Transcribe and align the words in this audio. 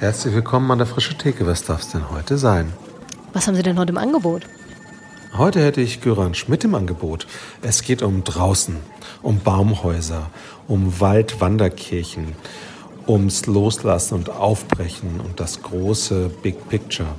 Herzlich 0.00 0.34
willkommen 0.34 0.70
an 0.70 0.78
der 0.78 0.86
Frische 0.86 1.14
Theke. 1.14 1.46
Was 1.46 1.64
darf 1.64 1.82
es 1.82 1.90
denn 1.90 2.10
heute 2.10 2.38
sein? 2.38 2.72
Was 3.34 3.46
haben 3.46 3.54
Sie 3.54 3.62
denn 3.62 3.78
heute 3.78 3.90
im 3.90 3.98
Angebot? 3.98 4.44
Heute 5.36 5.62
hätte 5.62 5.82
ich 5.82 6.00
Göran 6.00 6.32
Schmidt 6.32 6.64
im 6.64 6.74
Angebot. 6.74 7.26
Es 7.60 7.82
geht 7.82 8.00
um 8.00 8.24
draußen, 8.24 8.76
um 9.20 9.40
Baumhäuser, 9.40 10.30
um 10.66 11.00
Waldwanderkirchen, 11.00 12.34
ums 13.06 13.44
Loslassen 13.44 14.14
und 14.14 14.30
Aufbrechen 14.30 15.20
und 15.20 15.38
das 15.38 15.60
große 15.60 16.30
Big 16.42 16.66
Picture. 16.70 17.10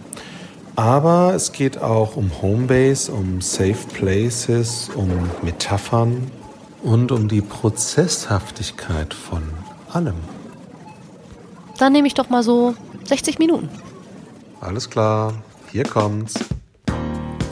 Aber 0.75 1.34
es 1.36 1.52
geht 1.52 1.79
auch 1.79 2.16
um 2.16 2.32
Homebase, 2.41 3.11
um 3.11 3.41
Safe 3.41 3.77
Places, 3.93 4.89
um 4.95 5.29
Metaphern 5.43 6.32
und 6.82 7.11
um 7.11 7.27
die 7.27 7.41
Prozesshaftigkeit 7.41 9.13
von 9.13 9.43
allem. 9.88 10.40
Dann 11.82 11.93
nehme 11.93 12.07
ich 12.07 12.13
doch 12.13 12.29
mal 12.29 12.43
so 12.43 12.75
60 13.05 13.39
Minuten. 13.39 13.68
Alles 14.60 14.87
klar, 14.87 15.33
hier 15.71 15.83
kommt's. 15.83 16.36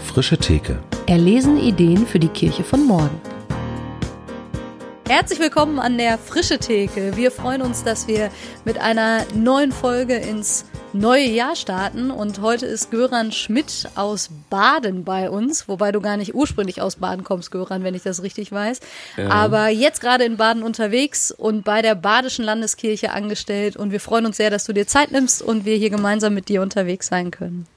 Frische 0.06 0.38
Theke. 0.38 0.78
Erlesen 1.08 1.58
Ideen 1.58 2.06
für 2.06 2.20
die 2.20 2.28
Kirche 2.28 2.64
von 2.64 2.86
morgen. 2.86 3.20
Herzlich 5.08 5.40
willkommen 5.40 5.80
an 5.80 5.98
der 5.98 6.20
Frische 6.20 6.60
Theke. 6.60 7.18
Wir 7.18 7.32
freuen 7.32 7.64
uns, 7.64 7.84
dass 7.84 8.08
wir 8.08 8.30
mit 8.66 8.78
einer 8.78 9.26
neuen 9.34 9.72
Folge 9.72 10.18
ins 10.18 10.66
neue 10.94 11.26
Jahr 11.26 11.56
starten 11.56 12.12
und 12.12 12.42
heute 12.42 12.66
ist 12.66 12.92
Göran 12.92 13.32
Schmidt 13.32 13.90
aus 13.96 14.30
Baden 14.50 15.04
bei 15.04 15.30
uns, 15.30 15.68
wobei 15.68 15.92
du 15.92 16.02
gar 16.02 16.18
nicht 16.18 16.34
ursprünglich 16.34 16.82
aus 16.82 16.96
Baden 16.98 17.24
kommst, 17.24 17.52
Göran, 17.52 17.84
wenn 17.84 17.96
ich 17.96 18.04
das 18.04 18.24
richtig 18.24 18.52
weiß. 18.52 18.80
Ja. 19.18 19.30
Aber 19.30 19.70
jetzt 19.70 20.02
gerade 20.02 20.24
in 20.24 20.38
Baden 20.38 20.64
unterwegs 20.64 21.32
und 21.32 21.64
bei 21.64 21.82
der 21.82 21.96
Badischen 21.96 22.46
Landeskirche 22.46 23.12
angestellt 23.12 23.76
und 23.76 23.92
wir 23.92 24.00
freuen 24.00 24.26
uns 24.26 24.38
sehr, 24.38 24.50
dass 24.50 24.66
du 24.66 24.74
dir 24.74 24.88
Zeit 24.88 25.12
nimmst 25.12 25.42
und 25.42 25.66
wir 25.66 25.76
hier 25.76 25.90
gemeinsam 25.90 26.34
mit 26.34 26.50
dir 26.50 26.62
unterwegs 26.62 27.08
sein 27.08 27.32
können. 27.32 27.68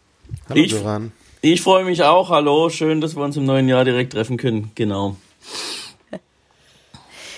Hallo 0.48 0.62
ich, 0.62 0.72
Göran. 0.72 1.12
Ich 1.40 1.60
freue 1.60 1.84
mich 1.84 2.02
auch. 2.04 2.30
Hallo, 2.30 2.70
schön, 2.70 3.00
dass 3.00 3.16
wir 3.16 3.24
uns 3.24 3.36
im 3.36 3.44
neuen 3.44 3.68
Jahr 3.68 3.84
direkt 3.84 4.12
treffen 4.12 4.36
können. 4.36 4.70
Genau. 4.74 5.16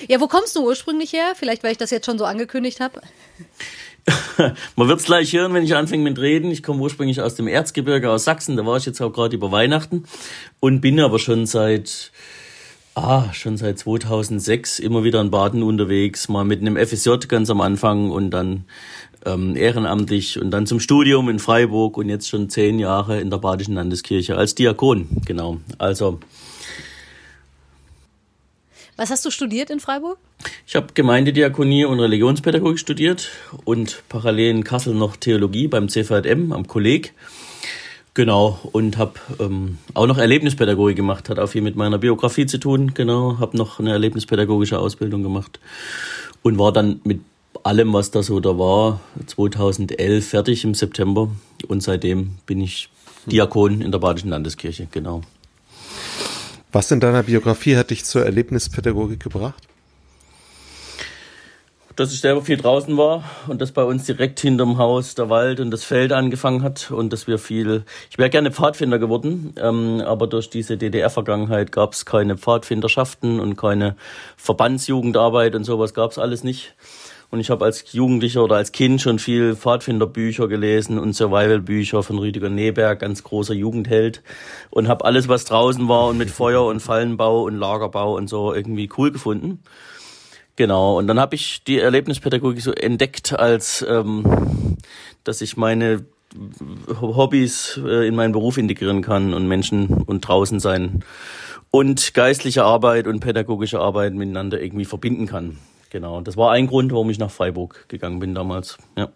Ja, 0.06 0.20
wo 0.20 0.26
kommst 0.26 0.54
du 0.54 0.66
ursprünglich 0.66 1.12
her? 1.12 1.32
Vielleicht, 1.34 1.62
weil 1.64 1.72
ich 1.72 1.78
das 1.78 1.90
jetzt 1.90 2.04
schon 2.04 2.18
so 2.18 2.26
angekündigt 2.26 2.80
habe. 2.80 3.00
Man 4.76 4.88
wird 4.88 5.00
es 5.00 5.06
gleich 5.06 5.32
hören, 5.32 5.54
wenn 5.54 5.64
ich 5.64 5.74
anfange 5.74 6.02
mit 6.02 6.18
Reden. 6.18 6.50
Ich 6.50 6.62
komme 6.62 6.80
ursprünglich 6.80 7.20
aus 7.20 7.34
dem 7.34 7.48
Erzgebirge 7.48 8.10
aus 8.10 8.24
Sachsen. 8.24 8.56
Da 8.56 8.66
war 8.66 8.76
ich 8.76 8.86
jetzt 8.86 9.00
auch 9.00 9.12
gerade 9.12 9.36
über 9.36 9.50
Weihnachten 9.50 10.04
und 10.60 10.80
bin 10.80 11.00
aber 11.00 11.18
schon 11.18 11.46
seit 11.46 12.12
ah, 12.94 13.32
schon 13.32 13.56
seit 13.56 13.78
2006 13.78 14.78
immer 14.78 15.04
wieder 15.04 15.20
in 15.20 15.30
Baden 15.30 15.62
unterwegs, 15.62 16.28
mal 16.28 16.44
mit 16.44 16.60
einem 16.60 16.76
FSJ 16.76 17.26
ganz 17.28 17.50
am 17.50 17.60
Anfang 17.60 18.10
und 18.10 18.30
dann 18.30 18.64
ähm, 19.26 19.56
ehrenamtlich 19.56 20.40
und 20.40 20.50
dann 20.50 20.66
zum 20.66 20.80
Studium 20.80 21.28
in 21.28 21.38
Freiburg 21.38 21.96
und 21.96 22.08
jetzt 22.08 22.28
schon 22.28 22.50
zehn 22.50 22.78
Jahre 22.78 23.20
in 23.20 23.30
der 23.30 23.38
Badischen 23.38 23.74
Landeskirche 23.74 24.36
als 24.36 24.54
Diakon. 24.54 25.08
Genau. 25.24 25.58
Also 25.78 26.20
was 28.96 29.10
hast 29.10 29.24
du 29.24 29.30
studiert 29.30 29.70
in 29.70 29.80
Freiburg? 29.80 30.18
Ich 30.66 30.76
habe 30.76 30.88
Gemeindediakonie 30.94 31.84
und 31.84 32.00
Religionspädagogik 32.00 32.78
studiert 32.78 33.30
und 33.64 34.02
parallel 34.08 34.50
in 34.50 34.64
Kassel 34.64 34.94
noch 34.94 35.16
Theologie 35.16 35.68
beim 35.68 35.88
CVM 35.88 36.52
am 36.52 36.66
Kolleg. 36.66 37.12
Genau, 38.14 38.60
und 38.70 38.96
habe 38.96 39.14
ähm, 39.40 39.78
auch 39.94 40.06
noch 40.06 40.18
Erlebnispädagogik 40.18 40.94
gemacht, 40.94 41.28
hat 41.28 41.40
auch 41.40 41.48
viel 41.48 41.62
mit 41.62 41.74
meiner 41.74 41.98
Biografie 41.98 42.46
zu 42.46 42.58
tun, 42.58 42.94
genau, 42.94 43.40
habe 43.40 43.56
noch 43.56 43.80
eine 43.80 43.90
erlebnispädagogische 43.90 44.78
Ausbildung 44.78 45.24
gemacht 45.24 45.58
und 46.42 46.56
war 46.56 46.70
dann 46.70 47.00
mit 47.02 47.22
allem, 47.64 47.92
was 47.92 48.12
da 48.12 48.22
so 48.22 48.38
da 48.38 48.56
war, 48.56 49.00
2011 49.26 50.28
fertig 50.28 50.62
im 50.62 50.74
September 50.74 51.28
und 51.66 51.82
seitdem 51.82 52.32
bin 52.46 52.60
ich 52.60 52.88
Diakon 53.26 53.80
in 53.80 53.90
der 53.90 53.98
Badischen 53.98 54.30
Landeskirche, 54.30 54.86
genau. 54.92 55.22
Was 56.74 56.90
in 56.90 56.98
deiner 56.98 57.22
Biografie 57.22 57.76
hat 57.76 57.90
dich 57.90 58.04
zur 58.04 58.24
Erlebnispädagogik 58.24 59.22
gebracht? 59.22 59.62
Dass 61.94 62.12
ich 62.12 62.20
selber 62.20 62.42
viel 62.42 62.56
draußen 62.56 62.96
war 62.96 63.22
und 63.46 63.60
dass 63.60 63.70
bei 63.70 63.84
uns 63.84 64.06
direkt 64.06 64.40
hinterm 64.40 64.76
Haus 64.76 65.14
der 65.14 65.30
Wald 65.30 65.60
und 65.60 65.70
das 65.70 65.84
Feld 65.84 66.10
angefangen 66.10 66.64
hat 66.64 66.90
und 66.90 67.12
dass 67.12 67.28
wir 67.28 67.38
viel. 67.38 67.84
Ich 68.10 68.18
wäre 68.18 68.28
gerne 68.28 68.50
Pfadfinder 68.50 68.98
geworden, 68.98 69.54
ähm, 69.56 70.02
aber 70.04 70.26
durch 70.26 70.50
diese 70.50 70.76
DDR-Vergangenheit 70.76 71.70
gab 71.70 71.92
es 71.92 72.06
keine 72.06 72.36
Pfadfinderschaften 72.36 73.38
und 73.38 73.54
keine 73.54 73.94
Verbandsjugendarbeit 74.36 75.54
und 75.54 75.62
sowas 75.62 75.94
gab 75.94 76.10
es 76.10 76.18
alles 76.18 76.42
nicht. 76.42 76.74
Und 77.34 77.40
ich 77.40 77.50
habe 77.50 77.64
als 77.64 77.92
Jugendlicher 77.92 78.44
oder 78.44 78.54
als 78.54 78.70
Kind 78.70 79.02
schon 79.02 79.18
viel 79.18 79.56
Pfadfinderbücher 79.56 80.46
gelesen 80.46 81.00
und 81.00 81.14
Survival-Bücher 81.14 82.04
von 82.04 82.18
Rüdiger 82.18 82.48
Neberg, 82.48 83.00
ganz 83.00 83.24
großer 83.24 83.54
Jugendheld. 83.54 84.22
Und 84.70 84.86
habe 84.86 85.04
alles, 85.04 85.26
was 85.26 85.44
draußen 85.44 85.88
war 85.88 86.06
und 86.06 86.16
mit 86.16 86.30
Feuer 86.30 86.64
und 86.64 86.78
Fallenbau 86.78 87.42
und 87.42 87.56
Lagerbau 87.56 88.14
und 88.14 88.28
so 88.28 88.54
irgendwie 88.54 88.88
cool 88.96 89.10
gefunden. 89.10 89.58
Genau, 90.54 90.96
und 90.96 91.08
dann 91.08 91.18
habe 91.18 91.34
ich 91.34 91.64
die 91.64 91.80
Erlebnispädagogik 91.80 92.62
so 92.62 92.70
entdeckt, 92.70 93.36
als 93.36 93.84
ähm, 93.88 94.76
dass 95.24 95.40
ich 95.40 95.56
meine 95.56 96.04
Hobbys 97.00 97.80
äh, 97.84 98.06
in 98.06 98.14
meinen 98.14 98.30
Beruf 98.30 98.58
integrieren 98.58 99.02
kann 99.02 99.34
und 99.34 99.48
Menschen 99.48 99.88
und 99.88 100.20
draußen 100.20 100.60
sein 100.60 101.02
und 101.72 102.14
geistliche 102.14 102.62
Arbeit 102.62 103.08
und 103.08 103.18
pädagogische 103.18 103.80
Arbeit 103.80 104.14
miteinander 104.14 104.62
irgendwie 104.62 104.84
verbinden 104.84 105.26
kann. 105.26 105.58
Genau, 105.94 106.20
das 106.20 106.36
war 106.36 106.50
ein 106.50 106.66
Grund, 106.66 106.90
warum 106.90 107.08
ich 107.10 107.20
nach 107.20 107.30
Freiburg 107.30 107.88
gegangen 107.88 108.18
bin 108.18 108.34
damals. 108.34 108.78
Ja. 108.98 109.12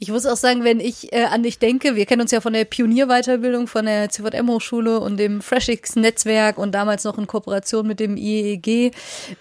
Ich 0.00 0.10
muss 0.10 0.26
auch 0.26 0.36
sagen, 0.36 0.64
wenn 0.64 0.80
ich 0.80 1.12
äh, 1.12 1.26
an 1.26 1.44
dich 1.44 1.60
denke, 1.60 1.94
wir 1.94 2.06
kennen 2.06 2.22
uns 2.22 2.32
ja 2.32 2.40
von 2.40 2.52
der 2.52 2.64
Pionierweiterbildung 2.64 3.68
von 3.68 3.84
der 3.84 4.08
CVM-Hochschule 4.08 4.98
und 4.98 5.16
dem 5.16 5.42
Freshix-Netzwerk 5.42 6.58
und 6.58 6.72
damals 6.72 7.04
noch 7.04 7.18
in 7.18 7.28
Kooperation 7.28 7.86
mit 7.86 8.00
dem 8.00 8.16
IEG, 8.16 8.90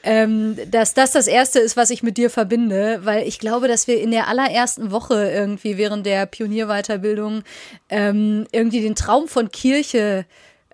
ähm, 0.03 0.55
dass 0.69 0.93
das 0.93 1.13
das 1.13 1.25
Erste 1.25 1.57
ist, 1.57 1.77
was 1.77 1.89
ich 1.89 2.03
mit 2.03 2.17
dir 2.17 2.29
verbinde, 2.29 2.99
weil 3.01 3.27
ich 3.27 3.39
glaube, 3.39 3.67
dass 3.67 3.87
wir 3.87 3.99
in 3.99 4.11
der 4.11 4.27
allerersten 4.27 4.91
Woche 4.91 5.31
irgendwie 5.31 5.79
während 5.79 6.05
der 6.05 6.27
Pionierweiterbildung 6.27 7.41
ähm, 7.89 8.45
irgendwie 8.51 8.81
den 8.81 8.93
Traum 8.93 9.27
von 9.27 9.49
Kirche 9.49 10.27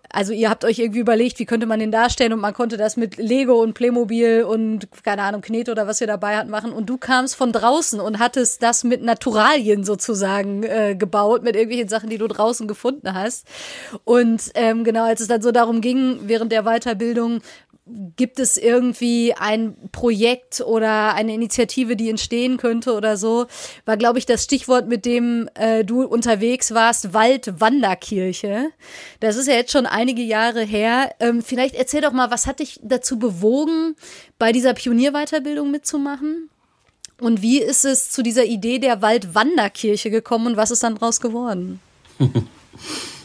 also 0.09 0.33
ihr 0.33 0.49
habt 0.49 0.63
euch 0.65 0.79
irgendwie 0.79 0.99
überlegt, 0.99 1.39
wie 1.39 1.45
könnte 1.45 1.65
man 1.65 1.79
den 1.79 1.91
darstellen 1.91 2.33
und 2.33 2.39
man 2.39 2.53
konnte 2.53 2.77
das 2.77 2.97
mit 2.97 3.17
Lego 3.17 3.61
und 3.61 3.73
Playmobil 3.73 4.43
und 4.43 4.87
keine 5.03 5.23
Ahnung, 5.23 5.41
Knete 5.41 5.71
oder 5.71 5.87
was 5.87 6.01
ihr 6.01 6.07
dabei 6.07 6.37
hatten 6.37 6.49
machen 6.49 6.71
und 6.71 6.87
du 6.87 6.97
kamst 6.97 7.35
von 7.35 7.51
draußen 7.51 7.99
und 7.99 8.19
hattest 8.19 8.63
das 8.63 8.83
mit 8.83 9.03
Naturalien 9.03 9.83
sozusagen 9.83 10.63
äh, 10.63 10.95
gebaut, 10.95 11.43
mit 11.43 11.55
irgendwelchen 11.55 11.89
Sachen, 11.89 12.09
die 12.09 12.17
du 12.17 12.27
draußen 12.27 12.67
gefunden 12.67 13.13
hast. 13.13 13.47
Und 14.03 14.51
ähm, 14.55 14.83
genau, 14.83 15.05
als 15.05 15.21
es 15.21 15.27
dann 15.27 15.41
so 15.41 15.51
darum 15.51 15.81
ging, 15.81 16.19
während 16.23 16.51
der 16.51 16.63
Weiterbildung, 16.63 17.41
gibt 18.15 18.39
es 18.39 18.57
irgendwie 18.57 19.33
ein 19.33 19.75
Projekt 19.91 20.61
oder 20.61 21.13
eine 21.13 21.33
Initiative, 21.33 21.95
die 21.95 22.09
entstehen 22.09 22.57
könnte 22.57 22.93
oder 22.93 23.17
so, 23.17 23.47
war, 23.85 23.97
glaube 23.97 24.19
ich, 24.19 24.25
das 24.25 24.43
Stichwort, 24.43 24.87
mit 24.87 25.05
dem 25.05 25.49
äh, 25.55 25.83
du 25.83 26.03
unterwegs 26.03 26.73
warst, 26.73 27.13
Waldwanderkirche. 27.13 28.69
Das 29.19 29.35
ist 29.35 29.47
ja 29.47 29.53
jetzt 29.53 29.71
schon 29.71 29.85
einige 29.85 30.21
Jahre 30.21 30.63
her. 30.63 31.13
Ähm, 31.19 31.41
vielleicht 31.41 31.75
erzähl 31.75 32.01
doch 32.01 32.11
mal, 32.11 32.31
was 32.31 32.47
hat 32.47 32.59
dich 32.59 32.79
dazu 32.83 33.19
bewogen, 33.19 33.95
bei 34.37 34.51
dieser 34.51 34.73
Pionierweiterbildung 34.73 35.71
mitzumachen? 35.71 36.49
Und 37.19 37.41
wie 37.41 37.59
ist 37.59 37.85
es 37.85 38.11
zu 38.11 38.21
dieser 38.21 38.45
Idee 38.45 38.79
der 38.79 39.01
Waldwanderkirche 39.01 40.11
gekommen 40.11 40.47
und 40.47 40.57
was 40.57 40.71
ist 40.71 40.83
dann 40.83 40.95
draus 40.95 41.19
geworden? 41.19 41.79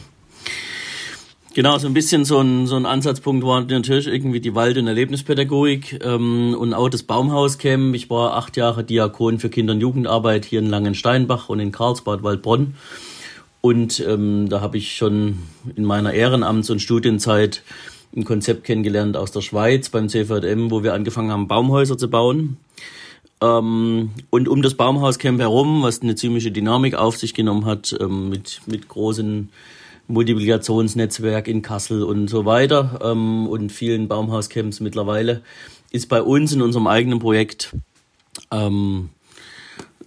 Genau, 1.55 1.77
so 1.77 1.85
ein 1.85 1.93
bisschen 1.93 2.25
so 2.25 2.39
ein, 2.39 2.65
so 2.65 2.75
ein 2.75 2.87
Ansatzpunkt 2.87 3.45
war 3.45 3.61
natürlich 3.61 4.07
irgendwie 4.07 4.39
die 4.39 4.55
Wald- 4.55 4.79
und 4.79 4.87
Erlebnispädagogik 4.87 6.03
ähm, 6.03 6.55
und 6.57 6.73
auch 6.73 6.89
das 6.89 7.03
Baumhauscamp. 7.03 7.93
Ich 7.93 8.09
war 8.09 8.33
acht 8.33 8.57
Jahre 8.57 8.83
Diakon 8.83 9.37
für 9.37 9.49
Kinder- 9.49 9.73
und 9.73 9.79
Jugendarbeit 9.79 10.45
hier 10.45 10.57
in 10.57 10.65
Langensteinbach 10.65 11.49
und 11.49 11.59
in 11.59 11.71
Karlsbad, 11.71 12.23
Waldbronn. 12.23 12.73
Und 13.61 13.99
ähm, 13.99 14.49
da 14.49 14.61
habe 14.61 14.77
ich 14.77 14.95
schon 14.95 15.43
in 15.75 15.85
meiner 15.85 16.13
Ehrenamts- 16.13 16.71
und 16.71 16.79
Studienzeit 16.79 17.61
ein 18.15 18.25
Konzept 18.25 18.63
kennengelernt 18.63 19.15
aus 19.15 19.31
der 19.31 19.41
Schweiz 19.41 19.89
beim 19.89 20.09
CVM, 20.09 20.71
wo 20.71 20.81
wir 20.81 20.95
angefangen 20.95 21.29
haben, 21.29 21.47
Baumhäuser 21.47 21.99
zu 21.99 22.09
bauen. 22.09 22.57
Ähm, 23.41 24.09
und 24.31 24.49
um 24.49 24.63
das 24.63 24.73
Baumhauscamp 24.73 25.39
herum, 25.39 25.83
was 25.83 26.01
eine 26.01 26.15
ziemliche 26.15 26.51
Dynamik 26.51 26.95
auf 26.95 27.15
sich 27.17 27.35
genommen 27.35 27.65
hat, 27.65 27.95
ähm, 28.01 28.29
mit, 28.29 28.61
mit 28.65 28.87
großen 28.87 29.49
Multiplikationsnetzwerk 30.07 31.47
in 31.47 31.61
Kassel 31.61 32.03
und 32.03 32.27
so 32.27 32.45
weiter 32.45 32.99
ähm, 33.03 33.47
und 33.47 33.71
vielen 33.71 34.07
Baumhauscamps 34.07 34.79
mittlerweile, 34.79 35.41
ist 35.91 36.09
bei 36.09 36.21
uns 36.21 36.51
in 36.51 36.61
unserem 36.61 36.87
eigenen 36.87 37.19
Projekt 37.19 37.75
ähm, 38.51 39.09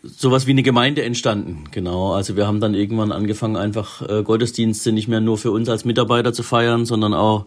sowas 0.03 0.47
wie 0.47 0.53
eine 0.53 0.63
Gemeinde 0.63 1.03
entstanden. 1.03 1.65
Genau, 1.71 2.13
also 2.13 2.37
wir 2.37 2.47
haben 2.47 2.61
dann 2.61 2.75
irgendwann 2.75 3.13
angefangen, 3.13 3.57
einfach 3.57 4.03
äh, 4.09 4.23
Gottesdienste 4.23 4.93
nicht 4.93 5.09
mehr 5.09 5.21
nur 5.21 5.39
für 5.39 5.51
uns 5.51 5.69
als 5.69 5.85
Mitarbeiter 5.85 6.33
zu 6.33 6.43
feiern, 6.43 6.87
sondern 6.87 7.15
auch 7.15 7.47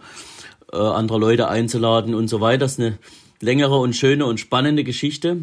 äh, 0.71 0.77
andere 0.77 1.17
Leute 1.17 1.47
einzuladen 1.47 2.15
und 2.15 2.27
so 2.27 2.41
weiter. 2.41 2.59
Das 2.59 2.73
ist 2.73 2.79
eine 2.79 2.97
längere 3.41 3.77
und 3.77 3.95
schöne 3.95 4.25
und 4.25 4.39
spannende 4.39 4.83
Geschichte. 4.83 5.37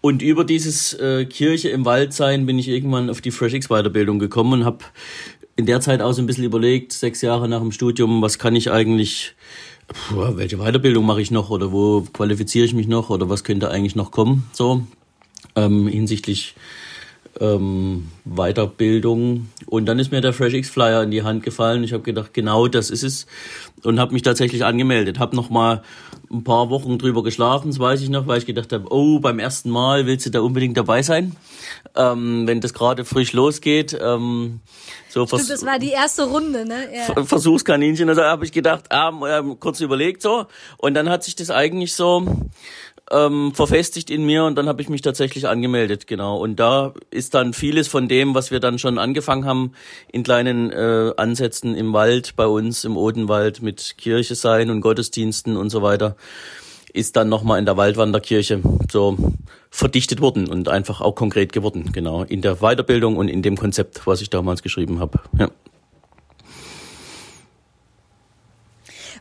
Und 0.00 0.22
über 0.22 0.44
dieses 0.44 0.94
äh, 0.94 1.24
Kirche 1.24 1.70
im 1.70 1.84
Wald 1.84 2.12
sein 2.12 2.46
bin 2.46 2.58
ich 2.58 2.68
irgendwann 2.68 3.10
auf 3.10 3.20
die 3.20 3.32
FreshX 3.32 3.68
Weiterbildung 3.68 4.20
gekommen 4.20 4.60
und 4.60 4.64
habe 4.64 4.84
in 5.58 5.66
der 5.66 5.80
Zeit 5.80 6.00
auch 6.00 6.12
so 6.12 6.22
ein 6.22 6.26
bisschen 6.26 6.44
überlegt, 6.44 6.92
sechs 6.92 7.20
Jahre 7.20 7.48
nach 7.48 7.58
dem 7.58 7.72
Studium, 7.72 8.22
was 8.22 8.38
kann 8.38 8.54
ich 8.54 8.70
eigentlich, 8.70 9.34
puh, 9.88 10.36
welche 10.36 10.58
Weiterbildung 10.58 11.04
mache 11.04 11.20
ich 11.20 11.32
noch 11.32 11.50
oder 11.50 11.72
wo 11.72 12.02
qualifiziere 12.12 12.64
ich 12.64 12.74
mich 12.74 12.86
noch 12.86 13.10
oder 13.10 13.28
was 13.28 13.42
könnte 13.42 13.68
eigentlich 13.68 13.96
noch 13.96 14.12
kommen, 14.12 14.48
so 14.52 14.84
ähm, 15.56 15.88
hinsichtlich 15.88 16.54
ähm, 17.40 18.06
Weiterbildung. 18.24 19.48
Und 19.66 19.86
dann 19.86 19.98
ist 19.98 20.12
mir 20.12 20.20
der 20.20 20.32
FreshX 20.32 20.70
Flyer 20.70 21.02
in 21.02 21.10
die 21.10 21.24
Hand 21.24 21.42
gefallen. 21.42 21.82
Ich 21.82 21.92
habe 21.92 22.04
gedacht, 22.04 22.32
genau 22.34 22.68
das 22.68 22.88
ist 22.88 23.02
es 23.02 23.26
und 23.82 23.98
habe 23.98 24.12
mich 24.12 24.22
tatsächlich 24.22 24.64
angemeldet. 24.64 25.18
Habe 25.18 25.34
noch 25.34 25.50
mal 25.50 25.82
ein 26.30 26.44
paar 26.44 26.70
Wochen 26.70 26.98
drüber 26.98 27.22
geschlafen, 27.22 27.68
das 27.68 27.78
weiß 27.78 28.02
ich 28.02 28.08
noch, 28.08 28.26
weil 28.26 28.38
ich 28.38 28.46
gedacht 28.46 28.72
habe, 28.72 28.86
oh, 28.90 29.18
beim 29.20 29.38
ersten 29.38 29.70
Mal 29.70 30.06
willst 30.06 30.26
du 30.26 30.30
da 30.30 30.40
unbedingt 30.40 30.76
dabei 30.76 31.02
sein, 31.02 31.36
ähm, 31.96 32.46
wenn 32.46 32.60
das 32.60 32.74
gerade 32.74 33.04
frisch 33.04 33.32
losgeht. 33.32 33.96
Ähm, 34.00 34.60
so 35.08 35.26
Stimmt, 35.26 35.50
das 35.50 35.64
war 35.64 35.78
die 35.78 35.90
erste 35.90 36.24
Runde, 36.24 36.66
ne? 36.66 36.88
Ja. 36.94 37.24
Versuchskaninchen. 37.24 38.08
Also 38.08 38.22
habe 38.22 38.44
ich 38.44 38.52
gedacht, 38.52 38.84
ah, 38.90 39.42
kurz 39.58 39.80
überlegt 39.80 40.20
so. 40.20 40.46
Und 40.76 40.94
dann 40.94 41.08
hat 41.08 41.24
sich 41.24 41.34
das 41.34 41.50
eigentlich 41.50 41.94
so 41.94 42.26
ähm, 43.10 43.52
verfestigt 43.54 44.10
in 44.10 44.24
mir 44.24 44.44
und 44.44 44.56
dann 44.56 44.68
habe 44.68 44.82
ich 44.82 44.88
mich 44.88 45.02
tatsächlich 45.02 45.48
angemeldet, 45.48 46.06
genau. 46.06 46.38
Und 46.38 46.56
da 46.56 46.94
ist 47.10 47.34
dann 47.34 47.52
vieles 47.52 47.88
von 47.88 48.08
dem, 48.08 48.34
was 48.34 48.50
wir 48.50 48.60
dann 48.60 48.78
schon 48.78 48.98
angefangen 48.98 49.44
haben, 49.44 49.72
in 50.12 50.22
kleinen 50.22 50.70
äh, 50.70 51.12
Ansätzen 51.16 51.74
im 51.74 51.92
Wald 51.92 52.36
bei 52.36 52.46
uns, 52.46 52.84
im 52.84 52.96
Odenwald 52.96 53.62
mit 53.62 53.96
Kirche 53.98 54.34
sein 54.34 54.70
und 54.70 54.80
Gottesdiensten 54.80 55.56
und 55.56 55.70
so 55.70 55.82
weiter, 55.82 56.16
ist 56.92 57.16
dann 57.16 57.28
nochmal 57.28 57.58
in 57.58 57.66
der 57.66 57.76
Waldwanderkirche 57.76 58.60
so 58.90 59.16
verdichtet 59.70 60.20
worden 60.20 60.48
und 60.48 60.68
einfach 60.68 61.00
auch 61.00 61.14
konkret 61.14 61.52
geworden, 61.52 61.90
genau, 61.92 62.22
in 62.22 62.40
der 62.40 62.56
Weiterbildung 62.56 63.16
und 63.16 63.28
in 63.28 63.42
dem 63.42 63.56
Konzept, 63.56 64.06
was 64.06 64.22
ich 64.22 64.30
damals 64.30 64.62
geschrieben 64.62 64.98
habe. 64.98 65.20
Ja. 65.38 65.50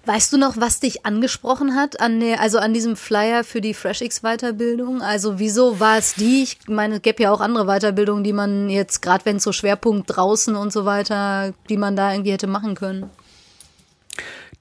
Weißt 0.08 0.32
du 0.32 0.38
noch, 0.38 0.56
was 0.56 0.80
dich 0.80 1.06
angesprochen 1.06 1.76
hat 1.76 2.00
an 2.00 2.22
der, 2.22 2.40
also 2.40 2.60
an 2.60 2.74
diesem 2.74 2.96
Flyer 2.96 3.44
für 3.44 3.60
die 3.60 3.74
FreshX 3.74 4.22
Weiterbildung? 4.22 5.02
Also 5.02 5.38
wieso 5.38 5.82
war 5.82 5.98
es 5.98 6.14
die? 6.14 6.44
Ich 6.44 6.60
meine, 6.68 6.96
es 6.96 7.02
gäbe 7.02 7.24
ja 7.24 7.32
auch 7.34 7.42
andere 7.42 7.66
Weiterbildungen, 7.66 8.24
die 8.24 8.32
man 8.32 8.70
jetzt, 8.70 9.02
gerade 9.02 9.26
wenn 9.26 9.36
es 9.36 9.44
so 9.44 9.52
Schwerpunkt 9.52 10.16
draußen 10.16 10.56
und 10.56 10.72
so 10.72 10.86
weiter, 10.86 11.54
die 11.68 11.76
man 11.76 11.98
da 11.98 12.14
irgendwie 12.14 12.32
hätte 12.32 12.48
machen 12.48 12.76
können. 12.76 13.10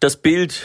Das 0.01 0.17
Bild. 0.17 0.65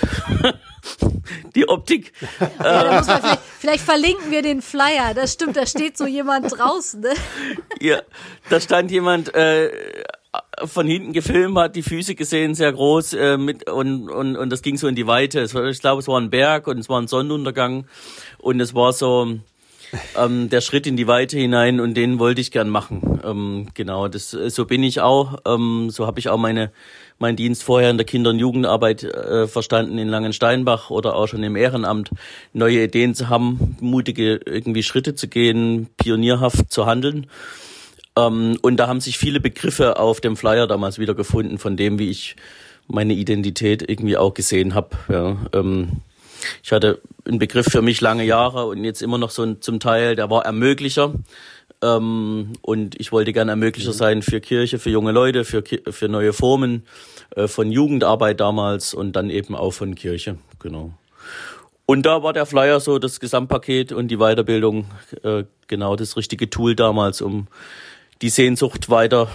die 1.56 1.70
Optik. 1.70 2.14
Ja, 2.64 3.04
vielleicht, 3.04 3.40
vielleicht, 3.60 3.84
verlinken 3.84 4.32
wir 4.32 4.42
den 4.42 4.64
Flyer. 4.64 5.14
Das 5.14 5.34
stimmt, 5.34 5.58
da 5.58 5.68
steht 5.68 5.96
so 5.96 6.08
jemand 6.08 6.58
draußen. 6.58 7.02
Ne? 7.02 7.14
Ja, 7.80 8.02
da 8.50 8.60
stand 8.60 8.90
jemand 8.90 9.36
äh, 9.36 9.70
von 10.64 10.88
hinten 10.88 11.14
gefilmt 11.14 11.58
hat, 11.58 11.76
die 11.76 11.84
Füße 11.84 12.16
gesehen, 12.16 12.56
sehr 12.56 12.72
groß, 12.72 13.14
äh, 13.14 13.38
mit 13.38 13.70
und, 13.70 14.10
und, 14.10 14.38
und 14.38 14.50
das 14.50 14.62
ging 14.62 14.78
so 14.78 14.88
in 14.88 14.96
die 14.96 15.08
Weite. 15.08 15.54
War, 15.54 15.66
ich 15.66 15.80
glaube, 15.80 16.02
es 16.02 16.08
war 16.08 16.20
ein 16.20 16.30
Berg 16.30 16.68
und 16.68 16.78
es 16.78 16.90
war 16.90 17.02
ein 17.02 17.08
Sonnenuntergang 17.08 17.86
und 18.38 18.60
es 18.60 18.74
war 18.74 18.94
so 18.94 19.40
ähm, 20.18 20.50
der 20.50 20.62
Schritt 20.62 20.88
in 20.88 20.96
die 20.96 21.08
Weite 21.08 21.38
hinein 21.38 21.80
und 21.80 21.96
den 21.96 22.20
wollte 22.20 22.42
ich 22.42 22.52
gern 22.52 22.70
machen. 22.70 23.20
Ähm, 23.24 23.68
genau, 23.74 24.08
das 24.08 24.32
so 24.32 24.66
bin 24.66 24.84
ich 24.84 25.02
auch. 25.02 25.40
Ähm, 25.46 25.90
so 25.90 26.08
habe 26.08 26.20
ich 26.20 26.30
auch 26.30 26.38
meine 26.38 26.72
meinen 27.20 27.36
Dienst 27.36 27.64
vorher 27.64 27.92
in 27.92 27.98
der 27.98 28.06
Kinder- 28.06 28.32
und 28.32 28.40
Jugendarbeit 28.40 29.04
äh, 29.04 29.48
verstanden 29.48 30.00
in 30.00 30.08
Langensteinbach 30.08 30.90
oder 30.90 31.16
auch 31.16 31.28
schon 31.28 31.44
im 31.44 31.56
Ehrenamt, 31.56 32.10
neue 32.52 32.84
Ideen 32.84 33.14
zu 33.14 33.30
haben, 33.30 33.78
mutige 33.80 34.40
irgendwie 34.46 34.82
Schritte 34.82 35.14
zu 35.14 35.28
gehen, 35.28 35.88
pionierhaft 35.98 36.72
zu 36.72 36.88
handeln. 36.88 37.28
Ähm, 38.18 38.58
und 38.62 38.78
da 38.78 38.88
haben 38.88 39.00
sich 39.00 39.18
viele 39.18 39.40
Begriffe 39.40 40.00
auf 40.00 40.22
dem 40.22 40.36
Flyer 40.36 40.68
damals 40.68 41.00
wieder 41.00 41.14
gefunden, 41.14 41.58
von 41.58 41.78
dem, 41.78 42.00
wie 42.00 42.10
ich 42.10 42.36
meine 42.88 43.14
Identität 43.14 43.88
irgendwie 43.90 44.18
auch 44.18 44.34
gesehen 44.34 44.76
habe. 44.76 44.90
Ja, 45.08 45.38
ähm, 45.54 46.02
ich 46.64 46.72
hatte 46.72 47.00
einen 47.26 47.40
Begriff 47.40 47.68
für 47.68 47.82
mich 47.82 48.02
lange 48.02 48.24
Jahre 48.24 48.66
und 48.66 48.84
jetzt 48.84 49.02
immer 49.02 49.18
noch 49.18 49.30
so 49.30 49.44
ein, 49.44 49.62
zum 49.62 49.80
Teil, 49.80 50.16
der 50.16 50.30
war 50.30 50.46
Ermöglicher. 50.46 51.14
Ähm, 51.84 52.54
und 52.62 53.00
ich 53.00 53.12
wollte 53.12 53.34
gerne 53.34 53.52
Ermöglicher 53.52 53.92
mhm. 53.92 53.96
sein 53.96 54.22
für 54.22 54.40
Kirche, 54.40 54.78
für 54.78 54.90
junge 54.90 55.12
Leute, 55.12 55.46
für, 55.46 55.64
für 55.64 56.08
neue 56.08 56.34
Formen 56.34 56.84
äh, 57.36 57.48
von 57.48 57.72
Jugendarbeit 57.72 58.40
damals 58.40 58.94
und 58.94 59.16
dann 59.16 59.30
eben 59.30 59.56
auch 59.56 59.72
von 59.72 59.96
Kirche. 59.96 60.38
Genau. 60.60 60.92
Und 61.86 62.06
da 62.06 62.24
war 62.24 62.34
der 62.34 62.46
Flyer 62.46 62.80
so 62.80 63.00
das 63.00 63.20
Gesamtpaket 63.20 63.92
und 63.92 64.10
die 64.10 64.18
Weiterbildung 64.18 64.86
äh, 65.24 65.44
genau 65.68 65.96
das 65.96 66.16
richtige 66.16 66.50
Tool 66.50 66.76
damals, 66.76 67.22
um 67.22 67.48
die 68.22 68.30
Sehnsucht 68.30 68.90
weiter 68.90 69.30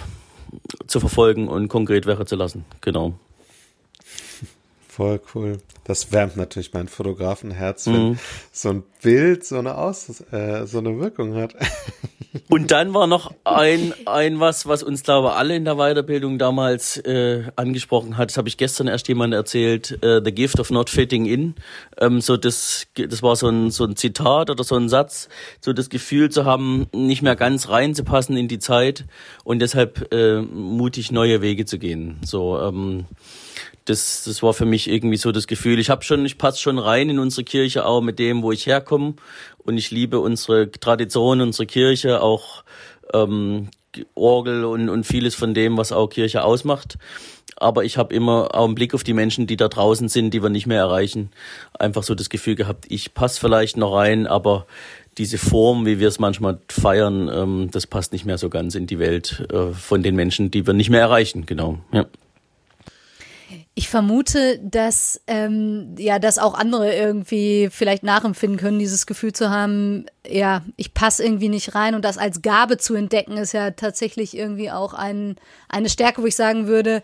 zu 0.87 0.99
verfolgen 0.99 1.47
und 1.47 1.67
konkret 1.67 2.05
werden 2.05 2.25
zu 2.25 2.35
lassen. 2.35 2.65
Genau. 2.81 3.13
Voll 4.97 5.21
cool. 5.35 5.59
Das 5.83 6.11
wärmt 6.11 6.37
natürlich 6.37 6.73
mein 6.73 6.87
Fotografenherz, 6.87 7.85
wenn 7.85 8.09
mhm. 8.09 8.19
so 8.51 8.69
ein 8.69 8.83
Bild 9.03 9.45
so 9.45 9.59
eine 9.59 9.77
Aus 9.77 10.23
äh, 10.31 10.65
so 10.65 10.79
eine 10.79 10.99
Wirkung 10.99 11.35
hat. 11.35 11.53
Und 12.49 12.71
dann 12.71 12.95
war 12.95 13.05
noch 13.05 13.31
ein, 13.43 13.93
ein 14.07 14.39
was, 14.39 14.65
was 14.65 14.81
uns, 14.81 15.03
glaube 15.03 15.27
ich, 15.27 15.33
alle 15.35 15.55
in 15.55 15.65
der 15.65 15.75
Weiterbildung 15.75 16.39
damals 16.39 16.97
äh, 16.97 17.43
angesprochen 17.55 18.17
hat. 18.17 18.31
Das 18.31 18.37
habe 18.37 18.47
ich 18.49 18.57
gestern 18.57 18.87
erst 18.87 19.07
jemand 19.07 19.35
erzählt. 19.35 20.03
Äh, 20.03 20.19
The 20.25 20.31
Gift 20.31 20.59
of 20.59 20.71
Not 20.71 20.89
Fitting 20.89 21.27
In. 21.27 21.53
Ähm, 21.99 22.19
so 22.19 22.35
das, 22.35 22.87
das 22.95 23.21
war 23.21 23.35
so 23.35 23.49
ein, 23.49 23.69
so 23.69 23.83
ein 23.83 23.95
Zitat 23.95 24.49
oder 24.49 24.63
so 24.63 24.75
ein 24.77 24.89
Satz. 24.89 25.29
So 25.61 25.73
das 25.73 25.89
Gefühl 25.89 26.31
zu 26.31 26.43
haben, 26.43 26.87
nicht 26.91 27.21
mehr 27.21 27.35
ganz 27.35 27.69
reinzupassen 27.69 28.35
in 28.35 28.47
die 28.47 28.59
Zeit 28.59 29.05
und 29.43 29.59
deshalb 29.59 30.11
äh, 30.11 30.41
mutig 30.41 31.11
neue 31.11 31.43
Wege 31.43 31.65
zu 31.65 31.77
gehen. 31.77 32.19
So 32.25 32.59
ähm, 32.59 33.05
das, 33.87 34.23
das 34.25 34.43
war 34.43 34.53
für 34.53 34.65
mich 34.65 34.89
irgendwie 34.89 35.17
so 35.17 35.31
das 35.31 35.47
Gefühl. 35.47 35.79
Ich 35.79 35.89
habe 35.89 36.03
schon, 36.03 36.25
ich 36.25 36.37
passe 36.37 36.59
schon 36.59 36.77
rein 36.77 37.09
in 37.09 37.19
unsere 37.19 37.43
Kirche 37.43 37.85
auch 37.85 38.01
mit 38.01 38.19
dem, 38.19 38.43
wo 38.43 38.51
ich 38.51 38.65
herkomme 38.65 39.15
und 39.57 39.77
ich 39.77 39.91
liebe 39.91 40.19
unsere 40.19 40.69
Tradition, 40.69 41.41
unsere 41.41 41.65
Kirche, 41.65 42.21
auch 42.21 42.63
ähm, 43.13 43.69
Orgel 44.13 44.65
und, 44.65 44.89
und 44.89 45.05
vieles 45.05 45.35
von 45.35 45.53
dem, 45.53 45.77
was 45.77 45.91
auch 45.91 46.09
Kirche 46.09 46.43
ausmacht. 46.43 46.97
Aber 47.55 47.85
ich 47.85 47.97
habe 47.97 48.13
immer 48.13 48.53
auch 48.53 48.65
einen 48.65 48.75
Blick 48.75 48.93
auf 48.93 49.03
die 49.03 49.13
Menschen, 49.13 49.47
die 49.47 49.57
da 49.57 49.67
draußen 49.67 50.09
sind, 50.09 50.31
die 50.31 50.43
wir 50.43 50.49
nicht 50.49 50.67
mehr 50.67 50.79
erreichen. 50.79 51.31
Einfach 51.79 52.03
so 52.03 52.13
das 52.13 52.29
Gefühl 52.29 52.55
gehabt, 52.55 52.85
ich 52.89 53.13
passe 53.13 53.39
vielleicht 53.39 53.77
noch 53.77 53.95
rein, 53.95 54.27
aber 54.27 54.67
diese 55.17 55.39
Form, 55.39 55.85
wie 55.85 55.99
wir 55.99 56.09
es 56.09 56.19
manchmal 56.19 56.59
feiern, 56.69 57.31
ähm, 57.33 57.69
das 57.71 57.87
passt 57.87 58.11
nicht 58.11 58.25
mehr 58.25 58.37
so 58.37 58.49
ganz 58.49 58.75
in 58.75 58.85
die 58.85 58.99
Welt 58.99 59.47
äh, 59.51 59.73
von 59.73 60.03
den 60.03 60.15
Menschen, 60.15 60.51
die 60.51 60.67
wir 60.67 60.73
nicht 60.73 60.91
mehr 60.91 61.01
erreichen. 61.01 61.47
Genau. 61.47 61.79
Ja. 61.91 62.05
Ich 63.77 63.89
vermute, 63.89 64.57
dass 64.57 65.21
ähm, 65.27 65.93
ja, 65.99 66.17
dass 66.17 66.39
auch 66.39 66.55
andere 66.55 66.95
irgendwie 66.95 67.69
vielleicht 67.71 68.01
nachempfinden 68.01 68.57
können, 68.57 68.79
dieses 68.79 69.05
Gefühl 69.05 69.33
zu 69.33 69.51
haben, 69.51 70.07
ja, 70.27 70.63
ich 70.77 70.95
passe 70.95 71.23
irgendwie 71.23 71.49
nicht 71.49 71.75
rein 71.75 71.93
und 71.93 72.03
das 72.03 72.17
als 72.17 72.41
Gabe 72.41 72.79
zu 72.79 72.95
entdecken, 72.95 73.37
ist 73.37 73.53
ja 73.53 73.69
tatsächlich 73.69 74.35
irgendwie 74.35 74.71
auch 74.71 74.95
ein, 74.95 75.35
eine 75.69 75.89
Stärke, 75.89 76.23
wo 76.23 76.25
ich 76.25 76.35
sagen 76.35 76.65
würde, 76.65 77.03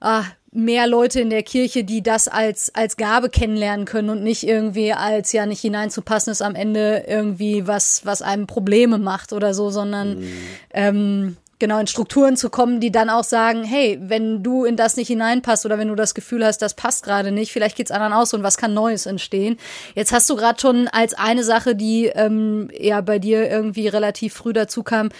ah, 0.00 0.24
mehr 0.52 0.86
Leute 0.86 1.20
in 1.20 1.28
der 1.28 1.42
Kirche, 1.42 1.84
die 1.84 2.02
das 2.02 2.28
als, 2.28 2.74
als 2.74 2.96
Gabe 2.96 3.28
kennenlernen 3.28 3.84
können 3.84 4.08
und 4.08 4.22
nicht 4.22 4.44
irgendwie 4.44 4.94
als 4.94 5.32
ja 5.32 5.44
nicht 5.44 5.60
hineinzupassen 5.60 6.30
ist 6.30 6.40
am 6.40 6.54
Ende 6.54 7.04
irgendwie 7.08 7.66
was, 7.66 8.06
was 8.06 8.22
einem 8.22 8.46
Probleme 8.46 8.96
macht 8.96 9.34
oder 9.34 9.52
so, 9.52 9.68
sondern 9.68 10.20
mhm. 10.20 10.32
ähm, 10.72 11.36
genau 11.60 11.78
in 11.78 11.86
Strukturen 11.86 12.36
zu 12.36 12.50
kommen, 12.50 12.80
die 12.80 12.90
dann 12.90 13.10
auch 13.10 13.22
sagen, 13.22 13.62
hey, 13.62 13.98
wenn 14.00 14.42
du 14.42 14.64
in 14.64 14.76
das 14.76 14.96
nicht 14.96 15.08
hineinpasst 15.08 15.64
oder 15.64 15.78
wenn 15.78 15.88
du 15.88 15.94
das 15.94 16.14
Gefühl 16.14 16.44
hast, 16.44 16.58
das 16.58 16.74
passt 16.74 17.04
gerade 17.04 17.30
nicht, 17.30 17.52
vielleicht 17.52 17.76
geht's 17.76 17.92
anderen 17.92 18.12
aus 18.12 18.34
und 18.34 18.42
was 18.42 18.56
kann 18.56 18.74
Neues 18.74 19.06
entstehen. 19.06 19.58
Jetzt 19.94 20.12
hast 20.12 20.28
du 20.28 20.36
gerade 20.36 20.60
schon 20.60 20.88
als 20.88 21.14
eine 21.14 21.44
Sache, 21.44 21.76
die 21.76 22.06
ähm, 22.06 22.70
ja 22.76 23.00
bei 23.00 23.18
dir 23.18 23.48
irgendwie 23.48 23.86
relativ 23.86 24.34
früh 24.34 24.52
dazu 24.52 24.82
kam, 24.82 25.10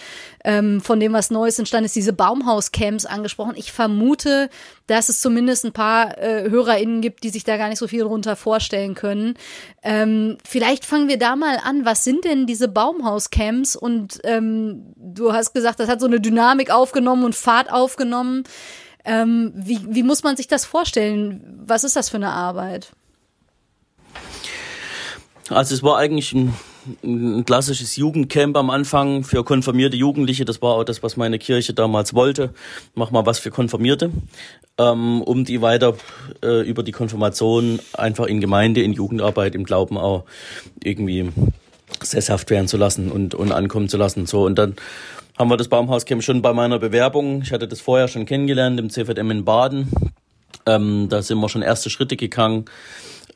ähm, 0.43 0.81
von 0.81 0.99
dem, 0.99 1.13
was 1.13 1.31
Neues 1.31 1.59
entstanden 1.59 1.85
ist, 1.85 1.95
diese 1.95 2.13
Baumhauscamps 2.13 3.05
angesprochen. 3.05 3.53
Ich 3.55 3.71
vermute, 3.71 4.49
dass 4.91 5.07
es 5.07 5.21
zumindest 5.21 5.63
ein 5.63 5.71
paar 5.71 6.17
äh, 6.17 6.49
HörerInnen 6.49 6.99
gibt, 6.99 7.23
die 7.23 7.29
sich 7.29 7.45
da 7.45 7.55
gar 7.55 7.69
nicht 7.69 7.77
so 7.77 7.87
viel 7.87 8.03
drunter 8.03 8.35
vorstellen 8.35 8.93
können. 8.93 9.35
Ähm, 9.83 10.37
vielleicht 10.45 10.83
fangen 10.83 11.07
wir 11.07 11.17
da 11.17 11.37
mal 11.37 11.59
an. 11.63 11.85
Was 11.85 12.03
sind 12.03 12.25
denn 12.25 12.45
diese 12.45 12.67
Baumhauscamps? 12.67 13.77
Und 13.77 14.19
ähm, 14.25 14.93
du 14.97 15.31
hast 15.31 15.53
gesagt, 15.53 15.79
das 15.79 15.87
hat 15.87 16.01
so 16.01 16.07
eine 16.07 16.19
Dynamik 16.19 16.71
aufgenommen 16.71 17.23
und 17.23 17.35
Fahrt 17.35 17.71
aufgenommen. 17.71 18.43
Ähm, 19.05 19.53
wie, 19.55 19.79
wie 19.87 20.03
muss 20.03 20.23
man 20.23 20.35
sich 20.35 20.47
das 20.47 20.65
vorstellen? 20.65 21.63
Was 21.65 21.85
ist 21.85 21.95
das 21.95 22.09
für 22.09 22.17
eine 22.17 22.31
Arbeit? 22.31 22.91
Also 25.47 25.73
es 25.73 25.83
war 25.83 25.99
eigentlich 25.99 26.33
ein 26.33 26.53
ein 27.03 27.45
klassisches 27.45 27.95
Jugendcamp 27.95 28.57
am 28.57 28.69
Anfang 28.69 29.23
für 29.23 29.43
konfirmierte 29.43 29.97
Jugendliche. 29.97 30.45
Das 30.45 30.61
war 30.61 30.75
auch 30.75 30.83
das, 30.83 31.03
was 31.03 31.17
meine 31.17 31.39
Kirche 31.39 31.73
damals 31.73 32.13
wollte. 32.13 32.53
Mach 32.95 33.11
mal 33.11 33.25
was 33.25 33.39
für 33.39 33.51
Konfirmierte, 33.51 34.11
ähm, 34.77 35.21
um 35.21 35.45
die 35.45 35.61
weiter 35.61 35.95
äh, 36.43 36.67
über 36.67 36.83
die 36.83 36.91
Konfirmation 36.91 37.79
einfach 37.93 38.25
in 38.25 38.41
Gemeinde, 38.41 38.81
in 38.81 38.93
Jugendarbeit, 38.93 39.55
im 39.55 39.63
Glauben 39.63 39.97
auch 39.97 40.25
irgendwie 40.83 41.31
sesshaft 42.01 42.49
werden 42.49 42.67
zu 42.67 42.77
lassen 42.77 43.11
und, 43.11 43.35
und 43.35 43.51
ankommen 43.51 43.89
zu 43.89 43.97
lassen. 43.97 44.25
So, 44.25 44.45
und 44.45 44.57
dann 44.57 44.75
haben 45.37 45.49
wir 45.49 45.57
das 45.57 45.67
Baumhauscamp 45.67 46.23
schon 46.23 46.41
bei 46.41 46.53
meiner 46.53 46.79
Bewerbung. 46.79 47.41
Ich 47.41 47.51
hatte 47.51 47.67
das 47.67 47.81
vorher 47.81 48.07
schon 48.07 48.25
kennengelernt 48.25 48.79
im 48.79 48.89
CVM 48.89 49.31
in 49.31 49.45
Baden. 49.45 49.91
Ähm, 50.65 51.07
da 51.09 51.21
sind 51.21 51.39
wir 51.39 51.49
schon 51.49 51.61
erste 51.61 51.89
Schritte 51.89 52.15
gegangen. 52.15 52.65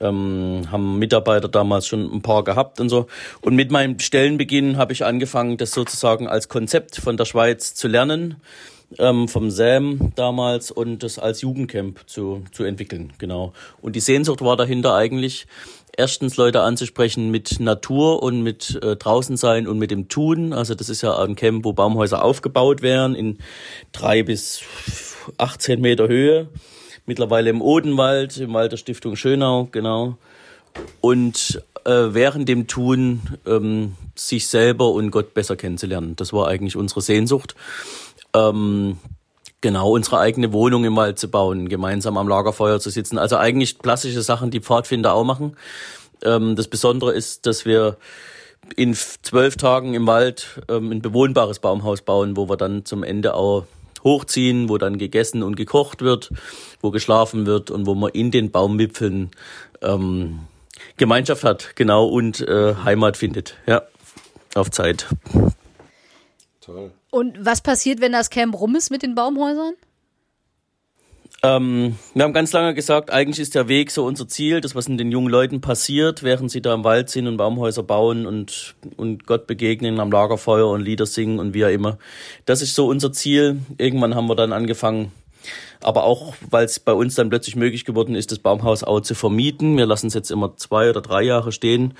Ähm, 0.02 0.64
haben 0.72 1.00
Mitarbeiter 1.00 1.48
damals 1.48 1.88
schon 1.88 2.12
ein 2.14 2.22
paar 2.22 2.44
gehabt 2.44 2.80
und 2.80 2.90
so. 2.90 3.08
Und 3.42 3.56
mit 3.56 3.72
meinem 3.72 4.00
Stellenbeginn 4.00 4.78
habe 4.78 4.94
ich 4.94 5.06
angefangen, 5.06 5.58
das 5.58 5.72
sozusagen 5.72 6.28
als 6.28 6.50
Konzept 6.50 6.98
von 6.98 7.18
der 7.18 7.26
Schweiz 7.26 7.76
zu 7.76 7.88
lernen, 7.88 8.36
ähm, 9.00 9.28
vom 9.28 9.50
SAM 9.50 10.12
damals 10.16 10.72
und 10.72 11.04
das 11.04 11.20
als 11.20 11.42
Jugendcamp 11.42 12.02
zu, 12.08 12.44
zu 12.52 12.64
entwickeln, 12.64 13.14
genau. 13.18 13.54
Und 13.82 13.96
die 13.96 14.02
Sehnsucht 14.02 14.42
war 14.42 14.58
dahinter 14.58 14.96
eigentlich, 14.96 15.48
erstens 15.98 16.38
Leute 16.38 16.62
anzusprechen 16.62 17.32
mit 17.32 17.60
Natur 17.60 18.22
und 18.22 18.42
mit 18.42 18.80
äh, 18.84 18.96
draußen 18.96 19.38
sein 19.38 19.68
und 19.68 19.80
mit 19.80 19.92
dem 19.92 20.08
Tun. 20.08 20.54
Also 20.54 20.76
das 20.76 20.90
ist 20.90 21.02
ja 21.02 21.18
ein 21.18 21.36
Camp, 21.36 21.66
wo 21.66 21.74
Baumhäuser 21.74 22.24
aufgebaut 22.24 22.82
werden 22.82 23.16
in 23.16 23.38
drei 23.92 24.24
bis 24.24 24.62
18 25.38 25.82
Meter 25.82 26.08
Höhe. 26.08 26.48
Mittlerweile 27.06 27.50
im 27.50 27.62
Odenwald, 27.62 28.38
im 28.38 28.54
Wald 28.54 28.72
der 28.72 28.78
Stiftung 28.78 29.16
Schönau, 29.16 29.68
genau. 29.72 30.18
Und 31.02 31.62
äh, 31.86 31.92
während 32.10 32.50
dem 32.50 32.68
Tun 32.68 33.22
ähm, 33.46 33.96
sich 34.16 34.48
selber 34.48 34.90
und 34.92 35.12
Gott 35.12 35.34
besser 35.34 35.56
kennenzulernen. 35.56 36.16
Das 36.16 36.34
war 36.34 36.48
eigentlich 36.48 36.76
unsere 36.76 37.02
Sehnsucht. 37.02 37.56
Ähm, 38.34 38.98
Genau, 39.66 39.90
unsere 39.90 40.20
eigene 40.20 40.54
Wohnung 40.54 40.86
im 40.86 40.96
Wald 40.96 41.18
zu 41.18 41.28
bauen, 41.28 41.70
gemeinsam 41.70 42.20
am 42.20 42.28
Lagerfeuer 42.28 42.80
zu 42.80 42.92
sitzen. 42.92 43.18
Also 43.18 43.38
eigentlich 43.38 43.80
klassische 43.80 44.22
Sachen, 44.22 44.52
die 44.52 44.60
Pfadfinder 44.60 45.16
auch 45.16 45.24
machen. 45.24 45.58
Ähm, 46.22 46.56
das 46.56 46.68
Besondere 46.68 47.14
ist, 47.14 47.48
dass 47.48 47.66
wir 47.66 47.98
in 48.76 48.94
zwölf 48.94 49.58
Tagen 49.58 49.96
im 49.96 50.06
Wald 50.06 50.62
ähm, 50.70 50.92
ein 50.92 51.02
bewohnbares 51.02 51.58
Baumhaus 51.58 52.04
bauen, 52.04 52.38
wo 52.38 52.48
wir 52.48 52.58
dann 52.58 52.86
zum 52.86 53.04
Ende 53.04 53.34
auch 53.34 53.66
hochziehen, 54.06 54.70
wo 54.70 54.78
dann 54.78 54.98
gegessen 54.98 55.44
und 55.44 55.58
gekocht 55.58 56.02
wird, 56.02 56.32
wo 56.80 56.92
geschlafen 56.92 57.46
wird 57.46 57.72
und 57.72 57.86
wo 57.86 57.96
man 57.96 58.12
in 58.12 58.32
den 58.32 58.52
Baumwipfeln 58.52 59.32
ähm, 59.82 60.40
Gemeinschaft 60.96 61.44
hat, 61.44 61.76
genau, 61.76 62.06
und 62.06 62.40
äh, 62.40 62.76
Heimat 62.86 63.18
findet. 63.18 63.58
Ja, 63.66 63.82
auf 64.54 64.72
Zeit. 64.72 65.08
Toll. 66.62 66.92
Und 67.12 67.46
was 67.46 67.62
passiert, 67.62 68.00
wenn 68.00 68.12
das 68.12 68.30
Camp 68.30 68.58
rum 68.60 68.76
ist 68.76 68.92
mit 68.92 69.02
den 69.02 69.16
Baumhäusern? 69.16 69.74
Ähm, 71.46 71.96
wir 72.16 72.24
haben 72.24 72.34
ganz 72.34 72.52
lange 72.54 72.74
gesagt, 72.74 73.12
eigentlich 73.12 73.40
ist 73.40 73.54
der 73.54 73.68
Weg 73.68 73.92
so 73.92 74.04
unser 74.04 74.28
Ziel, 74.28 74.62
das, 74.62 74.74
was 74.74 74.88
in 74.88 74.98
den 74.98 75.12
jungen 75.12 75.30
Leuten 75.30 75.62
passiert, 75.62 76.24
während 76.24 76.50
sie 76.50 76.62
da 76.62 76.74
im 76.74 76.84
Wald 76.84 77.12
sind 77.12 77.28
und 77.28 77.38
Baumhäuser 77.38 77.84
bauen 77.84 78.26
und, 78.26 78.74
und 78.98 79.28
Gott 79.28 79.46
begegnen 79.46 80.00
am 80.00 80.12
Lagerfeuer 80.12 80.68
und 80.68 80.82
Lieder 80.82 81.06
singen 81.06 81.38
und 81.38 81.54
wie 81.54 81.64
auch 81.64 81.70
immer. 81.70 82.00
Das 82.46 82.64
ist 82.64 82.74
so 82.74 82.88
unser 82.88 83.14
Ziel. 83.14 83.60
Irgendwann 83.78 84.16
haben 84.16 84.28
wir 84.28 84.36
dann 84.36 84.54
angefangen, 84.54 85.12
aber 85.82 86.06
auch, 86.06 86.34
weil 86.50 86.66
es 86.66 86.80
bei 86.80 86.94
uns 86.94 87.14
dann 87.14 87.30
plötzlich 87.30 87.56
möglich 87.56 87.86
geworden 87.86 88.16
ist, 88.16 88.32
das 88.32 88.40
Baumhaus 88.40 88.84
auch 88.84 89.02
zu 89.02 89.14
vermieten. 89.14 89.78
Wir 89.78 89.86
lassen 89.86 90.08
es 90.08 90.16
jetzt 90.16 90.32
immer 90.32 90.58
zwei 90.58 90.90
oder 90.90 91.02
drei 91.02 91.22
Jahre 91.22 91.52
stehen 91.52 91.94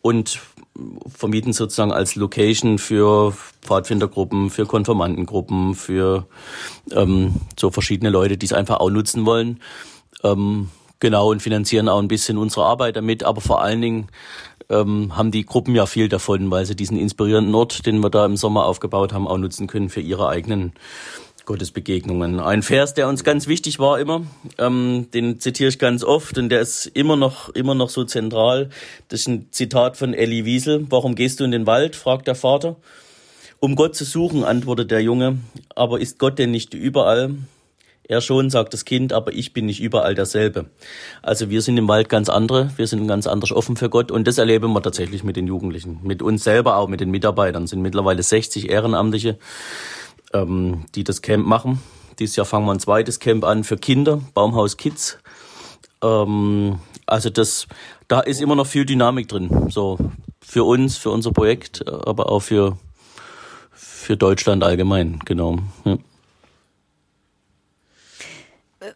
und 0.00 0.38
vermieten 1.06 1.52
sozusagen 1.52 1.92
als 1.92 2.14
Location 2.16 2.78
für 2.78 3.34
Pfadfindergruppen, 3.62 4.50
für 4.50 4.66
Konformantengruppen, 4.66 5.74
für 5.74 6.26
ähm, 6.92 7.34
so 7.58 7.70
verschiedene 7.70 8.10
Leute, 8.10 8.36
die 8.38 8.46
es 8.46 8.52
einfach 8.52 8.80
auch 8.80 8.90
nutzen 8.90 9.26
wollen. 9.26 9.60
Ähm, 10.22 10.70
genau, 11.00 11.30
und 11.30 11.42
finanzieren 11.42 11.88
auch 11.88 11.98
ein 11.98 12.08
bisschen 12.08 12.38
unsere 12.38 12.64
Arbeit 12.64 12.96
damit, 12.96 13.22
aber 13.24 13.40
vor 13.40 13.62
allen 13.62 13.82
Dingen 13.82 14.08
ähm, 14.70 15.16
haben 15.16 15.30
die 15.30 15.44
Gruppen 15.44 15.74
ja 15.74 15.86
viel 15.86 16.08
davon, 16.08 16.50
weil 16.50 16.64
sie 16.64 16.76
diesen 16.76 16.96
inspirierenden 16.96 17.54
Ort, 17.54 17.84
den 17.86 18.00
wir 18.00 18.10
da 18.10 18.24
im 18.24 18.36
Sommer 18.36 18.64
aufgebaut 18.64 19.12
haben, 19.12 19.28
auch 19.28 19.38
nutzen 19.38 19.66
können 19.66 19.90
für 19.90 20.00
ihre 20.00 20.28
eigenen 20.28 20.72
Gottesbegegnungen. 21.44 22.40
Ein 22.40 22.62
Vers, 22.62 22.94
der 22.94 23.08
uns 23.08 23.24
ganz 23.24 23.46
wichtig 23.46 23.78
war 23.78 23.98
immer, 23.98 24.22
ähm, 24.58 25.08
den 25.12 25.40
zitiere 25.40 25.68
ich 25.68 25.78
ganz 25.78 26.04
oft 26.04 26.38
und 26.38 26.48
der 26.48 26.60
ist 26.60 26.86
immer 26.86 27.16
noch, 27.16 27.48
immer 27.50 27.74
noch 27.74 27.90
so 27.90 28.04
zentral. 28.04 28.70
Das 29.08 29.20
ist 29.20 29.28
ein 29.28 29.48
Zitat 29.50 29.96
von 29.96 30.14
Elli 30.14 30.44
Wiesel. 30.44 30.86
Warum 30.90 31.14
gehst 31.14 31.40
du 31.40 31.44
in 31.44 31.50
den 31.50 31.66
Wald? 31.66 31.96
fragt 31.96 32.26
der 32.26 32.34
Vater. 32.34 32.76
Um 33.58 33.76
Gott 33.76 33.94
zu 33.94 34.04
suchen, 34.04 34.44
antwortet 34.44 34.90
der 34.90 35.02
Junge. 35.02 35.38
Aber 35.74 36.00
ist 36.00 36.18
Gott 36.18 36.38
denn 36.38 36.50
nicht 36.50 36.74
überall? 36.74 37.34
Er 38.04 38.20
schon, 38.20 38.50
sagt 38.50 38.74
das 38.74 38.84
Kind, 38.84 39.12
aber 39.12 39.32
ich 39.32 39.52
bin 39.52 39.66
nicht 39.66 39.80
überall 39.80 40.14
derselbe. 40.16 40.66
Also 41.22 41.50
wir 41.50 41.62
sind 41.62 41.76
im 41.76 41.86
Wald 41.86 42.08
ganz 42.08 42.28
andere, 42.28 42.70
wir 42.76 42.88
sind 42.88 43.06
ganz 43.06 43.28
anders 43.28 43.52
offen 43.52 43.76
für 43.76 43.88
Gott 43.88 44.10
und 44.10 44.26
das 44.26 44.38
erleben 44.38 44.72
wir 44.72 44.82
tatsächlich 44.82 45.22
mit 45.22 45.36
den 45.36 45.46
Jugendlichen, 45.46 46.00
mit 46.02 46.20
uns 46.20 46.42
selber 46.42 46.76
auch, 46.76 46.88
mit 46.88 47.00
den 47.00 47.10
Mitarbeitern. 47.10 47.62
Es 47.62 47.70
sind 47.70 47.80
mittlerweile 47.80 48.22
60 48.22 48.68
Ehrenamtliche 48.68 49.38
ähm, 50.32 50.84
die 50.94 51.04
das 51.04 51.22
Camp 51.22 51.46
machen. 51.46 51.80
Dieses 52.18 52.36
Jahr 52.36 52.46
fangen 52.46 52.66
wir 52.66 52.72
ein 52.72 52.80
zweites 52.80 53.18
Camp 53.18 53.44
an 53.44 53.64
für 53.64 53.76
Kinder, 53.76 54.20
Baumhaus 54.34 54.76
Kids. 54.76 55.18
Ähm, 56.02 56.78
also 57.06 57.30
das, 57.30 57.66
da 58.08 58.20
ist 58.20 58.40
immer 58.40 58.54
noch 58.54 58.66
viel 58.66 58.84
Dynamik 58.84 59.28
drin. 59.28 59.70
So 59.70 59.98
für 60.40 60.64
uns, 60.64 60.96
für 60.96 61.10
unser 61.10 61.32
Projekt, 61.32 61.86
aber 61.88 62.30
auch 62.30 62.40
für, 62.40 62.76
für 63.72 64.16
Deutschland 64.16 64.64
allgemein, 64.64 65.18
genau. 65.24 65.58
Ja. 65.84 65.98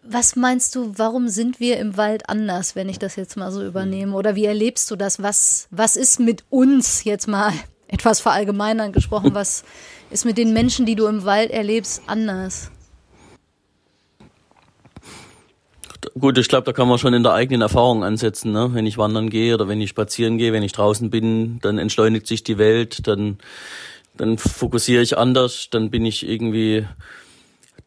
Was 0.02 0.35
meinst 0.35 0.75
du, 0.75 0.93
warum 0.97 1.28
sind 1.28 1.61
wir 1.61 1.78
im 1.78 1.97
Wald 1.97 2.28
anders, 2.28 2.75
wenn 2.75 2.88
ich 2.88 2.99
das 2.99 3.14
jetzt 3.14 3.37
mal 3.37 3.52
so 3.52 3.64
übernehme? 3.64 4.16
Oder 4.16 4.35
wie 4.35 4.45
erlebst 4.45 4.90
du 4.90 4.97
das? 4.97 5.23
Was, 5.23 5.69
was 5.71 5.95
ist 5.95 6.19
mit 6.19 6.45
uns 6.50 7.05
jetzt 7.05 7.28
mal 7.28 7.52
etwas 7.88 8.21
verallgemeinern 8.21 8.93
gesprochen? 8.93 9.35
Was, 9.35 9.64
ist 10.11 10.25
mit 10.25 10.38
den 10.38 10.52
Menschen, 10.52 10.87
die 10.87 10.95
du 10.95 11.07
im 11.07 11.25
Wald 11.25 11.50
erlebst, 11.50 12.02
anders? 12.07 12.71
Gut, 16.19 16.38
ich 16.38 16.49
glaube, 16.49 16.64
da 16.64 16.73
kann 16.73 16.88
man 16.88 16.99
schon 16.99 17.14
in 17.14 17.25
der 17.25 17.33
eigenen 17.33 17.62
Erfahrung 17.62 18.05
ansetzen. 18.05 18.52
Ne? 18.52 18.71
Wenn 18.73 18.87
ich 18.87 18.97
wandern 18.97 19.28
gehe 19.28 19.55
oder 19.55 19.69
wenn 19.69 19.81
ich 19.81 19.90
spazieren 19.90 20.38
gehe, 20.38 20.52
wenn 20.52 20.62
ich 20.62 20.73
draußen 20.73 21.11
bin, 21.11 21.59
dann 21.61 21.78
entschleunigt 21.78 22.26
sich 22.26 22.45
die 22.45 22.59
Welt, 22.59 23.07
dann, 23.07 23.38
dann 24.16 24.38
fokussiere 24.38 25.02
ich 25.02 25.19
anders, 25.19 25.69
dann 25.71 25.90
bin 25.90 26.05
ich 26.05 26.26
irgendwie 26.26 26.87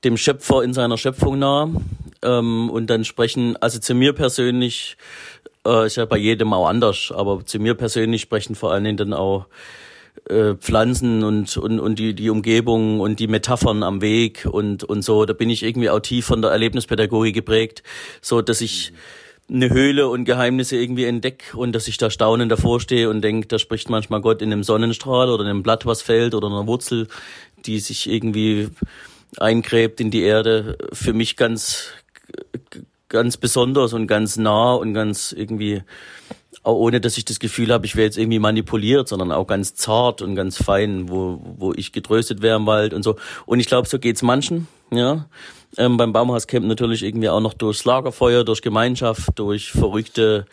dem 0.04 0.18
Schöpfer 0.18 0.64
in 0.64 0.74
seiner 0.74 0.98
Schöpfung 0.98 1.40
nah. 1.40 1.70
Ähm, 2.22 2.70
und 2.70 2.88
dann 2.88 3.06
sprechen, 3.06 3.56
also 3.58 3.80
zu 3.80 3.96
mir 3.96 4.14
persönlich, 4.14 4.98
äh, 5.66 5.86
ist 5.86 5.96
ja 5.96 6.06
bei 6.06 6.18
jedem 6.18 6.52
auch 6.54 6.68
anders, 6.68 7.14
aber 7.16 7.46
zu 7.46 7.60
mir 7.60 7.74
persönlich 7.74 8.22
sprechen 8.22 8.56
vor 8.56 8.74
allen 8.74 8.84
Dingen 8.84 8.98
dann 8.98 9.14
auch 9.14 9.46
äh, 10.28 10.56
Pflanzen 10.56 11.24
und, 11.24 11.56
und, 11.58 11.80
und 11.80 12.00
die, 12.00 12.14
die 12.14 12.30
Umgebung 12.30 13.00
und 13.00 13.20
die 13.20 13.28
Metaphern 13.28 13.84
am 13.84 14.02
Weg 14.02 14.48
und, 14.50 14.84
und 14.84 15.04
so. 15.04 15.26
Da 15.26 15.34
bin 15.34 15.50
ich 15.50 15.64
irgendwie 15.64 15.90
auch 15.90 16.00
tief 16.00 16.26
von 16.26 16.42
der 16.42 16.52
Erlebnispädagogik 16.52 17.34
geprägt, 17.34 17.84
so 18.22 18.42
dass 18.42 18.62
ich 18.62 18.94
eine 19.50 19.70
Höhle 19.70 20.08
und 20.08 20.26
Geheimnisse 20.26 20.78
irgendwie 20.78 21.06
entdecke 21.06 21.58
und 21.58 21.74
dass 21.74 21.88
ich 21.88 21.98
da 21.98 22.10
staunend 22.10 22.52
davor 22.52 22.80
stehe 22.80 23.10
und 23.10 23.22
denke, 23.22 23.48
da 23.48 23.58
spricht 23.58 23.90
manchmal 23.90 24.22
Gott 24.22 24.42
in 24.42 24.54
einem 24.54 24.64
Sonnenstrahl 24.64 25.30
oder 25.30 25.44
in 25.44 25.50
einem 25.50 25.64
Blatt, 25.64 25.86
was 25.86 26.02
fällt 26.02 26.36
oder 26.36 26.48
einer 26.48 26.68
Wurzel, 26.68 27.08
die 27.66 27.80
sich 27.80 28.10
irgendwie 28.10 28.70
eingräbt 29.38 30.00
in 30.00 30.12
die 30.12 30.22
Erde. 30.22 30.78
Für 30.94 31.14
mich 31.14 31.36
ganz, 31.36 31.88
ganz 33.10 33.38
besonders 33.38 33.94
und 33.94 34.08
ganz 34.08 34.38
nah 34.38 34.74
und 34.74 34.94
ganz 34.94 35.32
irgendwie 35.32 35.82
ohne 36.76 37.02
dass 37.02 37.18
ich 37.18 37.26
das 37.26 37.40
Gefühl 37.40 37.72
habe, 37.72 37.86
ich 37.86 37.96
wäre 37.96 38.06
jetzt 38.06 38.18
irgendwie 38.18 38.40
manipuliert, 38.40 39.08
sondern 39.08 39.32
auch 39.32 39.48
ganz 39.48 39.76
zart 39.76 40.22
und 40.22 40.36
ganz 40.36 40.62
fein, 40.62 41.10
wo, 41.10 41.40
wo 41.58 41.74
ich 41.74 41.92
getröstet 41.92 42.42
wäre 42.42 42.58
im 42.58 42.66
Wald 42.66 42.94
und 42.94 43.04
so. 43.04 43.16
Und 43.46 43.60
ich 43.60 43.68
glaube, 43.68 43.88
so 43.88 44.00
geht's 44.00 44.22
manchen, 44.22 44.68
ja. 44.92 45.26
Ähm, 45.78 45.98
beim 45.98 46.14
Baumhauscamp 46.14 46.66
natürlich 46.66 47.04
irgendwie 47.04 47.30
auch 47.30 47.42
noch 47.42 47.54
durchs 47.54 47.86
Lagerfeuer, 47.86 48.44
durch 48.44 48.62
Gemeinschaft, 48.62 49.30
durch 49.36 49.72
verrückte 49.72 50.48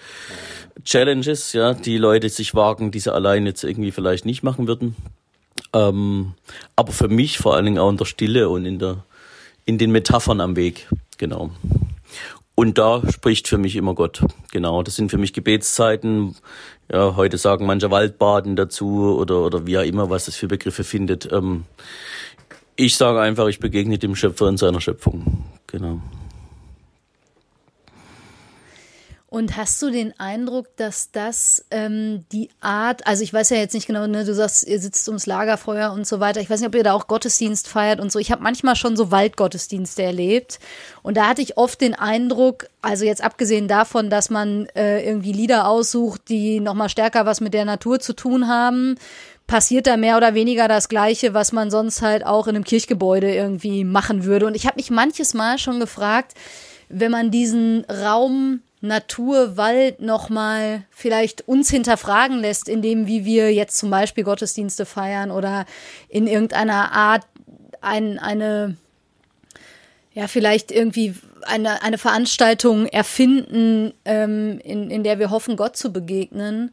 Challenges, 0.84 1.54
ja, 1.54 1.72
die 1.72 1.96
Leute 1.96 2.28
sich 2.28 2.54
wagen, 2.54 2.90
die 2.90 3.00
sie 3.00 3.12
allein 3.12 3.46
jetzt 3.46 3.64
irgendwie 3.64 3.92
vielleicht 3.92 4.26
nicht 4.26 4.42
machen 4.42 4.68
würden. 4.68 4.94
Ähm, 5.72 6.34
aber 6.76 6.92
für 6.92 7.08
mich 7.08 7.38
vor 7.38 7.54
allen 7.54 7.64
Dingen 7.64 7.78
auch 7.78 7.90
in 7.90 7.96
der 7.96 8.04
Stille 8.04 8.48
und 8.48 8.66
in 8.66 8.78
der, 8.78 9.04
in 9.64 9.78
den 9.78 9.90
Metaphern 9.90 10.40
am 10.40 10.54
Weg, 10.54 10.88
genau. 11.16 11.50
Und 12.56 12.78
da 12.78 13.02
spricht 13.10 13.48
für 13.48 13.58
mich 13.58 13.76
immer 13.76 13.94
Gott. 13.94 14.22
Genau, 14.50 14.82
das 14.82 14.96
sind 14.96 15.10
für 15.10 15.18
mich 15.18 15.34
Gebetszeiten. 15.34 16.34
Ja, 16.90 17.14
heute 17.14 17.36
sagen 17.36 17.66
manche 17.66 17.90
Waldbaden 17.90 18.56
dazu 18.56 19.14
oder, 19.18 19.42
oder 19.42 19.66
wie 19.66 19.78
auch 19.78 19.84
immer, 19.84 20.08
was 20.08 20.26
es 20.26 20.36
für 20.36 20.48
Begriffe 20.48 20.82
findet. 20.82 21.30
Ähm, 21.30 21.66
ich 22.74 22.96
sage 22.96 23.20
einfach, 23.20 23.46
ich 23.48 23.60
begegne 23.60 23.98
dem 23.98 24.16
Schöpfer 24.16 24.48
in 24.48 24.56
seiner 24.56 24.80
Schöpfung. 24.80 25.44
Genau. 25.66 26.00
Und 29.36 29.58
hast 29.58 29.82
du 29.82 29.90
den 29.90 30.18
Eindruck, 30.18 30.74
dass 30.76 31.10
das 31.10 31.66
ähm, 31.70 32.24
die 32.32 32.48
Art, 32.62 33.06
also 33.06 33.22
ich 33.22 33.34
weiß 33.34 33.50
ja 33.50 33.58
jetzt 33.58 33.74
nicht 33.74 33.86
genau, 33.86 34.06
ne, 34.06 34.24
du 34.24 34.34
sagst, 34.34 34.66
ihr 34.66 34.80
sitzt 34.80 35.06
ums 35.08 35.26
Lagerfeuer 35.26 35.92
und 35.92 36.06
so 36.06 36.20
weiter. 36.20 36.40
Ich 36.40 36.48
weiß 36.48 36.60
nicht, 36.60 36.68
ob 36.68 36.74
ihr 36.74 36.82
da 36.82 36.94
auch 36.94 37.06
Gottesdienst 37.06 37.68
feiert 37.68 38.00
und 38.00 38.10
so. 38.10 38.18
Ich 38.18 38.32
habe 38.32 38.42
manchmal 38.42 38.76
schon 38.76 38.96
so 38.96 39.10
Waldgottesdienste 39.10 40.02
erlebt. 40.02 40.58
Und 41.02 41.18
da 41.18 41.28
hatte 41.28 41.42
ich 41.42 41.58
oft 41.58 41.82
den 41.82 41.94
Eindruck, 41.94 42.68
also 42.80 43.04
jetzt 43.04 43.22
abgesehen 43.22 43.68
davon, 43.68 44.08
dass 44.08 44.30
man 44.30 44.68
äh, 44.74 45.06
irgendwie 45.06 45.32
Lieder 45.32 45.68
aussucht, 45.68 46.22
die 46.30 46.58
nochmal 46.58 46.88
stärker 46.88 47.26
was 47.26 47.42
mit 47.42 47.52
der 47.52 47.66
Natur 47.66 48.00
zu 48.00 48.14
tun 48.14 48.48
haben, 48.48 48.94
passiert 49.46 49.86
da 49.86 49.98
mehr 49.98 50.16
oder 50.16 50.32
weniger 50.32 50.66
das 50.66 50.88
Gleiche, 50.88 51.34
was 51.34 51.52
man 51.52 51.70
sonst 51.70 52.00
halt 52.00 52.24
auch 52.24 52.46
in 52.46 52.56
einem 52.56 52.64
Kirchgebäude 52.64 53.34
irgendwie 53.34 53.84
machen 53.84 54.24
würde. 54.24 54.46
Und 54.46 54.56
ich 54.56 54.64
habe 54.64 54.76
mich 54.76 54.90
manches 54.90 55.34
Mal 55.34 55.58
schon 55.58 55.78
gefragt, 55.78 56.32
wenn 56.88 57.10
man 57.10 57.30
diesen 57.30 57.84
Raum 57.90 58.60
Natur, 58.86 59.56
Wald 59.56 60.00
nochmal 60.00 60.84
vielleicht 60.90 61.46
uns 61.48 61.70
hinterfragen 61.70 62.40
lässt, 62.40 62.68
indem 62.68 63.06
wie 63.06 63.24
wir 63.24 63.52
jetzt 63.52 63.78
zum 63.78 63.90
Beispiel 63.90 64.24
Gottesdienste 64.24 64.86
feiern 64.86 65.30
oder 65.30 65.66
in 66.08 66.26
irgendeiner 66.26 66.92
Art 66.92 67.26
ein, 67.80 68.18
eine, 68.18 68.76
ja, 70.12 70.28
vielleicht 70.28 70.72
irgendwie 70.72 71.14
eine, 71.42 71.82
eine 71.82 71.98
Veranstaltung 71.98 72.86
erfinden, 72.86 73.92
ähm, 74.04 74.60
in, 74.64 74.90
in 74.90 75.04
der 75.04 75.18
wir 75.18 75.30
hoffen, 75.30 75.56
Gott 75.56 75.76
zu 75.76 75.92
begegnen 75.92 76.72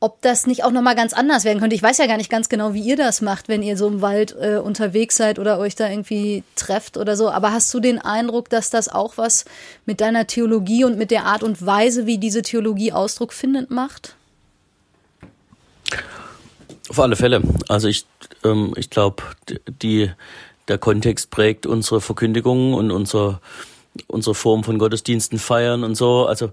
ob 0.00 0.22
das 0.22 0.46
nicht 0.46 0.64
auch 0.64 0.70
nochmal 0.70 0.96
ganz 0.96 1.12
anders 1.12 1.44
werden 1.44 1.60
könnte. 1.60 1.76
Ich 1.76 1.82
weiß 1.82 1.98
ja 1.98 2.06
gar 2.06 2.16
nicht 2.16 2.30
ganz 2.30 2.48
genau, 2.48 2.72
wie 2.72 2.80
ihr 2.80 2.96
das 2.96 3.20
macht, 3.20 3.48
wenn 3.48 3.62
ihr 3.62 3.76
so 3.76 3.86
im 3.86 4.00
Wald 4.00 4.34
äh, 4.40 4.56
unterwegs 4.56 5.16
seid 5.16 5.38
oder 5.38 5.58
euch 5.58 5.76
da 5.76 5.88
irgendwie 5.88 6.42
trefft 6.56 6.96
oder 6.96 7.16
so. 7.16 7.30
Aber 7.30 7.52
hast 7.52 7.72
du 7.74 7.80
den 7.80 7.98
Eindruck, 7.98 8.48
dass 8.48 8.70
das 8.70 8.88
auch 8.88 9.18
was 9.18 9.44
mit 9.84 10.00
deiner 10.00 10.26
Theologie 10.26 10.84
und 10.84 10.96
mit 10.96 11.10
der 11.10 11.26
Art 11.26 11.42
und 11.42 11.64
Weise, 11.64 12.06
wie 12.06 12.16
diese 12.16 12.40
Theologie 12.40 12.92
Ausdruck 12.92 13.34
findet, 13.34 13.70
macht? 13.70 14.16
Auf 16.88 16.98
alle 16.98 17.14
Fälle. 17.14 17.42
Also 17.68 17.86
ich, 17.88 18.06
ähm, 18.42 18.72
ich 18.76 18.88
glaube, 18.88 19.22
die, 19.82 20.10
der 20.68 20.78
Kontext 20.78 21.30
prägt 21.30 21.66
unsere 21.66 22.00
Verkündigung 22.00 22.72
und 22.72 22.90
unser 22.90 23.40
unsere 24.06 24.34
Form 24.34 24.64
von 24.64 24.78
Gottesdiensten 24.78 25.38
feiern 25.38 25.84
und 25.84 25.94
so. 25.94 26.26
Also 26.26 26.50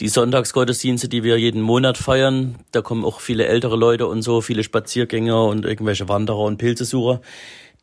die 0.00 0.08
Sonntagsgottesdienste, 0.08 1.08
die 1.08 1.22
wir 1.22 1.38
jeden 1.38 1.62
Monat 1.62 1.98
feiern, 1.98 2.56
da 2.72 2.82
kommen 2.82 3.04
auch 3.04 3.20
viele 3.20 3.46
ältere 3.46 3.76
Leute 3.76 4.06
und 4.06 4.22
so, 4.22 4.40
viele 4.40 4.64
Spaziergänger 4.64 5.44
und 5.44 5.64
irgendwelche 5.64 6.08
Wanderer 6.08 6.40
und 6.40 6.58
Pilzesucher. 6.58 7.20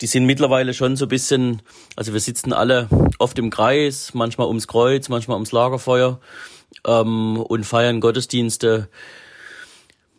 Die 0.01 0.07
sind 0.07 0.25
mittlerweile 0.25 0.73
schon 0.73 0.95
so 0.95 1.05
ein 1.05 1.09
bisschen, 1.09 1.61
also 1.95 2.13
wir 2.13 2.21
sitzen 2.21 2.53
alle 2.53 2.87
oft 3.19 3.37
im 3.37 3.49
Kreis, 3.49 4.13
manchmal 4.13 4.47
ums 4.47 4.67
Kreuz, 4.67 5.09
manchmal 5.09 5.35
ums 5.35 5.51
Lagerfeuer 5.51 6.19
ähm, 6.87 7.37
und 7.37 7.65
feiern 7.65 7.99
Gottesdienste 7.99 8.89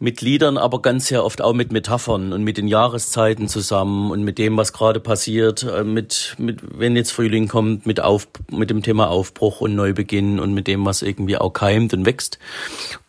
mit 0.02 0.22
Liedern, 0.22 0.56
aber 0.56 0.80
ganz 0.80 1.08
sehr 1.08 1.24
oft 1.24 1.42
auch 1.42 1.52
mit 1.52 1.72
Metaphern 1.72 2.32
und 2.32 2.42
mit 2.42 2.56
den 2.56 2.68
Jahreszeiten 2.68 3.48
zusammen 3.48 4.10
und 4.10 4.24
mit 4.24 4.38
dem, 4.38 4.56
was 4.56 4.72
gerade 4.72 4.98
passiert, 4.98 5.62
äh, 5.62 5.84
mit, 5.84 6.34
mit, 6.38 6.60
wenn 6.78 6.96
jetzt 6.96 7.12
Frühling 7.12 7.48
kommt, 7.48 7.84
mit 7.84 8.00
auf, 8.00 8.26
mit 8.50 8.70
dem 8.70 8.82
Thema 8.82 9.10
Aufbruch 9.10 9.60
und 9.60 9.74
Neubeginn 9.74 10.40
und 10.40 10.54
mit 10.54 10.66
dem, 10.66 10.86
was 10.86 11.02
irgendwie 11.02 11.36
auch 11.36 11.50
keimt 11.50 11.92
und 11.92 12.06
wächst. 12.06 12.38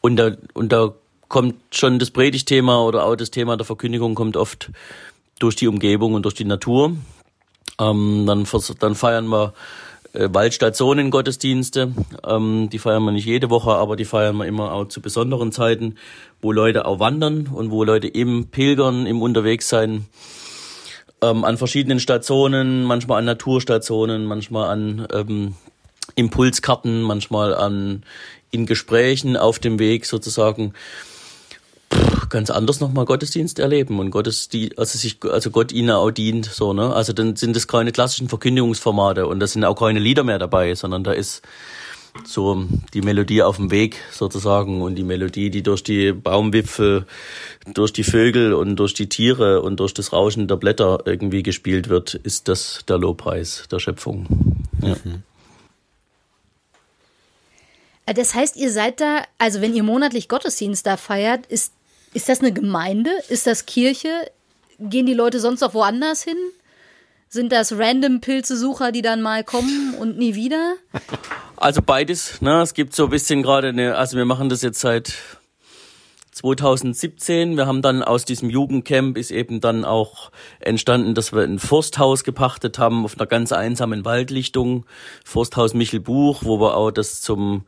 Und 0.02 0.18
da, 0.18 0.32
und 0.54 0.74
da 0.74 0.94
kommt 1.30 1.56
schon 1.72 1.98
das 1.98 2.12
Predigtthema 2.12 2.82
oder 2.82 3.06
auch 3.06 3.16
das 3.16 3.32
Thema 3.32 3.56
der 3.56 3.66
Verkündigung 3.66 4.14
kommt 4.14 4.36
oft 4.36 4.70
durch 5.40 5.56
die 5.56 5.70
Umgebung 5.70 6.14
und 6.14 6.24
durch 6.24 6.36
die 6.36 6.44
Natur. 6.44 6.98
Ähm, 7.80 8.26
dann, 8.28 8.46
dann 8.80 8.96
feiern 8.96 9.28
wir 9.28 9.54
äh, 10.14 10.30
Waldstationen-Gottesdienste. 10.32 11.92
Ähm, 12.26 12.70
die 12.72 12.80
feiern 12.80 13.04
wir 13.04 13.12
nicht 13.12 13.26
jede 13.26 13.50
Woche, 13.50 13.72
aber 13.72 13.96
die 13.96 14.06
feiern 14.06 14.38
wir 14.38 14.46
immer 14.46 14.72
auch 14.74 14.88
zu 14.88 15.02
besonderen 15.02 15.52
Zeiten, 15.52 15.96
wo 16.42 16.52
Leute 16.52 16.86
auch 16.86 17.00
wandern 17.00 17.48
und 17.48 17.72
wo 17.72 17.84
Leute 17.84 18.08
im 18.08 18.48
Pilgern, 18.48 19.06
im 19.06 19.22
Unterwegssein 19.22 20.06
ähm, 21.22 21.44
an 21.44 21.58
verschiedenen 21.58 22.00
Stationen, 22.00 22.84
manchmal 22.84 23.20
an 23.20 23.26
Naturstationen, 23.26 24.26
manchmal 24.26 24.70
an 24.70 25.08
ähm, 25.14 25.56
Impulskarten, 26.16 27.02
manchmal 27.02 27.54
an 27.54 28.04
in 28.52 28.66
Gesprächen 28.66 29.38
auf 29.38 29.60
dem 29.60 29.80
Weg 29.80 30.06
sozusagen 30.06 30.74
ganz 32.30 32.50
anders 32.50 32.80
nochmal 32.80 33.06
Gottesdienst 33.06 33.60
erleben 33.60 34.00
und 34.00 34.12
Gottes, 34.12 34.50
die, 34.50 34.78
also 34.78 34.98
sich, 34.98 35.18
also 35.24 35.52
Gott 35.52 35.72
ihnen 35.72 35.92
auch 35.92 36.12
dient, 36.12 36.46
so, 36.46 36.74
ne? 36.74 36.94
Also 36.94 37.14
dann 37.14 37.36
sind 37.36 37.56
es 37.56 37.68
keine 37.68 37.92
klassischen 37.92 38.30
Verkündigungsformate 38.30 39.28
und 39.28 39.40
da 39.40 39.48
sind 39.48 39.66
auch 39.66 39.76
keine 39.76 40.00
Lieder 40.00 40.24
mehr 40.24 40.40
dabei, 40.40 40.74
sondern 40.76 41.04
da 41.04 41.12
ist 41.12 41.42
so 42.26 42.66
die 42.94 43.02
Melodie 43.02 43.42
auf 43.44 43.58
dem 43.58 43.72
Weg 43.72 43.98
sozusagen 44.12 44.82
und 44.82 44.96
die 44.96 45.04
Melodie, 45.04 45.50
die 45.50 45.64
durch 45.64 45.84
die 45.84 46.12
Baumwipfel, 46.12 47.06
durch 47.74 47.94
die 47.94 48.04
Vögel 48.04 48.54
und 48.54 48.76
durch 48.78 48.94
die 48.94 49.08
Tiere 49.08 49.62
und 49.62 49.80
durch 49.80 49.94
das 49.94 50.12
Rauschen 50.12 50.48
der 50.48 50.58
Blätter 50.58 51.04
irgendwie 51.06 51.44
gespielt 51.44 51.90
wird, 51.90 52.16
ist 52.16 52.48
das 52.48 52.84
der 52.88 52.98
Lobpreis 52.98 53.64
der 53.72 53.80
Schöpfung. 53.80 54.26
Ja. 54.82 54.96
Mhm. 55.04 55.24
Das 58.06 58.34
heißt, 58.34 58.58
ihr 58.58 58.72
seid 58.72 59.00
da, 59.00 59.24
also 59.38 59.62
wenn 59.62 59.74
ihr 59.74 59.84
monatlich 59.84 60.28
Gottesdienst 60.28 60.86
da 60.86 60.98
feiert, 60.98 61.46
ist 61.46 61.72
ist 62.14 62.30
das 62.30 62.40
eine 62.40 62.52
Gemeinde? 62.52 63.12
Ist 63.30 63.48
das 63.48 63.66
Kirche? 63.66 64.10
Gehen 64.80 65.06
die 65.06 65.14
Leute 65.14 65.40
sonst 65.40 65.62
noch 65.62 65.74
woanders 65.74 66.24
hin? 66.24 66.38
Sind 67.30 67.52
das 67.52 67.78
random 67.78 68.20
Pilzesucher, 68.20 68.92
die 68.92 69.02
dann 69.02 69.22
mal 69.22 69.44
kommen 69.44 69.96
und 70.00 70.18
nie 70.18 70.36
wieder? 70.36 70.76
Also 71.56 71.82
beides. 71.82 72.42
Ne? 72.42 72.62
Es 72.62 72.74
gibt 72.74 72.94
so 72.94 73.06
ein 73.06 73.10
bisschen 73.10 73.42
gerade 73.44 73.70
eine, 73.70 73.96
also 73.96 74.18
wir 74.18 74.26
machen 74.26 74.50
das 74.50 74.62
jetzt 74.62 74.82
seit 74.82 75.14
2017. 76.32 77.58
Wir 77.58 77.68
haben 77.68 77.82
dann 77.82 78.04
aus 78.04 78.26
diesem 78.26 78.50
Jugendcamp 78.50 79.18
ist 79.18 79.32
eben 79.32 79.62
dann 79.62 79.86
auch 79.86 80.32
entstanden, 80.60 81.14
dass 81.14 81.34
wir 81.34 81.44
ein 81.44 81.60
Forsthaus 81.60 82.24
gepachtet 82.24 82.80
haben 82.80 83.06
auf 83.06 83.18
einer 83.18 83.28
ganz 83.28 83.52
einsamen 83.52 84.06
Waldlichtung. 84.06 84.86
Forsthaus 85.24 85.74
Michelbuch, 85.74 86.44
wo 86.44 86.60
wir 86.60 86.76
auch 86.76 86.92
das 86.92 87.22
zum 87.22 87.66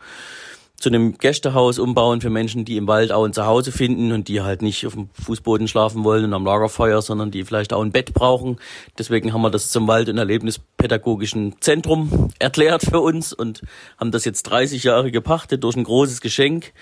zu 0.83 0.89
einem 0.89 1.17
Gästehaus 1.17 1.79
umbauen 1.79 2.19
für 2.19 2.29
Menschen, 2.29 2.65
die 2.65 2.75
im 2.75 2.87
Wald 2.87 3.13
auch 3.13 3.23
ein 3.23 3.31
Zuhause 3.31 3.71
finden 3.71 4.11
und 4.11 4.27
die 4.27 4.41
halt 4.41 4.61
nicht 4.61 4.85
auf 4.85 4.95
dem 4.95 5.07
Fußboden 5.13 5.69
schlafen 5.69 6.03
wollen 6.03 6.25
und 6.25 6.33
am 6.33 6.45
Lagerfeuer, 6.45 7.01
sondern 7.01 7.31
die 7.31 7.45
vielleicht 7.45 7.71
auch 7.71 7.81
ein 7.81 7.93
Bett 7.93 8.13
brauchen. 8.13 8.57
Deswegen 8.97 9.31
haben 9.31 9.41
wir 9.43 9.49
das 9.49 9.69
zum 9.69 9.87
Wald- 9.87 10.09
und 10.09 10.17
Erlebnispädagogischen 10.17 11.55
Zentrum 11.61 12.31
erklärt 12.37 12.83
für 12.83 12.99
uns 12.99 13.31
und 13.31 13.61
haben 13.97 14.11
das 14.11 14.25
jetzt 14.25 14.43
30 14.43 14.83
Jahre 14.83 15.09
gepachtet 15.09 15.63
durch 15.63 15.77
ein 15.77 15.85
großes 15.85 16.19
Geschenk 16.19 16.73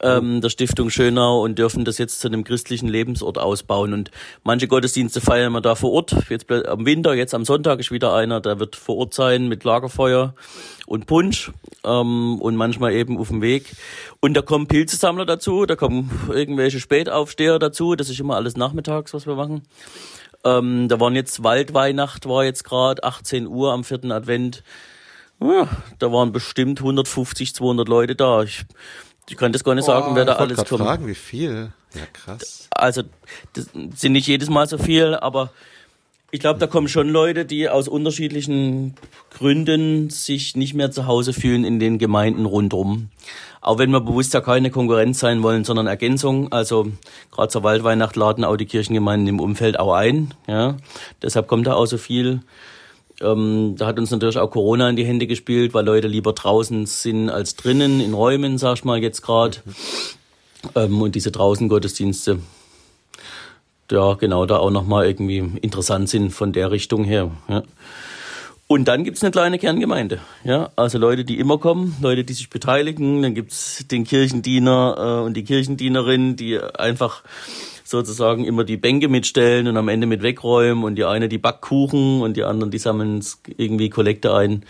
ähm, 0.00 0.40
der 0.40 0.48
Stiftung 0.48 0.88
Schönau 0.88 1.42
und 1.42 1.58
dürfen 1.58 1.84
das 1.84 1.98
jetzt 1.98 2.20
zu 2.20 2.28
einem 2.28 2.44
christlichen 2.44 2.86
Lebensort 2.86 3.38
ausbauen. 3.38 3.92
Und 3.92 4.12
manche 4.44 4.68
Gottesdienste 4.68 5.20
feiern 5.20 5.52
wir 5.52 5.60
da 5.60 5.74
vor 5.74 5.90
Ort. 5.90 6.14
Jetzt 6.30 6.48
am 6.48 6.86
Winter, 6.86 7.12
jetzt 7.14 7.34
am 7.34 7.44
Sonntag 7.44 7.80
ist 7.80 7.90
wieder 7.90 8.14
einer, 8.14 8.40
der 8.40 8.60
wird 8.60 8.76
vor 8.76 8.98
Ort 8.98 9.14
sein 9.14 9.48
mit 9.48 9.64
Lagerfeuer 9.64 10.36
und 10.86 11.06
Punsch 11.06 11.50
ähm, 11.84 12.38
und 12.40 12.54
manchmal 12.54 12.92
eben 12.92 13.18
auf 13.18 13.31
dem 13.32 13.42
Weg. 13.42 13.74
Und 14.20 14.34
da 14.34 14.42
kommen 14.42 14.66
Pilzesammler 14.66 15.26
dazu, 15.26 15.66
da 15.66 15.76
kommen 15.76 16.10
irgendwelche 16.28 16.80
Spätaufsteher 16.80 17.58
dazu. 17.58 17.96
Das 17.96 18.08
ist 18.08 18.20
immer 18.20 18.36
alles 18.36 18.56
nachmittags, 18.56 19.12
was 19.14 19.26
wir 19.26 19.34
machen. 19.34 19.62
Ähm, 20.44 20.88
da 20.88 20.98
waren 21.00 21.14
jetzt 21.14 21.42
Waldweihnacht, 21.42 22.28
war 22.28 22.44
jetzt 22.44 22.64
gerade 22.64 23.04
18 23.04 23.46
Uhr 23.46 23.72
am 23.72 23.84
vierten 23.84 24.12
Advent. 24.12 24.62
Ja, 25.40 25.68
da 25.98 26.12
waren 26.12 26.32
bestimmt 26.32 26.80
150, 26.80 27.54
200 27.54 27.88
Leute 27.88 28.14
da. 28.14 28.42
Ich, 28.42 28.64
ich 29.28 29.36
kann 29.36 29.52
das 29.52 29.64
gar 29.64 29.74
nicht 29.74 29.84
oh, 29.84 29.92
sagen, 29.92 30.14
wer 30.14 30.24
da 30.24 30.34
alles 30.34 30.56
kommt. 30.56 30.82
fragen, 30.82 31.06
wie 31.06 31.14
viel? 31.14 31.72
Ja, 31.94 32.06
krass. 32.12 32.68
Also, 32.70 33.02
das 33.52 33.68
sind 33.94 34.12
nicht 34.12 34.26
jedes 34.26 34.48
Mal 34.48 34.66
so 34.66 34.78
viel, 34.78 35.14
aber 35.14 35.50
ich 36.34 36.40
glaube, 36.40 36.58
da 36.58 36.66
kommen 36.66 36.88
schon 36.88 37.10
Leute, 37.10 37.44
die 37.44 37.68
aus 37.68 37.88
unterschiedlichen 37.88 38.94
Gründen 39.30 40.08
sich 40.08 40.56
nicht 40.56 40.72
mehr 40.72 40.90
zu 40.90 41.06
Hause 41.06 41.34
fühlen 41.34 41.62
in 41.62 41.78
den 41.78 41.98
Gemeinden 41.98 42.46
rundum. 42.46 43.10
Auch 43.60 43.78
wenn 43.78 43.90
wir 43.90 44.00
bewusst 44.00 44.32
ja 44.32 44.40
keine 44.40 44.70
Konkurrenz 44.70 45.20
sein 45.20 45.42
wollen, 45.42 45.64
sondern 45.64 45.86
Ergänzung. 45.86 46.50
Also 46.50 46.86
gerade 47.30 47.48
zur 47.48 47.64
Waldweihnacht 47.64 48.16
laden 48.16 48.44
auch 48.44 48.56
die 48.56 48.64
Kirchengemeinden 48.64 49.28
im 49.28 49.40
Umfeld 49.40 49.78
auch 49.78 49.92
ein. 49.92 50.32
Ja, 50.48 50.78
deshalb 51.20 51.48
kommt 51.48 51.66
da 51.66 51.74
auch 51.74 51.84
so 51.84 51.98
viel. 51.98 52.40
Ähm, 53.20 53.74
da 53.76 53.86
hat 53.86 53.98
uns 53.98 54.10
natürlich 54.10 54.38
auch 54.38 54.50
Corona 54.50 54.88
in 54.88 54.96
die 54.96 55.04
Hände 55.04 55.26
gespielt, 55.26 55.74
weil 55.74 55.84
Leute 55.84 56.08
lieber 56.08 56.32
draußen 56.32 56.86
sind 56.86 57.28
als 57.28 57.56
drinnen 57.56 58.00
in 58.00 58.14
Räumen, 58.14 58.56
sag 58.56 58.78
ich 58.78 58.84
mal 58.84 58.98
jetzt 58.98 59.20
gerade. 59.20 59.58
Ähm, 60.74 61.02
und 61.02 61.14
diese 61.14 61.30
draußen 61.30 61.68
Gottesdienste 61.68 62.38
ja, 63.92 64.14
genau, 64.14 64.46
da 64.46 64.56
auch 64.56 64.70
nochmal 64.70 65.06
irgendwie 65.06 65.38
interessant 65.60 66.08
sind 66.08 66.30
von 66.30 66.52
der 66.52 66.70
Richtung 66.70 67.04
her. 67.04 67.30
Ja. 67.48 67.62
Und 68.66 68.86
dann 68.88 69.04
gibt's 69.04 69.22
eine 69.22 69.32
kleine 69.32 69.58
Kerngemeinde. 69.58 70.20
Ja, 70.44 70.70
also 70.76 70.96
Leute, 70.96 71.26
die 71.26 71.38
immer 71.38 71.58
kommen, 71.58 71.94
Leute, 72.00 72.24
die 72.24 72.32
sich 72.32 72.48
beteiligen. 72.48 73.20
Dann 73.20 73.34
gibt's 73.34 73.84
den 73.90 74.04
Kirchendiener 74.04 74.96
äh, 75.20 75.26
und 75.26 75.34
die 75.34 75.44
Kirchendienerin, 75.44 76.36
die 76.36 76.58
einfach 76.58 77.22
sozusagen 77.84 78.46
immer 78.46 78.64
die 78.64 78.78
Bänke 78.78 79.08
mitstellen 79.08 79.68
und 79.68 79.76
am 79.76 79.88
Ende 79.88 80.06
mit 80.06 80.22
wegräumen 80.22 80.84
und 80.84 80.94
die 80.94 81.04
eine 81.04 81.28
die 81.28 81.36
Backkuchen 81.36 82.22
und 82.22 82.38
die 82.38 82.44
anderen 82.44 82.70
die 82.70 82.78
sammeln 82.78 83.22
irgendwie 83.58 83.90
Kollekte 83.90 84.34
ein. 84.34 84.64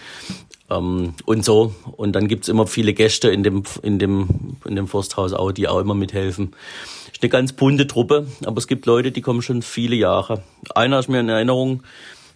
Ähm, 0.68 1.14
und 1.24 1.44
so. 1.44 1.72
Und 1.92 2.16
dann 2.16 2.26
gibt's 2.26 2.48
immer 2.48 2.66
viele 2.66 2.94
Gäste 2.94 3.30
in 3.30 3.44
dem, 3.44 3.62
in 3.82 4.00
dem, 4.00 4.56
in 4.64 4.74
dem 4.74 4.88
Forsthaus 4.88 5.32
auch, 5.32 5.52
die 5.52 5.68
auch 5.68 5.78
immer 5.78 5.94
mithelfen. 5.94 6.56
Ist 7.12 7.22
eine 7.22 7.31
ganz 7.31 7.53
bunte 7.53 7.87
Truppe, 7.87 8.27
aber 8.44 8.59
es 8.59 8.66
gibt 8.66 8.87
Leute, 8.87 9.12
die 9.12 9.20
kommen 9.20 9.42
schon 9.42 9.62
viele 9.62 9.96
Jahre. 9.96 10.42
Einer 10.75 10.98
ist 10.98 11.09
mir 11.09 11.20
in 11.20 11.29
Erinnerung, 11.29 11.83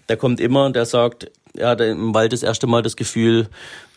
der 0.08 0.16
kommt 0.16 0.40
immer, 0.40 0.70
der 0.70 0.86
sagt, 0.86 1.30
er 1.56 1.70
hat 1.70 1.80
im 1.80 2.14
Wald 2.14 2.32
das 2.32 2.42
erste 2.42 2.66
Mal 2.66 2.82
das 2.82 2.96
Gefühl, 2.96 3.48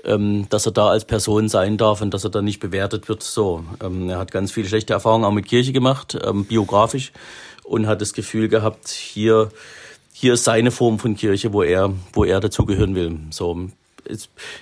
ähm, 0.05 0.47
dass 0.49 0.65
er 0.65 0.71
da 0.71 0.89
als 0.89 1.05
Person 1.05 1.49
sein 1.49 1.77
darf 1.77 2.01
und 2.01 2.13
dass 2.13 2.23
er 2.23 2.29
da 2.29 2.41
nicht 2.41 2.59
bewertet 2.59 3.09
wird. 3.09 3.21
So, 3.23 3.63
ähm, 3.83 4.09
er 4.09 4.17
hat 4.17 4.31
ganz 4.31 4.51
viele 4.51 4.67
schlechte 4.67 4.93
Erfahrungen 4.93 5.25
auch 5.25 5.31
mit 5.31 5.47
Kirche 5.47 5.73
gemacht, 5.73 6.17
ähm, 6.23 6.45
biografisch, 6.45 7.11
und 7.63 7.85
hat 7.85 8.01
das 8.01 8.13
Gefühl 8.13 8.47
gehabt, 8.47 8.87
hier, 8.87 9.49
hier 10.13 10.33
ist 10.33 10.45
seine 10.45 10.71
Form 10.71 10.99
von 10.99 11.15
Kirche, 11.15 11.53
wo 11.53 11.61
er, 11.61 11.93
wo 12.13 12.23
er 12.23 12.39
dazugehören 12.39 12.95
will. 12.95 13.19
So, 13.29 13.69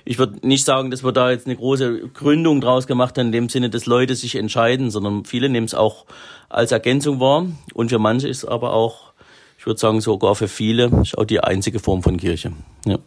ich 0.06 0.20
würde 0.20 0.46
nicht 0.48 0.66
sagen, 0.66 0.92
dass 0.92 1.04
wir 1.04 1.12
da 1.12 1.32
jetzt 1.32 1.46
eine 1.46 1.56
große 1.56 2.10
Gründung 2.14 2.62
draus 2.62 2.88
gemacht 2.88 3.18
haben, 3.18 3.28
in 3.28 3.32
dem 3.32 3.50
Sinne, 3.50 3.70
dass 3.70 3.86
Leute 3.86 4.16
sich 4.16 4.36
entscheiden, 4.36 4.92
sondern 4.92 5.26
viele 5.26 5.50
nehmen 5.50 5.66
es 5.66 5.74
auch 5.74 6.06
als 6.50 6.72
Ergänzung 6.72 7.20
wahr. 7.20 7.46
Und 7.74 7.90
für 7.90 8.00
manche 8.00 8.28
ist 8.28 8.46
aber 8.46 8.74
auch, 8.74 9.14
ich 9.58 9.66
würde 9.66 9.80
sagen, 9.80 10.02
sogar 10.02 10.36
für 10.36 10.48
viele, 10.48 10.92
ist 11.02 11.18
auch 11.18 11.26
die 11.26 11.40
einzige 11.40 11.80
Form 11.80 12.04
von 12.04 12.18
Kirche. 12.18 12.54
Ja. 12.86 12.98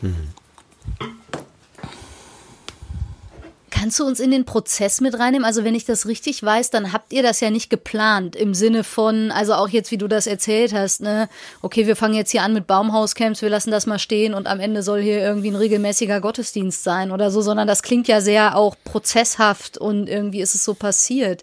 Mhm. 0.00 0.28
Kannst 3.80 3.98
du 3.98 4.04
uns 4.04 4.20
in 4.20 4.30
den 4.30 4.44
Prozess 4.44 5.00
mit 5.00 5.18
reinnehmen? 5.18 5.46
Also 5.46 5.64
wenn 5.64 5.74
ich 5.74 5.86
das 5.86 6.04
richtig 6.04 6.42
weiß, 6.42 6.68
dann 6.68 6.92
habt 6.92 7.14
ihr 7.14 7.22
das 7.22 7.40
ja 7.40 7.48
nicht 7.48 7.70
geplant 7.70 8.36
im 8.36 8.52
Sinne 8.52 8.84
von, 8.84 9.30
also 9.30 9.54
auch 9.54 9.70
jetzt, 9.70 9.90
wie 9.90 9.96
du 9.96 10.06
das 10.06 10.26
erzählt 10.26 10.74
hast, 10.74 11.00
ne? 11.00 11.30
Okay, 11.62 11.86
wir 11.86 11.96
fangen 11.96 12.12
jetzt 12.12 12.30
hier 12.30 12.42
an 12.42 12.52
mit 12.52 12.66
Baumhauscamps, 12.66 13.40
wir 13.40 13.48
lassen 13.48 13.70
das 13.70 13.86
mal 13.86 13.98
stehen 13.98 14.34
und 14.34 14.48
am 14.48 14.60
Ende 14.60 14.82
soll 14.82 15.00
hier 15.00 15.20
irgendwie 15.20 15.48
ein 15.48 15.56
regelmäßiger 15.56 16.20
Gottesdienst 16.20 16.84
sein 16.84 17.10
oder 17.10 17.30
so, 17.30 17.40
sondern 17.40 17.66
das 17.66 17.82
klingt 17.82 18.06
ja 18.06 18.20
sehr 18.20 18.54
auch 18.54 18.76
prozesshaft 18.84 19.78
und 19.78 20.10
irgendwie 20.10 20.42
ist 20.42 20.54
es 20.54 20.62
so 20.62 20.74
passiert. 20.74 21.42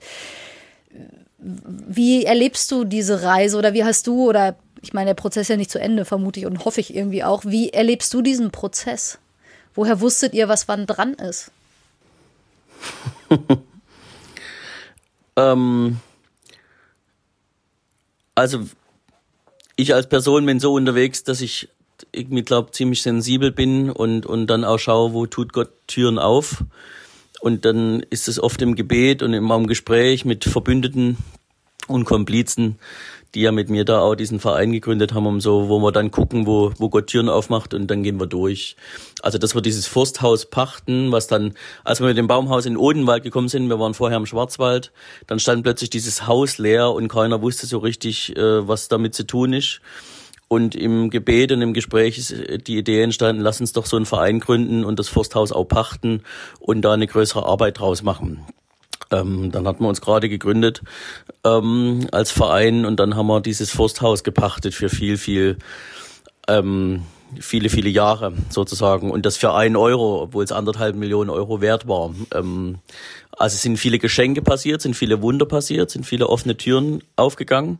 Wie 1.39 2.23
erlebst 2.23 2.71
du 2.71 2.83
diese 2.83 3.23
Reise 3.23 3.57
oder 3.57 3.73
wie 3.73 3.83
hast 3.83 4.05
du 4.05 4.29
oder 4.29 4.55
ich 4.83 4.93
meine, 4.93 5.07
der 5.07 5.15
Prozess 5.15 5.45
ist 5.45 5.49
ja 5.49 5.57
nicht 5.57 5.71
zu 5.71 5.79
Ende, 5.79 6.05
vermute 6.05 6.39
ich 6.39 6.45
und 6.45 6.65
hoffe 6.65 6.81
ich 6.81 6.95
irgendwie 6.95 7.23
auch. 7.23 7.45
Wie 7.45 7.69
erlebst 7.69 8.13
du 8.13 8.21
diesen 8.21 8.51
Prozess? 8.51 9.17
Woher 9.73 10.01
wusstet 10.01 10.35
ihr, 10.35 10.47
was 10.47 10.67
wann 10.67 10.85
dran 10.85 11.15
ist? 11.15 11.49
ähm, 15.35 15.97
also 18.35 18.65
ich 19.75 19.93
als 19.93 20.07
Person 20.07 20.45
bin 20.45 20.59
so 20.59 20.73
unterwegs, 20.73 21.23
dass 21.23 21.41
ich 21.41 21.69
irgendwie 22.11 22.43
glaube 22.43 22.71
ziemlich 22.71 23.01
sensibel 23.01 23.51
bin 23.51 23.89
und 23.89 24.25
und 24.25 24.47
dann 24.47 24.63
auch 24.63 24.77
schaue, 24.77 25.13
wo 25.13 25.25
tut 25.25 25.53
Gott 25.53 25.71
Türen 25.87 26.19
auf. 26.19 26.63
Und 27.39 27.65
dann 27.65 28.01
ist 28.09 28.27
es 28.27 28.39
oft 28.39 28.61
im 28.61 28.75
Gebet 28.75 29.21
und 29.21 29.33
im 29.33 29.67
Gespräch 29.67 30.25
mit 30.25 30.43
Verbündeten 30.43 31.17
und 31.87 32.05
Komplizen, 32.05 32.79
die 33.35 33.41
ja 33.41 33.51
mit 33.51 33.69
mir 33.69 33.85
da 33.85 33.99
auch 33.99 34.15
diesen 34.15 34.39
Verein 34.39 34.71
gegründet 34.71 35.13
haben, 35.13 35.27
um 35.27 35.41
so, 35.41 35.69
wo 35.69 35.79
wir 35.79 35.91
dann 35.91 36.11
gucken, 36.11 36.47
wo, 36.47 36.71
wo 36.77 36.89
Gott 36.89 37.07
Türen 37.07 37.29
aufmacht 37.29 37.73
und 37.73 37.87
dann 37.87 38.03
gehen 38.03 38.19
wir 38.19 38.27
durch. 38.27 38.75
Also 39.21 39.37
dass 39.37 39.55
wir 39.55 39.61
dieses 39.61 39.87
Forsthaus 39.87 40.45
pachten, 40.45 41.11
was 41.11 41.27
dann, 41.27 41.53
als 41.83 41.99
wir 41.99 42.07
mit 42.07 42.17
dem 42.17 42.27
Baumhaus 42.27 42.65
in 42.65 42.77
Odenwald 42.77 43.23
gekommen 43.23 43.49
sind, 43.49 43.69
wir 43.69 43.79
waren 43.79 43.93
vorher 43.93 44.17
im 44.17 44.25
Schwarzwald, 44.25 44.91
dann 45.27 45.39
stand 45.39 45.63
plötzlich 45.63 45.89
dieses 45.89 46.27
Haus 46.27 46.57
leer 46.57 46.91
und 46.91 47.07
keiner 47.07 47.41
wusste 47.41 47.67
so 47.67 47.79
richtig, 47.79 48.35
äh, 48.35 48.67
was 48.67 48.87
damit 48.87 49.13
zu 49.13 49.25
tun 49.25 49.53
ist. 49.53 49.81
Und 50.49 50.75
im 50.75 51.09
Gebet 51.09 51.51
und 51.51 51.61
im 51.61 51.73
Gespräch 51.73 52.17
ist 52.17 52.33
die 52.67 52.77
Idee 52.77 53.01
entstanden, 53.01 53.41
lass 53.41 53.59
uns 53.59 53.73
doch 53.73 53.85
so 53.85 53.97
einen 53.97 54.05
Verein 54.05 54.39
gründen 54.39 54.85
und 54.85 54.97
das 54.97 55.09
Forsthaus 55.09 55.51
auch 55.51 55.65
pachten 55.65 56.23
und 56.59 56.83
da 56.83 56.93
eine 56.93 57.07
größere 57.07 57.45
Arbeit 57.45 57.79
draus 57.79 58.01
machen. 58.01 58.45
Ähm, 59.11 59.51
dann 59.51 59.67
hatten 59.67 59.83
wir 59.83 59.89
uns 59.89 60.01
gerade 60.01 60.29
gegründet 60.29 60.81
ähm, 61.43 62.07
als 62.11 62.31
Verein 62.31 62.85
und 62.85 62.99
dann 62.99 63.15
haben 63.15 63.27
wir 63.27 63.41
dieses 63.41 63.71
Forsthaus 63.71 64.23
gepachtet 64.23 64.73
für 64.73 64.89
viel, 64.89 65.17
viel, 65.17 65.57
ähm, 66.47 67.03
viele, 67.39 67.69
viele 67.69 67.89
Jahre 67.89 68.33
sozusagen 68.49 69.11
und 69.11 69.25
das 69.25 69.37
für 69.37 69.53
einen 69.53 69.75
Euro, 69.75 70.21
obwohl 70.21 70.43
es 70.43 70.51
anderthalb 70.51 70.95
Millionen 70.95 71.29
Euro 71.29 71.61
wert 71.61 71.87
war. 71.87 72.13
Ähm, 72.33 72.79
also 73.37 73.55
sind 73.55 73.77
viele 73.77 73.99
Geschenke 73.99 74.41
passiert, 74.41 74.81
sind 74.81 74.95
viele 74.95 75.21
Wunder 75.21 75.45
passiert, 75.45 75.91
sind 75.91 76.05
viele 76.05 76.27
offene 76.27 76.57
Türen 76.57 77.03
aufgegangen. 77.15 77.79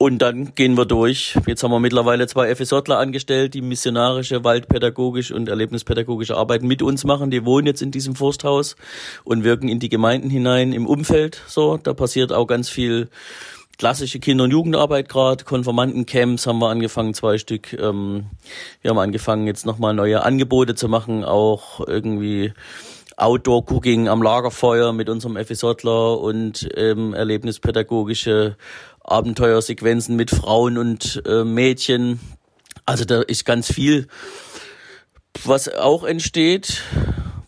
Und 0.00 0.18
dann 0.18 0.54
gehen 0.54 0.76
wir 0.76 0.86
durch. 0.86 1.36
Jetzt 1.48 1.64
haben 1.64 1.72
wir 1.72 1.80
mittlerweile 1.80 2.28
zwei 2.28 2.54
FSJler 2.54 2.98
angestellt, 2.98 3.54
die 3.54 3.62
missionarische, 3.62 4.44
waldpädagogische 4.44 5.34
und 5.34 5.48
erlebnispädagogische 5.48 6.36
Arbeit 6.36 6.62
mit 6.62 6.82
uns 6.82 7.02
machen. 7.02 7.32
Die 7.32 7.44
wohnen 7.44 7.66
jetzt 7.66 7.82
in 7.82 7.90
diesem 7.90 8.14
Forsthaus 8.14 8.76
und 9.24 9.42
wirken 9.42 9.68
in 9.68 9.80
die 9.80 9.88
Gemeinden 9.88 10.30
hinein 10.30 10.72
im 10.72 10.86
Umfeld. 10.86 11.42
So, 11.48 11.78
da 11.78 11.94
passiert 11.94 12.32
auch 12.32 12.46
ganz 12.46 12.68
viel 12.68 13.08
klassische 13.76 14.20
Kinder- 14.20 14.44
und 14.44 14.52
Jugendarbeit 14.52 15.08
gerade. 15.08 15.42
Konformantencamps 15.42 16.46
haben 16.46 16.60
wir 16.60 16.68
angefangen, 16.68 17.12
zwei 17.12 17.36
Stück. 17.36 17.72
Ähm, 17.72 18.26
wir 18.82 18.92
haben 18.92 18.98
angefangen, 18.98 19.48
jetzt 19.48 19.66
nochmal 19.66 19.94
neue 19.94 20.22
Angebote 20.22 20.76
zu 20.76 20.88
machen, 20.88 21.24
auch 21.24 21.80
irgendwie 21.84 22.52
Outdoor-Cooking 23.16 24.06
am 24.08 24.22
Lagerfeuer 24.22 24.92
mit 24.92 25.08
unserem 25.08 25.36
FSJler 25.36 26.20
und 26.20 26.68
ähm, 26.76 27.14
erlebnispädagogische 27.14 28.56
Abenteuersequenzen 29.08 30.16
mit 30.16 30.30
Frauen 30.30 30.78
und 30.78 31.22
äh, 31.26 31.44
Mädchen. 31.44 32.20
Also 32.86 33.04
da 33.04 33.22
ist 33.22 33.44
ganz 33.44 33.72
viel, 33.72 34.06
was 35.44 35.68
auch 35.68 36.04
entsteht, 36.04 36.82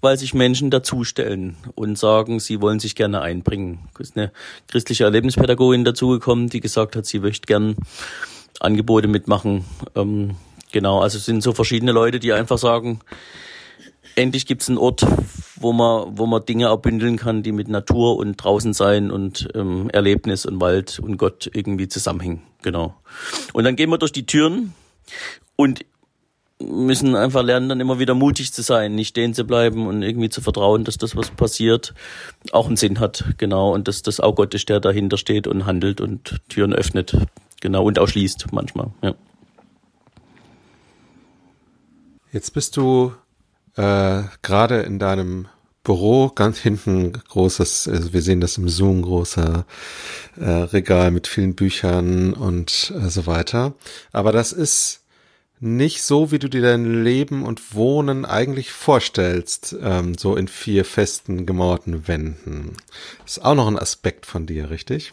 weil 0.01 0.16
sich 0.18 0.35
Menschen 0.35 0.70
dazustellen 0.70 1.57
und 1.75 1.99
sagen, 1.99 2.40
sie 2.40 2.61
wollen 2.61 2.81
sich 2.81 2.94
gerne 2.94 3.20
einbringen. 3.20 3.88
Ist 3.99 4.16
eine 4.16 4.33
christliche 4.68 5.05
Erlebnispädagogin 5.05 5.85
dazugekommen, 5.85 6.49
die 6.49 6.61
gesagt 6.61 6.96
hat, 6.96 7.07
sie 7.07 7.20
möchte 7.20 7.46
gern 7.46 7.77
Angebote 8.61 9.09
mitmachen. 9.09 9.64
Ähm, 9.94 10.37
genau, 10.73 11.01
also 11.01 11.18
es 11.18 11.27
sind 11.27 11.42
so 11.42 11.53
verschiedene 11.53 11.92
Leute, 11.92 12.18
die 12.18 12.33
einfach 12.33 12.59
sagen, 12.59 13.01
endlich 14.16 14.46
gibt 14.46 14.62
es 14.62 14.68
einen 14.68 14.79
Ort, 14.79 15.07
wo 15.57 15.73
man, 15.73 16.18
wo 16.18 16.27
man 16.27 16.44
Dinge 16.44 16.66
erbündeln 16.66 17.16
kann, 17.16 17.42
die 17.42 17.53
mit 17.53 17.68
Natur 17.68 18.16
und 18.16 18.37
draußen 18.37 18.73
sein 18.73 19.11
und 19.11 19.49
ähm, 19.55 19.90
Erlebnis 19.90 20.46
und 20.46 20.61
Wald 20.61 20.99
und 20.99 21.16
Gott 21.16 21.51
irgendwie 21.53 21.88
zusammenhängen. 21.88 22.42
Genau. 22.62 22.94
Und 23.53 23.64
dann 23.64 23.77
gehen 23.77 23.90
wir 23.90 23.99
durch 23.99 24.12
die 24.12 24.27
Türen 24.27 24.75
und 25.57 25.85
müssen 26.61 27.16
einfach 27.16 27.42
lernen, 27.42 27.68
dann 27.68 27.81
immer 27.81 27.99
wieder 27.99 28.14
mutig 28.14 28.53
zu 28.53 28.62
sein, 28.62 28.94
nicht 28.94 29.09
stehen 29.09 29.33
zu 29.35 29.44
bleiben 29.44 29.87
und 29.87 30.03
irgendwie 30.03 30.29
zu 30.29 30.40
vertrauen, 30.40 30.85
dass 30.85 30.99
das, 30.99 31.16
was 31.16 31.31
passiert, 31.31 31.94
auch 32.53 32.66
einen 32.66 32.77
Sinn 32.77 33.01
hat. 33.01 33.25
Genau. 33.38 33.73
Und 33.73 33.88
dass 33.88 34.03
das 34.03 34.20
auch 34.20 34.35
Gott 34.35 34.55
ist, 34.55 34.68
der 34.68 34.81
dahinter 34.81 35.16
steht 35.16 35.46
und 35.46 35.66
handelt 35.66 36.01
und 36.01 36.40
Türen 36.49 36.73
öffnet. 36.73 37.16
Genau. 37.61 37.85
Und 37.85 37.99
auch 37.99 38.09
schließt 38.09 38.53
manchmal. 38.53 38.90
Ja. 39.03 39.14
Jetzt 42.33 42.53
bist 42.53 42.77
du 42.77 43.12
äh, 43.76 44.22
gerade 44.42 44.80
in 44.80 44.98
deinem 44.98 45.48
Büro 45.83 46.28
ganz 46.28 46.59
hinten 46.59 47.12
großes, 47.12 47.88
also 47.88 48.12
wir 48.12 48.22
sehen 48.22 48.40
das 48.40 48.59
im 48.59 48.68
Zoom, 48.68 49.02
großer 49.02 49.64
äh, 50.38 50.50
Regal 50.50 51.11
mit 51.11 51.26
vielen 51.26 51.54
Büchern 51.54 52.35
und 52.35 52.92
äh, 52.96 53.09
so 53.09 53.26
weiter. 53.26 53.74
Aber 54.12 54.33
das 54.33 54.52
ist 54.52 55.04
nicht 55.59 56.02
so, 56.02 56.30
wie 56.33 56.38
du 56.38 56.48
dir 56.48 56.62
dein 56.62 57.04
Leben 57.04 57.44
und 57.44 57.74
Wohnen 57.74 58.24
eigentlich 58.24 58.72
vorstellst, 58.72 59.76
ähm, 59.83 60.16
so 60.16 60.37
in 60.37 60.48
vier 60.48 60.85
festen 60.85 61.46
gemauerten 61.46 62.09
Wänden. 62.09 62.76
Ist 63.26 63.44
auch 63.44 63.54
noch 63.54 63.66
ein 63.66 63.78
Aspekt 63.78 64.26
von 64.26 64.46
dir, 64.46 64.70
richtig? 64.70 65.12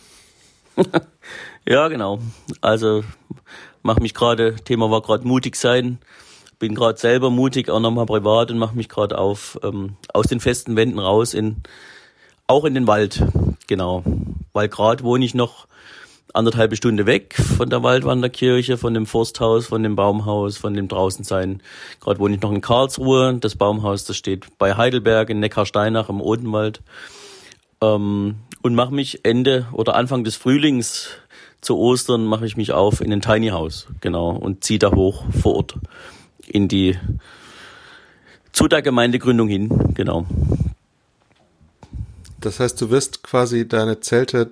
ja, 1.65 1.87
genau. 1.87 2.19
Also 2.61 3.03
mach 3.83 3.99
mich 3.99 4.13
gerade, 4.13 4.55
Thema 4.55 4.91
war 4.91 5.01
gerade 5.01 5.27
mutig 5.27 5.55
sein 5.55 5.99
bin 6.59 6.75
gerade 6.75 6.97
selber 6.97 7.29
mutig, 7.29 7.69
auch 7.69 7.79
nochmal 7.79 8.05
privat 8.05 8.51
und 8.51 8.57
mache 8.57 8.75
mich 8.75 8.89
gerade 8.89 9.17
auf 9.17 9.59
ähm, 9.63 9.97
aus 10.13 10.27
den 10.27 10.39
festen 10.39 10.75
Wänden 10.75 10.99
raus 10.99 11.33
in 11.33 11.57
auch 12.47 12.65
in 12.65 12.73
den 12.73 12.87
Wald, 12.87 13.23
genau. 13.67 14.03
Weil 14.53 14.69
gerade 14.69 15.03
wohne 15.03 15.25
ich 15.25 15.33
noch 15.33 15.67
anderthalb 16.33 16.75
Stunde 16.75 17.05
weg 17.05 17.35
von 17.35 17.69
der 17.69 17.83
Waldwanderkirche, 17.83 18.77
von 18.77 18.93
dem 18.93 19.05
Forsthaus, 19.05 19.67
von 19.67 19.83
dem 19.83 19.95
Baumhaus, 19.95 20.57
von 20.57 20.73
dem 20.73 20.87
Draußensein. 20.87 21.61
Gerade 21.99 22.19
wohne 22.19 22.35
ich 22.35 22.41
noch 22.41 22.51
in 22.51 22.61
Karlsruhe. 22.61 23.37
Das 23.39 23.55
Baumhaus, 23.55 24.05
das 24.05 24.17
steht 24.17 24.57
bei 24.57 24.75
Heidelberg 24.75 25.29
in 25.29 25.39
Neckarsteinach 25.39 26.09
im 26.09 26.21
Odenwald. 26.21 26.81
Ähm, 27.81 28.35
und 28.61 28.75
mache 28.75 28.93
mich 28.93 29.23
Ende 29.23 29.67
oder 29.71 29.95
Anfang 29.95 30.23
des 30.23 30.35
Frühlings 30.35 31.09
zu 31.61 31.77
Ostern 31.77 32.25
mache 32.25 32.45
ich 32.45 32.55
mich 32.55 32.71
auf 32.71 33.01
in 33.01 33.11
ein 33.11 33.21
Tiny 33.21 33.49
House, 33.49 33.87
genau, 33.99 34.29
und 34.29 34.63
ziehe 34.63 34.79
da 34.79 34.91
hoch 34.93 35.25
vor 35.41 35.55
Ort 35.55 35.75
in 36.47 36.67
die 36.67 36.97
zu 38.51 38.67
der 38.67 38.81
Gemeindegründung 38.81 39.47
hin, 39.47 39.69
genau. 39.93 40.25
Das 42.41 42.59
heißt, 42.59 42.79
du 42.81 42.89
wirst 42.89 43.23
quasi 43.23 43.67
deine 43.67 43.99
Zelte 43.99 44.51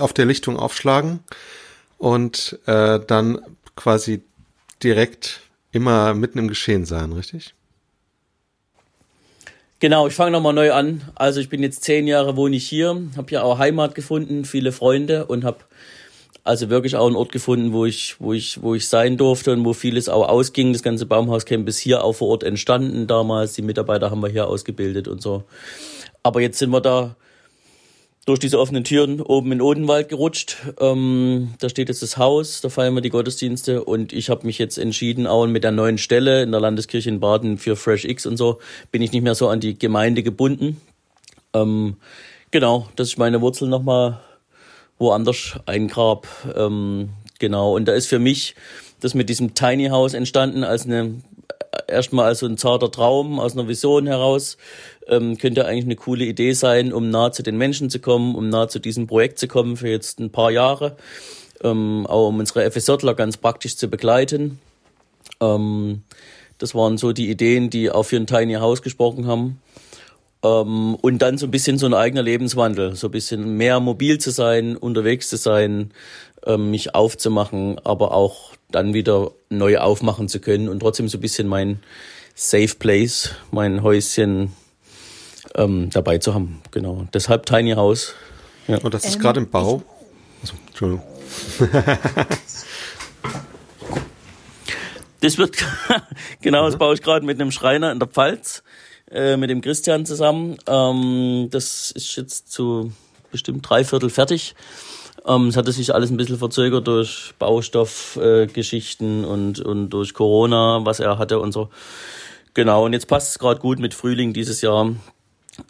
auf 0.00 0.12
der 0.12 0.26
Lichtung 0.26 0.56
aufschlagen 0.56 1.20
und 1.98 2.58
äh, 2.66 2.98
dann 3.06 3.40
quasi 3.76 4.22
direkt 4.82 5.40
immer 5.72 6.14
mitten 6.14 6.38
im 6.38 6.48
Geschehen 6.48 6.84
sein, 6.84 7.12
richtig? 7.12 7.54
Genau, 9.78 10.06
ich 10.06 10.14
fange 10.14 10.32
nochmal 10.32 10.52
neu 10.52 10.72
an. 10.72 11.02
Also 11.14 11.40
ich 11.40 11.48
bin 11.48 11.62
jetzt 11.62 11.84
zehn 11.84 12.06
Jahre 12.06 12.36
wohne 12.36 12.56
ich 12.56 12.68
hier, 12.68 13.00
habe 13.16 13.30
ja 13.30 13.42
auch 13.42 13.58
Heimat 13.58 13.94
gefunden, 13.94 14.44
viele 14.44 14.72
Freunde 14.72 15.26
und 15.26 15.44
habe 15.44 15.60
also 16.44 16.70
wirklich 16.70 16.96
auch 16.96 17.06
einen 17.06 17.16
Ort 17.16 17.32
gefunden, 17.32 17.72
wo 17.72 17.84
ich, 17.84 18.16
wo 18.18 18.32
ich, 18.32 18.62
wo 18.62 18.74
ich 18.74 18.88
sein 18.88 19.16
durfte 19.16 19.52
und 19.52 19.64
wo 19.64 19.72
vieles 19.72 20.08
auch 20.08 20.28
ausging. 20.28 20.72
Das 20.72 20.82
ganze 20.82 21.06
Baumhauscamp 21.06 21.68
ist 21.68 21.78
hier 21.78 22.02
auch 22.02 22.14
vor 22.14 22.28
Ort 22.28 22.42
entstanden 22.42 23.06
damals. 23.06 23.52
Die 23.52 23.62
Mitarbeiter 23.62 24.10
haben 24.10 24.22
wir 24.22 24.30
hier 24.30 24.48
ausgebildet 24.48 25.08
und 25.08 25.20
so. 25.20 25.44
Aber 26.22 26.40
jetzt 26.40 26.58
sind 26.58 26.70
wir 26.70 26.80
da 26.80 27.16
durch 28.26 28.38
diese 28.38 28.58
offenen 28.58 28.84
Türen 28.84 29.20
oben 29.20 29.52
in 29.52 29.62
Odenwald 29.62 30.08
gerutscht. 30.08 30.56
Ähm, 30.78 31.54
da 31.58 31.68
steht 31.68 31.88
jetzt 31.88 32.02
das 32.02 32.16
Haus, 32.16 32.60
da 32.60 32.68
feiern 32.68 32.94
wir 32.94 33.00
die 33.00 33.10
Gottesdienste 33.10 33.82
und 33.84 34.12
ich 34.12 34.30
habe 34.30 34.46
mich 34.46 34.58
jetzt 34.58 34.78
entschieden, 34.78 35.26
auch 35.26 35.46
mit 35.46 35.64
der 35.64 35.72
neuen 35.72 35.98
Stelle 35.98 36.42
in 36.42 36.52
der 36.52 36.60
Landeskirche 36.60 37.08
in 37.08 37.20
Baden 37.20 37.58
für 37.58 37.76
Fresh 37.76 38.04
X 38.04 38.26
und 38.26 38.36
so, 38.36 38.60
bin 38.92 39.02
ich 39.02 39.12
nicht 39.12 39.22
mehr 39.22 39.34
so 39.34 39.48
an 39.48 39.60
die 39.60 39.78
Gemeinde 39.78 40.22
gebunden. 40.22 40.80
Ähm, 41.54 41.96
genau, 42.50 42.88
das 42.96 43.08
ist 43.08 43.18
meine 43.18 43.40
Wurzel 43.40 43.68
nochmal 43.68 44.20
woanders 45.00 45.58
eingrab. 45.66 46.28
Ähm, 46.54 47.10
genau, 47.40 47.74
und 47.74 47.86
da 47.86 47.92
ist 47.94 48.06
für 48.06 48.20
mich 48.20 48.54
das 49.00 49.14
mit 49.14 49.28
diesem 49.28 49.54
Tiny 49.54 49.88
House 49.88 50.14
entstanden 50.14 50.62
als 50.62 50.84
eine 50.84 51.14
erstmal 51.88 52.26
als 52.26 52.40
so 52.40 52.46
ein 52.46 52.56
zarter 52.56 52.90
Traum 52.90 53.40
aus 53.40 53.54
einer 53.54 53.68
Vision 53.68 54.06
heraus. 54.06 54.56
Ähm, 55.08 55.38
könnte 55.38 55.66
eigentlich 55.66 55.84
eine 55.84 55.96
coole 55.96 56.24
Idee 56.24 56.52
sein, 56.52 56.92
um 56.92 57.10
nah 57.10 57.32
zu 57.32 57.42
den 57.42 57.56
Menschen 57.56 57.90
zu 57.90 57.98
kommen, 57.98 58.34
um 58.34 58.48
nah 58.48 58.68
zu 58.68 58.78
diesem 58.78 59.06
Projekt 59.06 59.38
zu 59.38 59.48
kommen 59.48 59.76
für 59.76 59.88
jetzt 59.88 60.20
ein 60.20 60.30
paar 60.30 60.50
Jahre. 60.50 60.96
Ähm, 61.62 62.06
auch 62.06 62.28
um 62.28 62.38
unsere 62.38 62.70
FSJler 62.70 63.14
ganz 63.14 63.36
praktisch 63.36 63.76
zu 63.76 63.88
begleiten. 63.88 64.60
Ähm, 65.40 66.02
das 66.58 66.74
waren 66.74 66.98
so 66.98 67.12
die 67.12 67.30
Ideen, 67.30 67.70
die 67.70 67.90
auch 67.90 68.04
für 68.04 68.16
ein 68.16 68.26
Tiny 68.26 68.54
House 68.54 68.82
gesprochen 68.82 69.26
haben. 69.26 69.60
Ähm, 70.42 70.94
und 70.94 71.18
dann 71.18 71.38
so 71.38 71.46
ein 71.46 71.50
bisschen 71.50 71.78
so 71.78 71.86
ein 71.86 71.94
eigener 71.94 72.22
Lebenswandel, 72.22 72.94
so 72.96 73.08
ein 73.08 73.10
bisschen 73.10 73.56
mehr 73.56 73.80
mobil 73.80 74.18
zu 74.18 74.30
sein, 74.30 74.76
unterwegs 74.76 75.28
zu 75.28 75.36
sein, 75.36 75.92
ähm, 76.46 76.70
mich 76.70 76.94
aufzumachen, 76.94 77.78
aber 77.84 78.12
auch 78.12 78.52
dann 78.70 78.94
wieder 78.94 79.32
neu 79.48 79.78
aufmachen 79.78 80.28
zu 80.28 80.40
können 80.40 80.68
und 80.68 80.80
trotzdem 80.80 81.08
so 81.08 81.18
ein 81.18 81.20
bisschen 81.20 81.48
mein 81.48 81.80
Safe 82.34 82.74
Place, 82.78 83.32
mein 83.50 83.82
Häuschen 83.82 84.52
ähm, 85.54 85.90
dabei 85.92 86.18
zu 86.18 86.34
haben. 86.34 86.62
Genau. 86.70 87.06
Deshalb 87.12 87.46
Tiny 87.46 87.72
House. 87.72 88.14
Ja. 88.66 88.78
Und 88.78 88.94
das 88.94 89.04
ist 89.04 89.16
ähm, 89.16 89.20
gerade 89.20 89.40
im 89.40 89.50
Bau. 89.50 89.82
Also, 90.40 90.54
Entschuldigung. 90.68 91.02
das 95.20 95.38
wird, 95.38 95.56
genau, 96.40 96.64
das 96.64 96.74
mhm. 96.74 96.78
baue 96.78 96.94
ich 96.94 97.02
gerade 97.02 97.26
mit 97.26 97.40
einem 97.40 97.50
Schreiner 97.50 97.92
in 97.92 97.98
der 97.98 98.08
Pfalz, 98.08 98.62
äh, 99.10 99.36
mit 99.36 99.50
dem 99.50 99.60
Christian 99.60 100.06
zusammen. 100.06 100.56
Ähm, 100.66 101.48
das 101.50 101.90
ist 101.90 102.16
jetzt 102.16 102.50
zu 102.52 102.92
bestimmt 103.30 103.68
drei 103.68 103.84
Viertel 103.84 104.10
fertig. 104.10 104.54
Ähm, 105.26 105.48
es 105.48 105.56
hatte 105.56 105.72
sich 105.72 105.94
alles 105.94 106.10
ein 106.10 106.16
bisschen 106.16 106.38
verzögert 106.38 106.86
durch 106.86 107.34
Baustoffgeschichten 107.38 109.24
äh, 109.24 109.26
und, 109.26 109.60
und 109.60 109.90
durch 109.90 110.14
Corona, 110.14 110.80
was 110.84 111.00
er 111.00 111.18
hatte 111.18 111.40
und 111.40 111.52
so. 111.52 111.68
Genau, 112.54 112.84
und 112.84 112.92
jetzt 112.92 113.06
passt 113.06 113.30
es 113.30 113.38
gerade 113.38 113.60
gut 113.60 113.78
mit 113.78 113.94
Frühling 113.94 114.32
dieses 114.32 114.60
Jahr, 114.60 114.92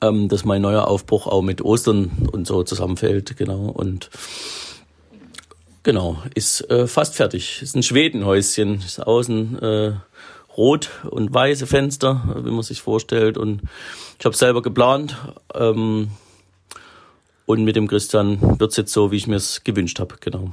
ähm, 0.00 0.28
dass 0.28 0.44
mein 0.44 0.62
neuer 0.62 0.86
Aufbruch 0.88 1.26
auch 1.26 1.42
mit 1.42 1.62
Ostern 1.62 2.28
und 2.32 2.46
so 2.46 2.62
zusammenfällt. 2.62 3.36
Genau, 3.36 3.66
und 3.66 4.08
genau, 5.82 6.22
ist 6.34 6.70
äh, 6.70 6.86
fast 6.86 7.16
fertig. 7.16 7.60
Ist 7.60 7.76
ein 7.76 7.82
Schwedenhäuschen, 7.82 8.76
ist 8.76 9.04
außen 9.06 9.62
äh, 9.62 9.92
rot 10.56 10.90
und 11.08 11.32
weiße 11.32 11.66
Fenster, 11.66 12.22
wie 12.44 12.50
man 12.50 12.62
sich 12.62 12.82
vorstellt. 12.82 13.38
Und 13.38 13.62
ich 14.18 14.24
habe 14.24 14.36
selber 14.36 14.62
geplant. 14.62 15.16
Ähm, 15.54 16.10
und 17.46 17.64
mit 17.64 17.74
dem 17.76 17.88
Christian 17.88 18.60
wird 18.60 18.70
es 18.70 18.76
jetzt 18.76 18.92
so, 18.92 19.10
wie 19.10 19.16
ich 19.16 19.26
mir 19.26 19.36
es 19.36 19.64
gewünscht 19.64 19.98
habe, 19.98 20.16
genau. 20.20 20.50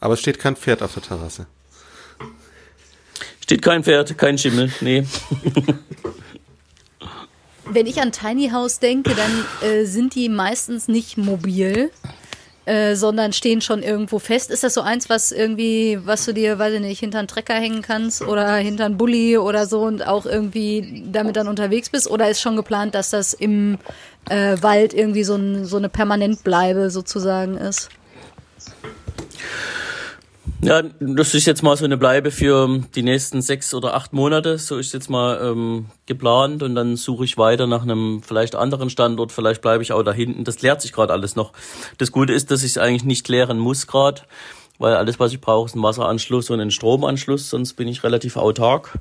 Aber 0.00 0.14
es 0.14 0.20
steht 0.20 0.38
kein 0.38 0.56
Pferd 0.56 0.82
auf 0.82 0.94
der 0.94 1.02
Terrasse. 1.02 1.46
Steht 3.40 3.60
kein 3.60 3.84
Pferd, 3.84 4.16
kein 4.16 4.38
Schimmel, 4.38 4.72
nee. 4.80 5.04
Wenn 7.66 7.86
ich 7.86 8.00
an 8.00 8.12
Tiny 8.12 8.50
House 8.50 8.78
denke, 8.78 9.14
dann 9.14 9.44
äh, 9.68 9.84
sind 9.84 10.14
die 10.14 10.28
meistens 10.28 10.88
nicht 10.88 11.18
mobil, 11.18 11.90
äh, 12.64 12.94
sondern 12.94 13.32
stehen 13.32 13.60
schon 13.60 13.82
irgendwo 13.82 14.18
fest. 14.18 14.50
Ist 14.50 14.62
das 14.62 14.74
so 14.74 14.82
eins, 14.82 15.10
was 15.10 15.32
irgendwie, 15.32 15.98
was 16.04 16.24
du 16.24 16.32
dir, 16.32 16.58
weiß 16.58 16.74
ich 16.74 16.80
nicht, 16.80 17.00
hinter 17.00 17.18
einen 17.18 17.28
Trecker 17.28 17.54
hängen 17.54 17.82
kannst 17.82 18.22
oder 18.22 18.54
hinter 18.56 18.84
einen 18.84 18.96
Bulli 18.96 19.36
oder 19.36 19.66
so 19.66 19.82
und 19.82 20.06
auch 20.06 20.26
irgendwie 20.26 21.04
damit 21.10 21.36
dann 21.36 21.48
unterwegs 21.48 21.90
bist? 21.90 22.08
Oder 22.08 22.30
ist 22.30 22.40
schon 22.40 22.56
geplant, 22.56 22.94
dass 22.94 23.10
das 23.10 23.32
im 23.32 23.78
äh, 24.28 24.56
Wald 24.60 24.94
irgendwie 24.94 25.24
so, 25.24 25.34
ein, 25.34 25.64
so 25.64 25.76
eine 25.76 25.88
Permanentbleibe 25.88 26.90
sozusagen 26.90 27.56
ist? 27.56 27.88
Ja, 30.60 30.82
das 31.00 31.34
ist 31.34 31.46
jetzt 31.46 31.62
mal 31.62 31.76
so 31.76 31.84
eine 31.84 31.96
Bleibe 31.96 32.30
für 32.30 32.80
die 32.94 33.02
nächsten 33.02 33.42
sechs 33.42 33.74
oder 33.74 33.94
acht 33.94 34.12
Monate. 34.12 34.58
So 34.58 34.76
ist 34.76 34.92
jetzt 34.92 35.08
mal 35.08 35.40
ähm, 35.42 35.86
geplant 36.06 36.62
und 36.62 36.74
dann 36.74 36.96
suche 36.96 37.24
ich 37.24 37.38
weiter 37.38 37.66
nach 37.66 37.82
einem 37.82 38.22
vielleicht 38.22 38.54
anderen 38.54 38.90
Standort. 38.90 39.32
Vielleicht 39.32 39.62
bleibe 39.62 39.82
ich 39.82 39.92
auch 39.92 40.02
da 40.02 40.12
hinten. 40.12 40.44
Das 40.44 40.56
klärt 40.56 40.80
sich 40.80 40.92
gerade 40.92 41.12
alles 41.12 41.36
noch. 41.36 41.52
Das 41.98 42.10
Gute 42.10 42.32
ist, 42.32 42.50
dass 42.50 42.62
ich 42.62 42.72
es 42.72 42.78
eigentlich 42.78 43.04
nicht 43.04 43.24
klären 43.24 43.58
muss 43.58 43.86
gerade, 43.86 44.22
weil 44.78 44.94
alles, 44.94 45.20
was 45.20 45.32
ich 45.32 45.40
brauche, 45.40 45.66
ist 45.66 45.76
ein 45.76 45.82
Wasseranschluss 45.82 46.50
und 46.50 46.60
ein 46.60 46.70
Stromanschluss. 46.70 47.50
Sonst 47.50 47.74
bin 47.74 47.86
ich 47.86 48.02
relativ 48.02 48.36
autark 48.36 48.98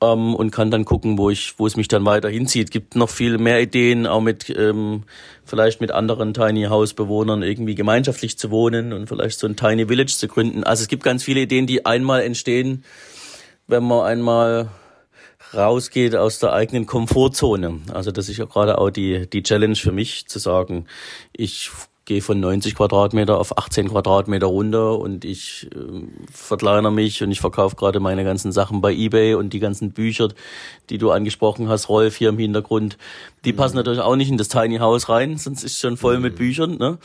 ähm, 0.00 0.34
und 0.34 0.50
kann 0.50 0.70
dann 0.70 0.84
gucken, 0.84 1.18
wo 1.18 1.30
ich, 1.30 1.54
wo 1.58 1.66
es 1.66 1.76
mich 1.76 1.88
dann 1.88 2.04
weiter 2.04 2.28
hinzieht. 2.28 2.70
Gibt 2.70 2.96
noch 2.96 3.10
viel 3.10 3.38
mehr 3.38 3.60
Ideen, 3.60 4.06
auch 4.06 4.20
mit 4.20 4.50
ähm, 4.50 5.04
vielleicht 5.44 5.80
mit 5.80 5.92
anderen 5.92 6.34
Tiny 6.34 6.64
House 6.64 6.94
Bewohnern 6.94 7.42
irgendwie 7.42 7.74
gemeinschaftlich 7.74 8.38
zu 8.38 8.50
wohnen 8.50 8.92
und 8.92 9.08
vielleicht 9.08 9.38
so 9.38 9.46
ein 9.46 9.56
Tiny 9.56 9.86
Village 9.86 10.14
zu 10.16 10.28
gründen. 10.28 10.64
Also 10.64 10.82
es 10.82 10.88
gibt 10.88 11.02
ganz 11.02 11.22
viele 11.22 11.40
Ideen, 11.40 11.66
die 11.66 11.86
einmal 11.86 12.22
entstehen, 12.22 12.84
wenn 13.66 13.84
man 13.84 14.04
einmal 14.04 14.68
rausgeht 15.54 16.16
aus 16.16 16.38
der 16.38 16.52
eigenen 16.52 16.86
Komfortzone. 16.86 17.80
Also 17.92 18.10
das 18.10 18.28
ist 18.28 18.36
ja 18.36 18.44
gerade 18.44 18.78
auch 18.78 18.90
die, 18.90 19.28
die 19.28 19.42
Challenge 19.42 19.76
für 19.76 19.92
mich, 19.92 20.26
zu 20.26 20.38
sagen, 20.38 20.86
ich 21.32 21.70
gehe 22.06 22.22
von 22.22 22.38
90 22.38 22.76
Quadratmeter 22.76 23.38
auf 23.38 23.58
18 23.58 23.88
Quadratmeter 23.88 24.46
runter 24.46 24.98
und 24.98 25.24
ich 25.24 25.68
äh, 25.74 26.06
verkleinere 26.32 26.92
mich 26.92 27.22
und 27.22 27.32
ich 27.32 27.40
verkaufe 27.40 27.74
gerade 27.74 27.98
meine 27.98 28.24
ganzen 28.24 28.52
Sachen 28.52 28.80
bei 28.80 28.92
eBay 28.94 29.34
und 29.34 29.52
die 29.52 29.58
ganzen 29.58 29.90
Bücher, 29.90 30.28
die 30.88 30.98
du 30.98 31.10
angesprochen 31.10 31.68
hast, 31.68 31.88
Rolf 31.88 32.16
hier 32.16 32.28
im 32.28 32.38
Hintergrund, 32.38 32.96
die 33.44 33.52
mhm. 33.52 33.56
passen 33.56 33.76
natürlich 33.76 34.00
auch 34.00 34.14
nicht 34.14 34.30
in 34.30 34.38
das 34.38 34.48
Tiny 34.48 34.78
House 34.78 35.08
rein, 35.08 35.36
sonst 35.36 35.64
ist 35.64 35.72
es 35.72 35.80
schon 35.80 35.96
voll 35.96 36.16
mhm. 36.16 36.22
mit 36.22 36.36
Büchern, 36.36 36.78
ne? 36.78 36.98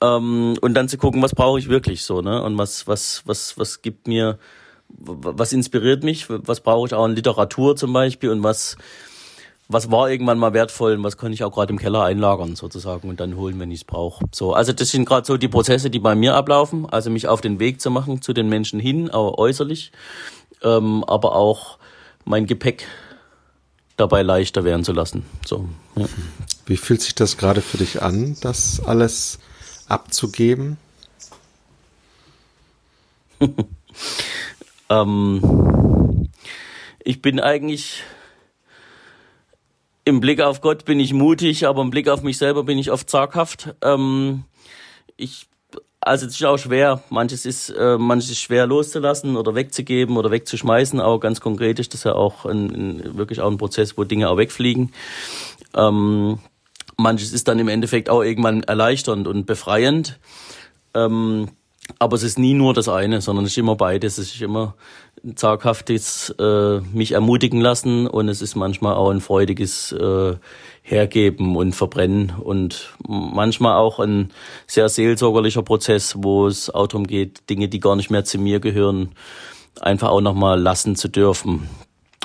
Ähm, 0.00 0.56
und 0.60 0.74
dann 0.74 0.88
zu 0.88 0.98
gucken, 0.98 1.22
was 1.22 1.34
brauche 1.34 1.60
ich 1.60 1.68
wirklich 1.68 2.02
so, 2.02 2.20
ne? 2.20 2.42
Und 2.42 2.58
was 2.58 2.88
was 2.88 3.22
was 3.24 3.56
was 3.56 3.80
gibt 3.80 4.08
mir 4.08 4.38
was 4.88 5.52
inspiriert 5.52 6.02
mich, 6.02 6.26
was 6.28 6.60
brauche 6.60 6.86
ich 6.88 6.94
auch 6.94 7.06
in 7.06 7.14
Literatur 7.14 7.76
zum 7.76 7.92
Beispiel 7.92 8.28
und 8.28 8.42
was 8.42 8.76
was 9.72 9.90
war 9.90 10.10
irgendwann 10.10 10.38
mal 10.38 10.52
wertvoll 10.52 10.94
und 10.94 11.04
was 11.04 11.16
kann 11.16 11.32
ich 11.32 11.44
auch 11.44 11.52
gerade 11.52 11.72
im 11.72 11.78
Keller 11.78 12.04
einlagern 12.04 12.56
sozusagen 12.56 13.08
und 13.08 13.20
dann 13.20 13.36
holen, 13.36 13.58
wenn 13.58 13.70
ich 13.70 13.80
es 13.80 13.84
brauche. 13.84 14.24
So, 14.32 14.52
also 14.54 14.72
das 14.72 14.90
sind 14.90 15.04
gerade 15.04 15.26
so 15.26 15.36
die 15.36 15.48
Prozesse, 15.48 15.90
die 15.90 15.98
bei 15.98 16.14
mir 16.14 16.34
ablaufen, 16.34 16.86
also 16.90 17.10
mich 17.10 17.28
auf 17.28 17.40
den 17.40 17.58
Weg 17.58 17.80
zu 17.80 17.90
machen 17.90 18.22
zu 18.22 18.32
den 18.32 18.48
Menschen 18.48 18.80
hin, 18.80 19.10
auch 19.10 19.38
äußerlich, 19.38 19.92
ähm, 20.62 21.04
aber 21.04 21.34
auch 21.34 21.78
mein 22.24 22.46
Gepäck 22.46 22.86
dabei 23.96 24.22
leichter 24.22 24.64
werden 24.64 24.84
zu 24.84 24.92
lassen. 24.92 25.24
So, 25.46 25.68
ja. 25.96 26.06
Wie 26.66 26.76
fühlt 26.76 27.02
sich 27.02 27.14
das 27.14 27.36
gerade 27.36 27.60
für 27.60 27.78
dich 27.78 28.02
an, 28.02 28.36
das 28.40 28.80
alles 28.84 29.38
abzugeben? 29.88 30.78
ähm, 34.88 36.28
ich 37.04 37.20
bin 37.20 37.40
eigentlich 37.40 38.04
im 40.04 40.20
Blick 40.20 40.40
auf 40.40 40.60
Gott 40.60 40.84
bin 40.84 41.00
ich 41.00 41.12
mutig, 41.12 41.66
aber 41.66 41.82
im 41.82 41.90
Blick 41.90 42.08
auf 42.08 42.22
mich 42.22 42.38
selber 42.38 42.64
bin 42.64 42.78
ich 42.78 42.90
oft 42.90 43.08
zaghaft. 43.08 43.74
Ähm, 43.82 44.44
ich, 45.16 45.46
also 46.00 46.26
es 46.26 46.34
ist 46.34 46.44
auch 46.44 46.58
schwer. 46.58 47.02
Manches 47.10 47.46
ist, 47.46 47.70
äh, 47.70 47.96
manches 47.98 48.30
ist 48.30 48.40
schwer 48.40 48.66
loszulassen 48.66 49.36
oder 49.36 49.54
wegzugeben 49.54 50.16
oder 50.16 50.30
wegzuschmeißen. 50.30 51.00
Auch 51.00 51.18
ganz 51.18 51.40
konkret 51.40 51.78
ist 51.78 51.94
das 51.94 52.04
ja 52.04 52.14
auch 52.14 52.44
ein, 52.46 52.70
ein, 52.70 53.16
wirklich 53.16 53.40
auch 53.40 53.50
ein 53.50 53.58
Prozess, 53.58 53.96
wo 53.96 54.04
Dinge 54.04 54.28
auch 54.28 54.36
wegfliegen. 54.36 54.92
Ähm, 55.74 56.38
manches 56.96 57.32
ist 57.32 57.46
dann 57.46 57.58
im 57.58 57.68
Endeffekt 57.68 58.10
auch 58.10 58.22
irgendwann 58.22 58.64
erleichternd 58.64 59.28
und 59.28 59.46
befreiend. 59.46 60.18
Ähm, 60.94 61.48
aber 61.98 62.16
es 62.16 62.22
ist 62.22 62.38
nie 62.38 62.54
nur 62.54 62.74
das 62.74 62.88
eine, 62.88 63.20
sondern 63.20 63.44
es 63.44 63.52
ist 63.52 63.58
immer 63.58 63.76
beides. 63.76 64.18
Es 64.18 64.34
ist 64.34 64.40
immer 64.40 64.74
ein 65.24 65.36
zaghaftes 65.36 66.30
äh, 66.38 66.80
mich 66.92 67.12
ermutigen 67.12 67.60
lassen 67.60 68.06
und 68.06 68.28
es 68.28 68.42
ist 68.42 68.54
manchmal 68.54 68.94
auch 68.94 69.10
ein 69.10 69.20
freudiges 69.20 69.92
äh, 69.92 70.36
Hergeben 70.82 71.56
und 71.56 71.74
Verbrennen 71.74 72.32
und 72.40 72.94
manchmal 73.06 73.76
auch 73.76 74.00
ein 74.00 74.30
sehr 74.66 74.88
seelsorgerlicher 74.88 75.62
Prozess, 75.62 76.16
wo 76.18 76.46
es 76.46 76.70
auch 76.70 76.88
darum 76.88 77.06
geht, 77.06 77.48
Dinge, 77.50 77.68
die 77.68 77.80
gar 77.80 77.96
nicht 77.96 78.10
mehr 78.10 78.24
zu 78.24 78.38
mir 78.38 78.58
gehören, 78.58 79.10
einfach 79.80 80.10
auch 80.10 80.20
nochmal 80.20 80.60
lassen 80.60 80.96
zu 80.96 81.08
dürfen 81.08 81.68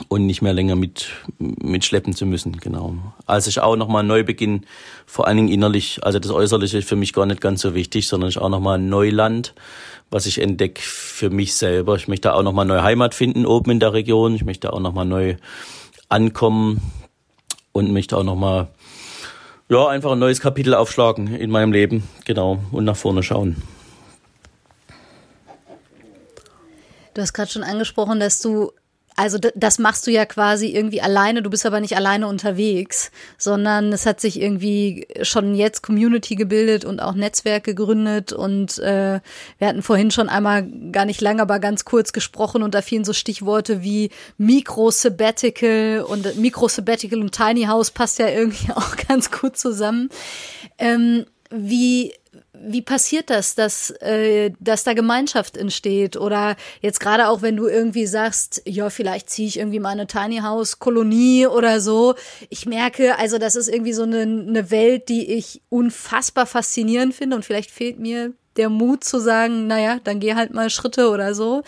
und 0.09 0.25
nicht 0.25 0.41
mehr 0.41 0.53
länger 0.53 0.75
mit, 0.75 1.07
mit 1.39 1.85
schleppen 1.85 2.15
zu 2.15 2.25
müssen, 2.25 2.57
genau. 2.57 2.95
Also 3.25 3.49
ich 3.49 3.59
auch 3.59 3.75
nochmal 3.75 4.03
neu 4.03 4.17
Neubeginn, 4.17 4.65
vor 5.05 5.27
allen 5.27 5.37
Dingen 5.37 5.49
innerlich, 5.49 5.99
also 6.03 6.19
das 6.19 6.31
Äußerliche 6.31 6.79
ist 6.79 6.89
für 6.89 6.95
mich 6.95 7.13
gar 7.13 7.25
nicht 7.25 7.41
ganz 7.41 7.61
so 7.61 7.73
wichtig, 7.73 8.07
sondern 8.07 8.29
ich 8.29 8.37
auch 8.37 8.49
nochmal 8.49 8.77
ein 8.77 8.89
Neuland, 8.89 9.53
was 10.09 10.25
ich 10.25 10.39
entdecke 10.39 10.81
für 10.81 11.29
mich 11.29 11.55
selber. 11.55 11.95
Ich 11.95 12.07
möchte 12.07 12.33
auch 12.33 12.43
nochmal 12.43 12.65
neue 12.65 12.83
Heimat 12.83 13.15
finden 13.15 13.45
oben 13.45 13.71
in 13.71 13.79
der 13.79 13.93
Region, 13.93 14.35
ich 14.35 14.45
möchte 14.45 14.73
auch 14.73 14.79
nochmal 14.79 15.05
neu 15.05 15.35
ankommen 16.09 16.81
und 17.71 17.91
möchte 17.91 18.17
auch 18.17 18.23
nochmal, 18.23 18.67
ja, 19.69 19.87
einfach 19.87 20.11
ein 20.11 20.19
neues 20.19 20.39
Kapitel 20.39 20.73
aufschlagen 20.73 21.35
in 21.35 21.49
meinem 21.49 21.71
Leben, 21.71 22.07
genau, 22.25 22.59
und 22.71 22.85
nach 22.85 22.95
vorne 22.95 23.23
schauen. 23.23 23.61
Du 27.13 27.21
hast 27.21 27.33
gerade 27.33 27.49
schon 27.49 27.63
angesprochen, 27.63 28.19
dass 28.19 28.39
du 28.39 28.71
also 29.17 29.39
das 29.55 29.79
machst 29.79 30.05
du 30.05 30.11
ja 30.11 30.27
quasi 30.27 30.67
irgendwie 30.67 31.01
alleine, 31.01 31.41
du 31.41 31.49
bist 31.49 31.65
aber 31.65 31.79
nicht 31.79 31.97
alleine 31.97 32.27
unterwegs, 32.27 33.11
sondern 33.39 33.91
es 33.91 34.05
hat 34.05 34.21
sich 34.21 34.39
irgendwie 34.39 35.07
schon 35.23 35.55
jetzt 35.55 35.81
Community 35.81 36.35
gebildet 36.35 36.85
und 36.85 36.99
auch 36.99 37.15
Netzwerk 37.15 37.63
gegründet 37.63 38.31
und 38.31 38.77
äh, 38.77 39.19
wir 39.57 39.67
hatten 39.67 39.81
vorhin 39.81 40.11
schon 40.11 40.29
einmal 40.29 40.67
gar 40.91 41.05
nicht 41.05 41.19
lange, 41.19 41.41
aber 41.41 41.57
ganz 41.57 41.83
kurz 41.83 42.13
gesprochen 42.13 42.61
und 42.61 42.75
da 42.75 42.83
fielen 42.83 43.05
so 43.05 43.13
Stichworte 43.13 43.81
wie 43.81 44.11
Micro-Sabbatical 44.37 46.05
und 46.07 46.37
Micro-Sabbatical 46.37 47.19
und 47.19 47.31
Tiny 47.31 47.63
House 47.63 47.89
passt 47.89 48.19
ja 48.19 48.29
irgendwie 48.29 48.71
auch 48.75 48.95
ganz 49.07 49.31
gut 49.31 49.57
zusammen. 49.57 50.09
Ähm, 50.77 51.25
wie 51.49 52.13
wie 52.65 52.81
passiert 52.81 53.29
das, 53.29 53.55
dass, 53.55 53.91
äh, 54.01 54.51
dass 54.59 54.83
da 54.83 54.93
Gemeinschaft 54.93 55.57
entsteht? 55.57 56.17
Oder 56.17 56.55
jetzt 56.81 56.99
gerade 56.99 57.29
auch, 57.29 57.41
wenn 57.41 57.55
du 57.55 57.67
irgendwie 57.67 58.05
sagst, 58.05 58.61
ja, 58.65 58.89
vielleicht 58.89 59.29
ziehe 59.29 59.47
ich 59.47 59.59
irgendwie 59.59 59.79
mal 59.79 59.89
eine 59.89 60.07
Tiny 60.07 60.37
House 60.37 60.79
Kolonie 60.79 61.47
oder 61.47 61.81
so. 61.81 62.15
Ich 62.49 62.65
merke, 62.65 63.17
also 63.17 63.37
das 63.37 63.55
ist 63.55 63.67
irgendwie 63.67 63.93
so 63.93 64.03
eine, 64.03 64.21
eine 64.21 64.71
Welt, 64.71 65.09
die 65.09 65.33
ich 65.33 65.61
unfassbar 65.69 66.45
faszinierend 66.45 67.13
finde 67.13 67.35
und 67.35 67.45
vielleicht 67.45 67.71
fehlt 67.71 67.99
mir 67.99 68.33
der 68.57 68.69
Mut 68.69 69.03
zu 69.03 69.19
sagen, 69.19 69.67
naja, 69.67 69.99
dann 70.03 70.19
geh 70.19 70.35
halt 70.35 70.53
mal 70.53 70.69
Schritte 70.69 71.09
oder 71.09 71.35
so. 71.35 71.63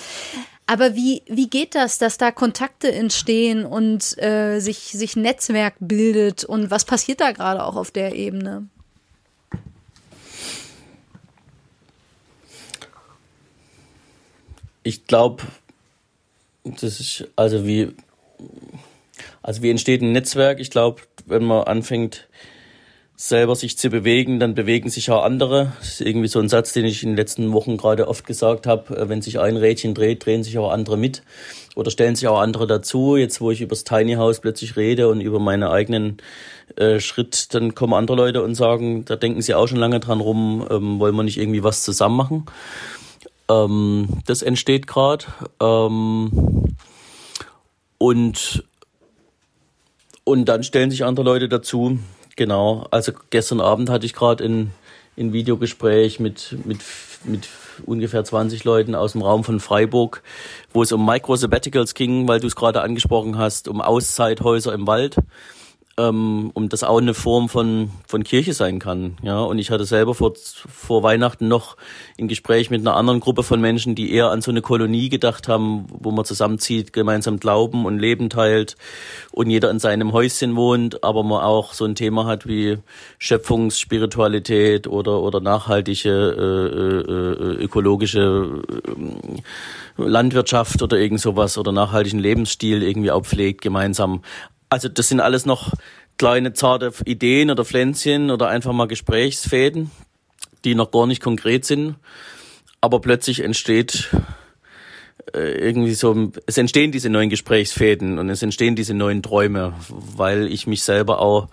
Aber 0.66 0.96
wie, 0.96 1.24
wie 1.28 1.50
geht 1.50 1.74
das, 1.74 1.98
dass 1.98 2.18
da 2.18 2.32
Kontakte 2.32 2.92
entstehen 2.92 3.66
und 3.66 4.22
äh, 4.22 4.60
sich, 4.60 4.78
sich 4.92 5.16
Netzwerk 5.16 5.74
bildet 5.80 6.44
und 6.44 6.70
was 6.70 6.86
passiert 6.86 7.22
da 7.22 7.32
gerade 7.32 7.64
auch 7.64 7.76
auf 7.76 7.90
der 7.90 8.14
Ebene? 8.14 8.68
Ich 14.90 15.06
glaube, 15.06 15.44
das 16.64 17.00
ist 17.00 17.28
also 17.36 17.66
wie, 17.66 17.90
also 19.44 19.62
wie 19.62 19.70
entsteht 19.70 20.02
ein 20.02 20.12
Netzwerk? 20.12 20.60
Ich 20.60 20.72
glaube, 20.72 21.04
wenn 21.28 21.44
man 21.46 21.64
anfängt, 21.64 22.28
selber 23.16 23.54
sich 23.54 23.78
zu 23.78 23.90
bewegen, 23.90 24.40
dann 24.40 24.56
bewegen 24.56 24.90
sich 24.90 25.12
auch 25.12 25.24
andere. 25.24 25.74
Das 25.80 25.90
ist 25.90 26.02
irgendwie 26.02 26.30
so 26.30 26.40
ein 26.40 26.48
Satz, 26.48 26.72
den 26.72 26.86
ich 26.86 27.04
in 27.04 27.10
den 27.10 27.18
letzten 27.18 27.52
Wochen 27.52 27.76
gerade 27.76 28.08
oft 28.08 28.26
gesagt 28.26 28.66
habe. 28.66 28.96
Äh, 28.96 29.10
wenn 29.10 29.22
sich 29.22 29.40
ein 29.40 29.58
Rädchen 29.58 29.94
dreht, 29.94 30.26
drehen 30.26 30.42
sich 30.42 30.58
auch 30.58 30.72
andere 30.72 30.98
mit 30.98 31.22
oder 31.76 31.92
stellen 31.92 32.16
sich 32.16 32.30
auch 32.30 32.40
andere 32.40 32.66
dazu. 32.66 33.18
Jetzt, 33.18 33.42
wo 33.42 33.52
ich 33.52 33.60
über 33.60 33.72
das 33.72 33.84
Tiny 33.84 34.14
House 34.14 34.40
plötzlich 34.40 34.78
rede 34.78 35.10
und 35.10 35.20
über 35.20 35.40
meine 35.40 35.70
eigenen 35.70 36.18
äh, 36.78 37.02
Schritt, 37.02 37.54
dann 37.54 37.76
kommen 37.76 37.94
andere 37.94 38.16
Leute 38.16 38.42
und 38.42 38.56
sagen, 38.56 39.04
da 39.04 39.18
denken 39.18 39.42
sie 39.42 39.54
auch 39.54 39.68
schon 39.68 39.80
lange 39.80 40.00
dran 40.00 40.22
rum, 40.22 40.66
ähm, 40.72 41.00
wollen 41.00 41.16
wir 41.16 41.24
nicht 41.24 41.38
irgendwie 41.38 41.64
was 41.64 41.84
zusammen 41.84 42.16
machen. 42.16 42.46
Ähm, 43.50 44.08
das 44.26 44.42
entsteht 44.42 44.88
gerade. 44.88 45.26
Ähm, 45.60 46.76
und, 47.98 48.64
und 50.24 50.46
dann 50.46 50.64
stellen 50.64 50.92
sich 50.92 51.04
andere 51.04 51.26
Leute 51.26 51.50
dazu. 51.50 52.00
Genau. 52.36 52.88
Also 52.92 53.12
gestern 53.32 53.60
Abend 53.60 53.90
hatte 53.90 54.06
ich 54.06 54.14
gerade 54.14 54.46
ein, 54.46 54.72
ein 55.18 55.34
Videogespräch 55.34 56.20
mit, 56.20 56.56
mit, 56.66 56.80
mit 57.26 57.50
ungefähr 57.86 58.24
20 58.24 58.64
Leuten 58.64 58.96
aus 58.96 59.14
dem 59.14 59.22
Raum 59.22 59.44
von 59.44 59.60
Freiburg, 59.60 60.24
wo 60.72 60.84
es 60.84 60.92
um 60.92 61.06
Micro-Sabbaticals 61.06 61.94
ging, 61.96 62.28
weil 62.28 62.40
du 62.40 62.48
es 62.48 62.56
gerade 62.56 62.82
angesprochen 62.82 63.38
hast, 63.38 63.68
um 63.68 63.82
Auszeithäuser 63.82 64.74
im 64.74 64.88
Wald 64.88 65.18
ähm, 66.00 66.52
um 66.54 66.70
das 66.70 66.84
auch 66.84 66.98
eine 67.00 67.14
Form 67.14 67.50
von, 67.50 67.92
von 68.08 68.24
Kirche 68.24 68.54
sein 68.54 68.80
kann. 68.80 69.18
Ja, 69.22 69.42
und 69.42 69.60
ich 69.60 69.70
hatte 69.72 69.86
selber 69.86 70.16
vor, 70.16 70.34
vor 70.36 71.04
Weihnachten 71.04 71.48
noch 71.48 71.76
ein 72.20 72.28
Gespräch 72.28 72.70
mit 72.70 72.82
einer 72.82 72.96
anderen 72.96 73.20
Gruppe 73.20 73.44
von 73.44 73.60
Menschen, 73.60 73.96
die 73.96 74.14
eher 74.14 74.30
an 74.30 74.42
so 74.42 74.52
eine 74.52 74.62
Kolonie 74.62 75.10
gedacht 75.10 75.48
haben, 75.48 75.86
wo 75.90 76.12
man 76.12 76.26
zusammenzieht, 76.26 76.94
gemeinsam 76.94 77.40
Glauben 77.40 77.86
und 77.86 78.00
Leben 78.00 78.30
teilt 78.30 78.76
und 79.32 79.50
jeder 79.50 79.70
in 79.70 79.80
seinem 79.80 80.14
Häuschen 80.14 80.56
wohnt, 80.56 81.04
aber 81.04 81.24
man 81.24 81.42
auch 81.44 81.74
so 81.74 81.86
ein 81.86 81.96
Thema 81.96 82.26
hat 82.26 82.48
wie 82.48 82.78
Schöpfungsspiritualität 83.18 84.88
oder, 84.88 85.22
oder 85.22 85.42
nachhaltige 85.42 86.10
äh, 86.10 87.12
äh, 87.12 87.64
ökologische 87.64 88.64
äh, 88.68 90.02
Landwirtschaft 90.02 90.82
oder 90.82 90.98
irgend 90.98 91.20
sowas 91.20 91.58
oder 91.58 91.72
nachhaltigen 91.72 92.20
Lebensstil 92.20 92.84
irgendwie 92.84 93.12
auch 93.12 93.26
pflegt 93.26 93.62
gemeinsam. 93.62 94.22
Also 94.70 94.88
das 94.88 95.08
sind 95.08 95.20
alles 95.20 95.46
noch 95.46 95.74
kleine 96.18 96.54
zarte 96.54 96.94
Ideen 97.06 97.50
oder 97.50 97.66
Pflänzchen 97.66 98.30
oder 98.30 98.50
einfach 98.50 98.74
mal 98.74 98.88
Gesprächsfäden, 98.88 99.90
die 100.64 100.76
noch 100.76 100.92
gar 100.92 101.08
nicht 101.08 101.24
konkret 101.24 101.66
sind. 101.66 101.96
Aber 102.82 103.02
plötzlich 103.02 103.44
entsteht 103.44 104.10
äh, 105.34 105.52
irgendwie 105.52 105.94
so, 105.94 106.32
es 106.46 106.58
entstehen 106.58 106.92
diese 106.92 107.10
neuen 107.10 107.30
Gesprächsfäden 107.30 108.20
und 108.20 108.30
es 108.30 108.42
entstehen 108.42 108.76
diese 108.76 108.94
neuen 108.94 109.24
Träume, 109.24 109.74
weil 109.90 110.48
ich 110.48 110.68
mich 110.68 110.84
selber 110.84 111.20
auch 111.20 111.48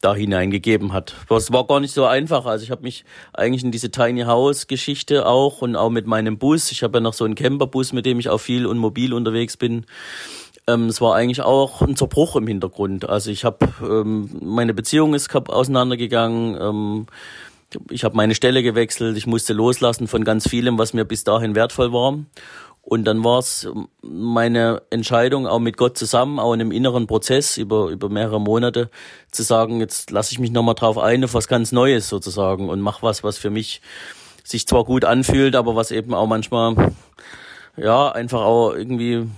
da 0.00 0.14
hineingegeben 0.14 0.92
hat. 0.92 1.14
Das 1.28 1.52
war 1.52 1.66
gar 1.66 1.80
nicht 1.80 1.92
so 1.92 2.04
einfach. 2.04 2.46
Also 2.46 2.62
ich 2.62 2.70
habe 2.70 2.82
mich 2.82 3.04
eigentlich 3.32 3.64
in 3.64 3.72
diese 3.72 3.90
Tiny 3.90 4.22
House 4.22 4.68
Geschichte 4.68 5.26
auch 5.26 5.60
und 5.60 5.74
auch 5.74 5.90
mit 5.90 6.06
meinem 6.06 6.38
Bus. 6.38 6.70
Ich 6.70 6.82
habe 6.82 6.98
ja 6.98 7.00
noch 7.00 7.14
so 7.14 7.24
einen 7.24 7.34
Camperbus, 7.34 7.92
mit 7.92 8.06
dem 8.06 8.20
ich 8.20 8.28
auch 8.28 8.38
viel 8.38 8.66
und 8.66 8.78
mobil 8.78 9.12
unterwegs 9.12 9.56
bin. 9.56 9.86
Ähm, 10.68 10.86
es 10.86 11.00
war 11.00 11.14
eigentlich 11.14 11.40
auch 11.40 11.80
ein 11.80 11.96
Zerbruch 11.96 12.36
im 12.36 12.46
Hintergrund. 12.46 13.08
Also 13.08 13.30
ich 13.30 13.44
habe 13.44 13.66
ähm, 13.82 14.28
meine 14.42 14.74
Beziehung 14.74 15.14
ist 15.14 15.34
auseinandergegangen. 15.34 16.60
Ähm, 16.60 17.06
ich 17.90 18.04
habe 18.04 18.16
meine 18.16 18.34
Stelle 18.34 18.62
gewechselt. 18.62 19.16
Ich 19.16 19.26
musste 19.26 19.54
loslassen 19.54 20.08
von 20.08 20.24
ganz 20.24 20.46
vielem, 20.46 20.78
was 20.78 20.92
mir 20.92 21.06
bis 21.06 21.24
dahin 21.24 21.54
wertvoll 21.54 21.92
war. 21.92 22.18
Und 22.82 23.04
dann 23.04 23.24
war 23.24 23.38
es 23.38 23.68
meine 24.02 24.82
Entscheidung, 24.90 25.46
auch 25.46 25.58
mit 25.58 25.76
Gott 25.76 25.98
zusammen, 25.98 26.38
auch 26.38 26.52
in 26.54 26.60
einem 26.60 26.72
inneren 26.72 27.06
Prozess 27.06 27.56
über, 27.56 27.88
über 27.88 28.08
mehrere 28.08 28.40
Monate, 28.40 28.90
zu 29.30 29.42
sagen, 29.42 29.80
jetzt 29.80 30.10
lasse 30.10 30.32
ich 30.32 30.38
mich 30.38 30.52
nochmal 30.52 30.74
drauf 30.74 30.96
ein, 30.96 31.24
auf 31.24 31.34
was 31.34 31.48
ganz 31.48 31.70
Neues 31.70 32.08
sozusagen 32.08 32.70
und 32.70 32.80
mach 32.80 33.02
was, 33.02 33.22
was 33.22 33.36
für 33.36 33.50
mich 33.50 33.82
sich 34.42 34.66
zwar 34.66 34.84
gut 34.84 35.04
anfühlt, 35.04 35.54
aber 35.54 35.76
was 35.76 35.90
eben 35.90 36.14
auch 36.14 36.26
manchmal, 36.26 36.92
ja, 37.76 38.10
einfach 38.10 38.40
auch 38.40 38.72
irgendwie 38.72 39.28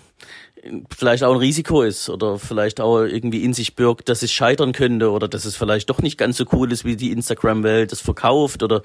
vielleicht 0.94 1.22
auch 1.22 1.32
ein 1.32 1.38
Risiko 1.38 1.82
ist 1.82 2.10
oder 2.10 2.38
vielleicht 2.38 2.80
auch 2.80 3.00
irgendwie 3.00 3.44
in 3.44 3.54
sich 3.54 3.76
birgt, 3.76 4.08
dass 4.08 4.22
es 4.22 4.32
scheitern 4.32 4.72
könnte 4.72 5.10
oder 5.10 5.28
dass 5.28 5.44
es 5.44 5.56
vielleicht 5.56 5.88
doch 5.88 6.02
nicht 6.02 6.18
ganz 6.18 6.36
so 6.36 6.44
cool 6.52 6.70
ist, 6.70 6.84
wie 6.84 6.96
die 6.96 7.12
Instagram-Welt 7.12 7.92
das 7.92 8.00
verkauft 8.00 8.62
oder, 8.62 8.82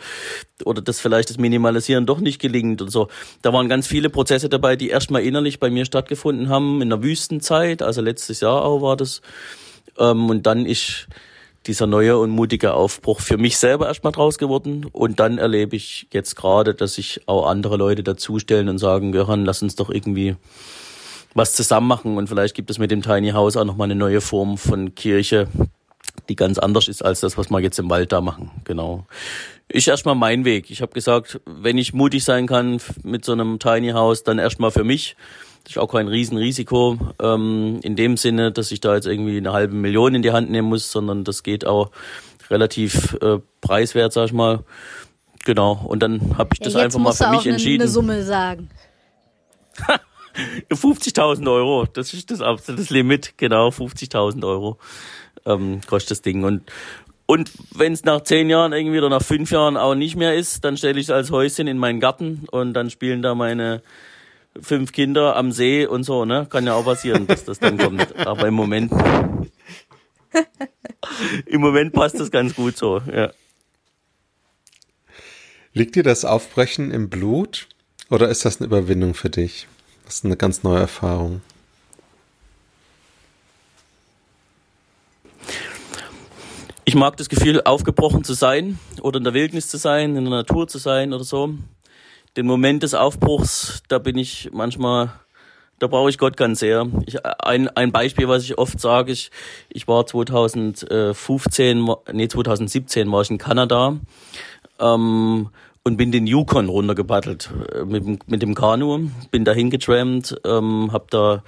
oder 0.64 0.82
dass 0.82 1.00
vielleicht 1.00 1.30
das 1.30 1.38
Minimalisieren 1.38 2.06
doch 2.06 2.20
nicht 2.20 2.40
gelingt 2.40 2.82
und 2.82 2.90
so. 2.90 3.10
Da 3.42 3.52
waren 3.52 3.68
ganz 3.68 3.88
viele 3.88 4.10
Prozesse 4.10 4.48
dabei, 4.48 4.76
die 4.76 4.90
erstmal 4.90 5.24
innerlich 5.24 5.60
bei 5.60 5.70
mir 5.70 5.86
stattgefunden 5.86 6.50
haben, 6.50 6.82
in 6.82 6.90
der 6.90 7.04
Wüstenzeit, 7.04 7.82
also 7.82 8.02
letztes 8.02 8.40
Jahr 8.40 8.64
auch 8.64 8.82
war 8.82 8.96
das. 8.96 9.22
Ähm, 9.98 10.30
und 10.30 10.46
dann 10.46 10.66
ist 10.66 11.08
dieser 11.68 11.88
neue 11.88 12.18
und 12.18 12.30
mutige 12.30 12.74
Aufbruch 12.74 13.20
für 13.20 13.38
mich 13.38 13.58
selber 13.58 13.88
erstmal 13.88 14.14
draus 14.14 14.38
geworden. 14.38 14.86
Und 14.92 15.20
dann 15.20 15.40
erlebe 15.40 15.76
ich 15.76 16.08
jetzt 16.14 16.36
gerade, 16.36 16.76
dass 16.76 16.94
sich 16.94 17.22
auch 17.26 17.48
andere 17.48 17.76
Leute 17.76 18.04
dazustellen 18.04 18.70
und 18.70 18.78
sagen, 18.78 19.12
Göran, 19.12 19.46
lass 19.46 19.64
uns 19.64 19.76
doch 19.76 19.90
irgendwie 19.90 20.36
was 21.36 21.54
zusammen 21.54 21.88
machen 21.88 22.18
und 22.18 22.28
vielleicht 22.28 22.56
gibt 22.56 22.72
es 22.72 22.80
mit 22.80 22.90
dem 22.90 23.04
Tiny 23.04 23.32
House 23.32 23.58
auch 23.58 23.66
nochmal 23.66 23.86
eine 23.86 23.96
neue 23.96 24.22
Form 24.22 24.58
von 24.58 24.96
Kirche, 24.96 25.48
die 26.30 26.36
ganz 26.36 26.58
anders 26.58 26.88
ist 26.88 27.04
als 27.04 27.20
das, 27.20 27.38
was 27.38 27.52
wir 27.52 27.60
jetzt 27.60 27.78
im 27.78 27.90
Wald 27.90 28.12
da 28.14 28.22
machen. 28.22 28.50
Genau. 28.64 29.06
Ist 29.68 29.88
erstmal 29.88 30.16
mein 30.16 30.46
Weg. 30.46 30.72
Ich 30.72 30.82
habe 30.82 30.94
gesagt, 30.94 31.42
wenn 31.46 31.78
ich 31.78 31.94
mutig 31.94 32.24
sein 32.24 32.48
kann 32.48 32.80
mit 33.04 33.26
so 33.26 33.34
einem 33.34 33.60
Tiny 33.60 33.90
House, 33.90 34.24
dann 34.24 34.40
erstmal 34.40 34.72
für 34.72 34.84
mich. 34.86 35.18
Das 35.66 35.74
ist 35.74 35.78
auch 35.78 35.92
kein 35.92 36.08
Riesenrisiko 36.08 36.98
ähm, 37.22 37.80
in 37.84 37.96
dem 37.96 38.18
Sinne, 38.18 38.52
dass 38.52 38.72
ich 38.72 38.80
da 38.80 38.96
jetzt 38.96 39.08
irgendwie 39.08 39.38
eine 39.38 39.52
halbe 39.52 39.76
Million 39.76 40.16
in 40.16 40.22
die 40.22 40.32
Hand 40.32 40.50
nehmen 40.50 40.70
muss, 40.70 40.90
sondern 40.92 41.24
das 41.24 41.44
geht 41.44 41.66
auch 41.66 41.92
relativ 42.50 43.18
äh, 43.22 43.40
preiswert, 43.60 44.14
sag 44.14 44.28
ich 44.28 44.34
mal. 44.34 44.64
Genau. 45.44 45.84
Und 45.86 46.02
dann 46.02 46.38
habe 46.38 46.52
ich 46.54 46.60
das 46.60 46.74
ja, 46.74 46.82
einfach 46.82 47.00
mal 47.00 47.12
für 47.12 47.30
mich 47.32 47.46
entschieden. 47.46 47.82
Eine 47.82 47.92
Summe 47.92 48.24
sagen. 48.24 48.70
50.000 50.72 51.52
Euro, 51.52 51.86
das 51.86 52.14
ist 52.14 52.32
das 52.32 52.42
absolute 52.42 52.94
Limit, 52.94 53.38
genau, 53.38 53.70
50.000 53.70 54.46
Euro 54.46 54.78
ähm, 55.46 55.82
kostet 55.88 56.12
das 56.12 56.22
Ding. 56.22 56.44
Und, 56.44 56.64
und 57.26 57.52
wenn 57.72 57.94
es 57.94 58.04
nach 58.04 58.22
zehn 58.22 58.50
Jahren 58.50 58.74
irgendwie 58.74 58.98
oder 58.98 59.10
nach 59.10 59.24
fünf 59.24 59.52
Jahren 59.52 59.78
auch 59.78 59.96
nicht 59.96 60.16
mehr 60.16 60.36
ist, 60.36 60.64
dann 60.64 60.78
stelle 60.78 61.00
ich 61.00 61.08
es 61.08 61.12
als 61.12 61.32
Häuschen 61.32 61.68
in 61.68 61.78
meinen 61.78 62.00
Garten 62.00 62.46
und 62.52 62.74
dann 62.74 62.90
spielen 62.90 63.22
da 63.22 63.36
meine 63.36 63.82
fünf 64.60 64.92
Kinder 64.92 65.36
am 65.36 65.52
See 65.52 65.86
und 65.86 66.04
so, 66.04 66.26
ne? 66.26 66.48
Kann 66.50 66.66
ja 66.66 66.76
auch 66.76 66.86
passieren, 66.86 67.28
dass 67.28 67.44
das 67.44 67.60
dann 67.60 67.78
kommt. 67.78 68.16
Aber 68.26 68.48
im 68.48 68.54
Moment, 68.54 68.92
im 71.46 71.62
Moment 71.62 71.94
passt 71.94 72.20
das 72.20 72.32
ganz 72.32 72.56
gut 72.56 72.78
so, 72.78 73.02
ja. 73.12 73.32
Liegt 75.74 75.96
dir 75.96 76.04
das 76.04 76.24
Aufbrechen 76.24 76.92
im 76.92 77.10
Blut 77.10 77.68
oder 78.10 78.30
ist 78.30 78.46
das 78.46 78.62
eine 78.62 78.68
Überwindung 78.68 79.14
für 79.14 79.30
dich? 79.30 79.68
Das 80.06 80.16
ist 80.16 80.26
eine 80.26 80.38
ganz 80.38 80.64
neue 80.64 80.80
Erfahrung. 80.80 81.42
Ich 86.88 86.94
mag 86.94 87.18
das 87.18 87.30
Gefühl, 87.30 87.62
aufgebrochen 87.64 88.24
zu 88.24 88.34
sein 88.34 88.78
oder 89.02 89.18
in 89.18 89.24
der 89.24 89.34
Wildnis 89.34 89.68
zu 89.68 89.78
sein, 89.78 90.16
in 90.16 90.26
der 90.26 90.32
Natur 90.32 90.68
zu 90.68 90.78
sein 90.78 91.14
oder 91.14 91.24
so. 91.24 91.56
Den 92.38 92.46
Moment 92.46 92.84
des 92.84 92.94
Aufbruchs, 92.94 93.82
da 93.88 93.98
bin 93.98 94.18
ich 94.20 94.52
manchmal, 94.54 95.12
da 95.80 95.88
brauche 95.88 96.12
ich 96.12 96.20
Gott 96.20 96.38
ganz 96.38 96.60
sehr. 96.60 96.86
Ich, 97.08 97.26
ein, 97.26 97.70
ein 97.70 97.92
Beispiel, 97.92 98.28
was 98.28 98.44
ich 98.44 98.60
oft 98.60 98.80
sage, 98.80 99.12
ich, 99.12 99.32
ich 99.70 99.88
war 99.88 100.06
2015, 100.06 101.90
nee 102.14 102.28
2017 102.28 103.12
war 103.12 103.22
ich 103.22 103.32
in 103.32 103.40
Kanada 103.40 103.98
ähm, 104.80 105.50
und 105.86 105.98
bin 105.98 106.12
den 106.12 106.26
Yukon 106.26 106.68
runtergebattelt 106.68 107.52
äh, 107.74 107.86
mit, 107.86 108.28
mit 108.28 108.42
dem 108.42 108.56
Kanu, 108.56 109.10
bin 109.32 109.46
dahin 109.46 109.70
getrampt, 109.70 110.36
ähm, 110.44 110.92
habe 110.92 111.06
da 111.12 111.44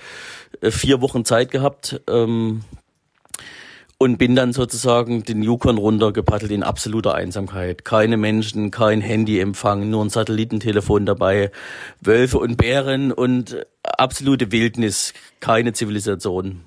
äh, 0.62 0.72
vier 0.72 1.02
Wochen 1.02 1.26
Zeit 1.26 1.52
gehabt. 1.52 2.00
Ähm, 2.08 2.62
und 4.00 4.20
bin 4.20 4.36
dann 4.36 4.54
sozusagen 4.54 5.24
den 5.24 5.42
Yukon 5.42 5.80
runtergepaddelt 5.80 6.52
in 6.52 6.62
absoluter 6.62 7.16
Einsamkeit. 7.16 7.84
Keine 7.84 8.16
Menschen, 8.16 8.70
kein 8.70 9.02
Handyempfang, 9.02 9.90
nur 9.90 10.06
ein 10.06 10.12
Satellitentelefon 10.12 11.08
dabei, 11.08 11.50
Wölfe 12.00 12.38
und 12.38 12.58
Bären 12.58 13.12
und 13.12 13.66
absolute 13.82 14.52
Wildnis, 14.52 15.16
keine 15.40 15.74
Zivilisation. 15.74 16.62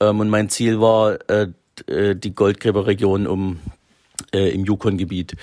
Ähm, 0.00 0.20
und 0.20 0.28
mein 0.28 0.50
Ziel 0.50 0.82
war 0.82 1.18
äh, 1.30 1.46
äh, 1.86 2.14
die 2.14 2.34
Goldgräberregion 2.34 3.26
um 3.26 3.60
äh, 4.34 4.50
im 4.50 4.66
Yukon-Gebiet. 4.66 5.36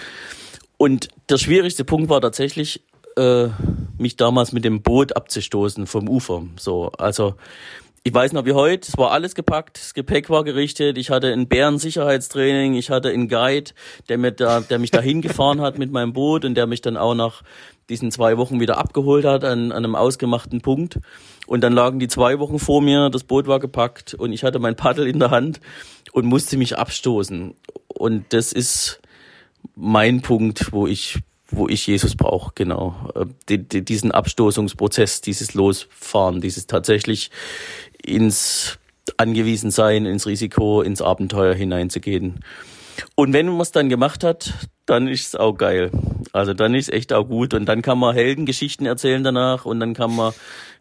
Und 0.77 1.09
der 1.29 1.37
schwierigste 1.37 1.83
Punkt 1.83 2.09
war 2.09 2.21
tatsächlich, 2.21 2.83
äh, 3.17 3.49
mich 3.97 4.15
damals 4.15 4.51
mit 4.51 4.63
dem 4.63 4.81
Boot 4.83 5.15
abzustoßen 5.15 5.87
vom 5.87 6.07
Ufer. 6.07 6.43
So, 6.57 6.91
also 6.97 7.35
ich 8.03 8.13
weiß 8.13 8.31
noch 8.31 8.45
wie 8.45 8.53
heute, 8.53 8.87
es 8.87 8.97
war 8.97 9.11
alles 9.11 9.35
gepackt, 9.35 9.79
das 9.79 9.93
Gepäck 9.93 10.29
war 10.29 10.45
gerichtet, 10.45 10.97
ich 10.97 11.09
hatte 11.09 11.33
ein 11.33 11.49
Bärensicherheitstraining, 11.49 12.75
ich 12.75 12.89
hatte 12.89 13.09
einen 13.09 13.27
Guide, 13.27 13.71
der, 14.07 14.17
mir 14.17 14.31
da, 14.31 14.61
der 14.61 14.79
mich 14.79 14.91
dahin 14.91 15.21
gefahren 15.21 15.59
hat 15.59 15.77
mit 15.77 15.91
meinem 15.91 16.13
Boot 16.13 16.45
und 16.45 16.55
der 16.55 16.67
mich 16.67 16.79
dann 16.79 16.95
auch 16.95 17.15
nach 17.15 17.41
diesen 17.89 18.11
zwei 18.11 18.37
Wochen 18.37 18.61
wieder 18.61 18.77
abgeholt 18.77 19.25
hat 19.25 19.43
an, 19.43 19.73
an 19.73 19.83
einem 19.83 19.95
ausgemachten 19.95 20.61
Punkt. 20.61 20.99
Und 21.47 21.61
dann 21.61 21.73
lagen 21.73 21.99
die 21.99 22.07
zwei 22.07 22.39
Wochen 22.39 22.59
vor 22.59 22.81
mir, 22.81 23.09
das 23.09 23.23
Boot 23.23 23.47
war 23.47 23.59
gepackt 23.59 24.13
und 24.13 24.31
ich 24.31 24.43
hatte 24.43 24.59
mein 24.59 24.75
Paddel 24.75 25.07
in 25.07 25.19
der 25.19 25.31
Hand 25.31 25.59
und 26.13 26.25
musste 26.25 26.55
mich 26.55 26.77
abstoßen. 26.77 27.55
Und 27.87 28.25
das 28.29 28.53
ist 28.53 29.01
mein 29.77 30.21
Punkt, 30.21 30.73
wo 30.73 30.87
ich 30.87 31.19
wo 31.49 31.69
ich 31.69 31.87
Jesus 31.87 32.15
brauche, 32.15 32.51
genau. 32.55 33.09
Äh, 33.15 33.25
die, 33.47 33.67
die, 33.69 33.85
diesen 33.85 34.11
Abstoßungsprozess, 34.11 35.21
dieses 35.21 35.53
Losfahren, 35.53 36.41
dieses 36.41 36.67
tatsächlich 36.67 37.31
ins 38.03 38.79
Angewiesensein, 39.15 40.05
ins 40.05 40.27
Risiko, 40.27 40.81
ins 40.81 41.01
Abenteuer 41.01 41.53
hineinzugehen. 41.53 42.43
Und 43.15 43.31
wenn 43.31 43.47
man 43.47 43.61
es 43.61 43.71
dann 43.71 43.87
gemacht 43.87 44.25
hat, 44.25 44.53
dann 44.85 45.07
ist 45.07 45.27
es 45.27 45.35
auch 45.35 45.53
geil. 45.53 45.91
Also 46.33 46.53
dann 46.53 46.75
ist 46.75 46.91
echt 46.91 47.13
auch 47.13 47.25
gut. 47.25 47.53
Und 47.53 47.65
dann 47.65 47.81
kann 47.81 47.99
man 47.99 48.13
Heldengeschichten 48.13 48.85
erzählen 48.85 49.23
danach 49.23 49.65
und 49.65 49.79
dann 49.79 49.93
kann 49.93 50.15
man 50.15 50.33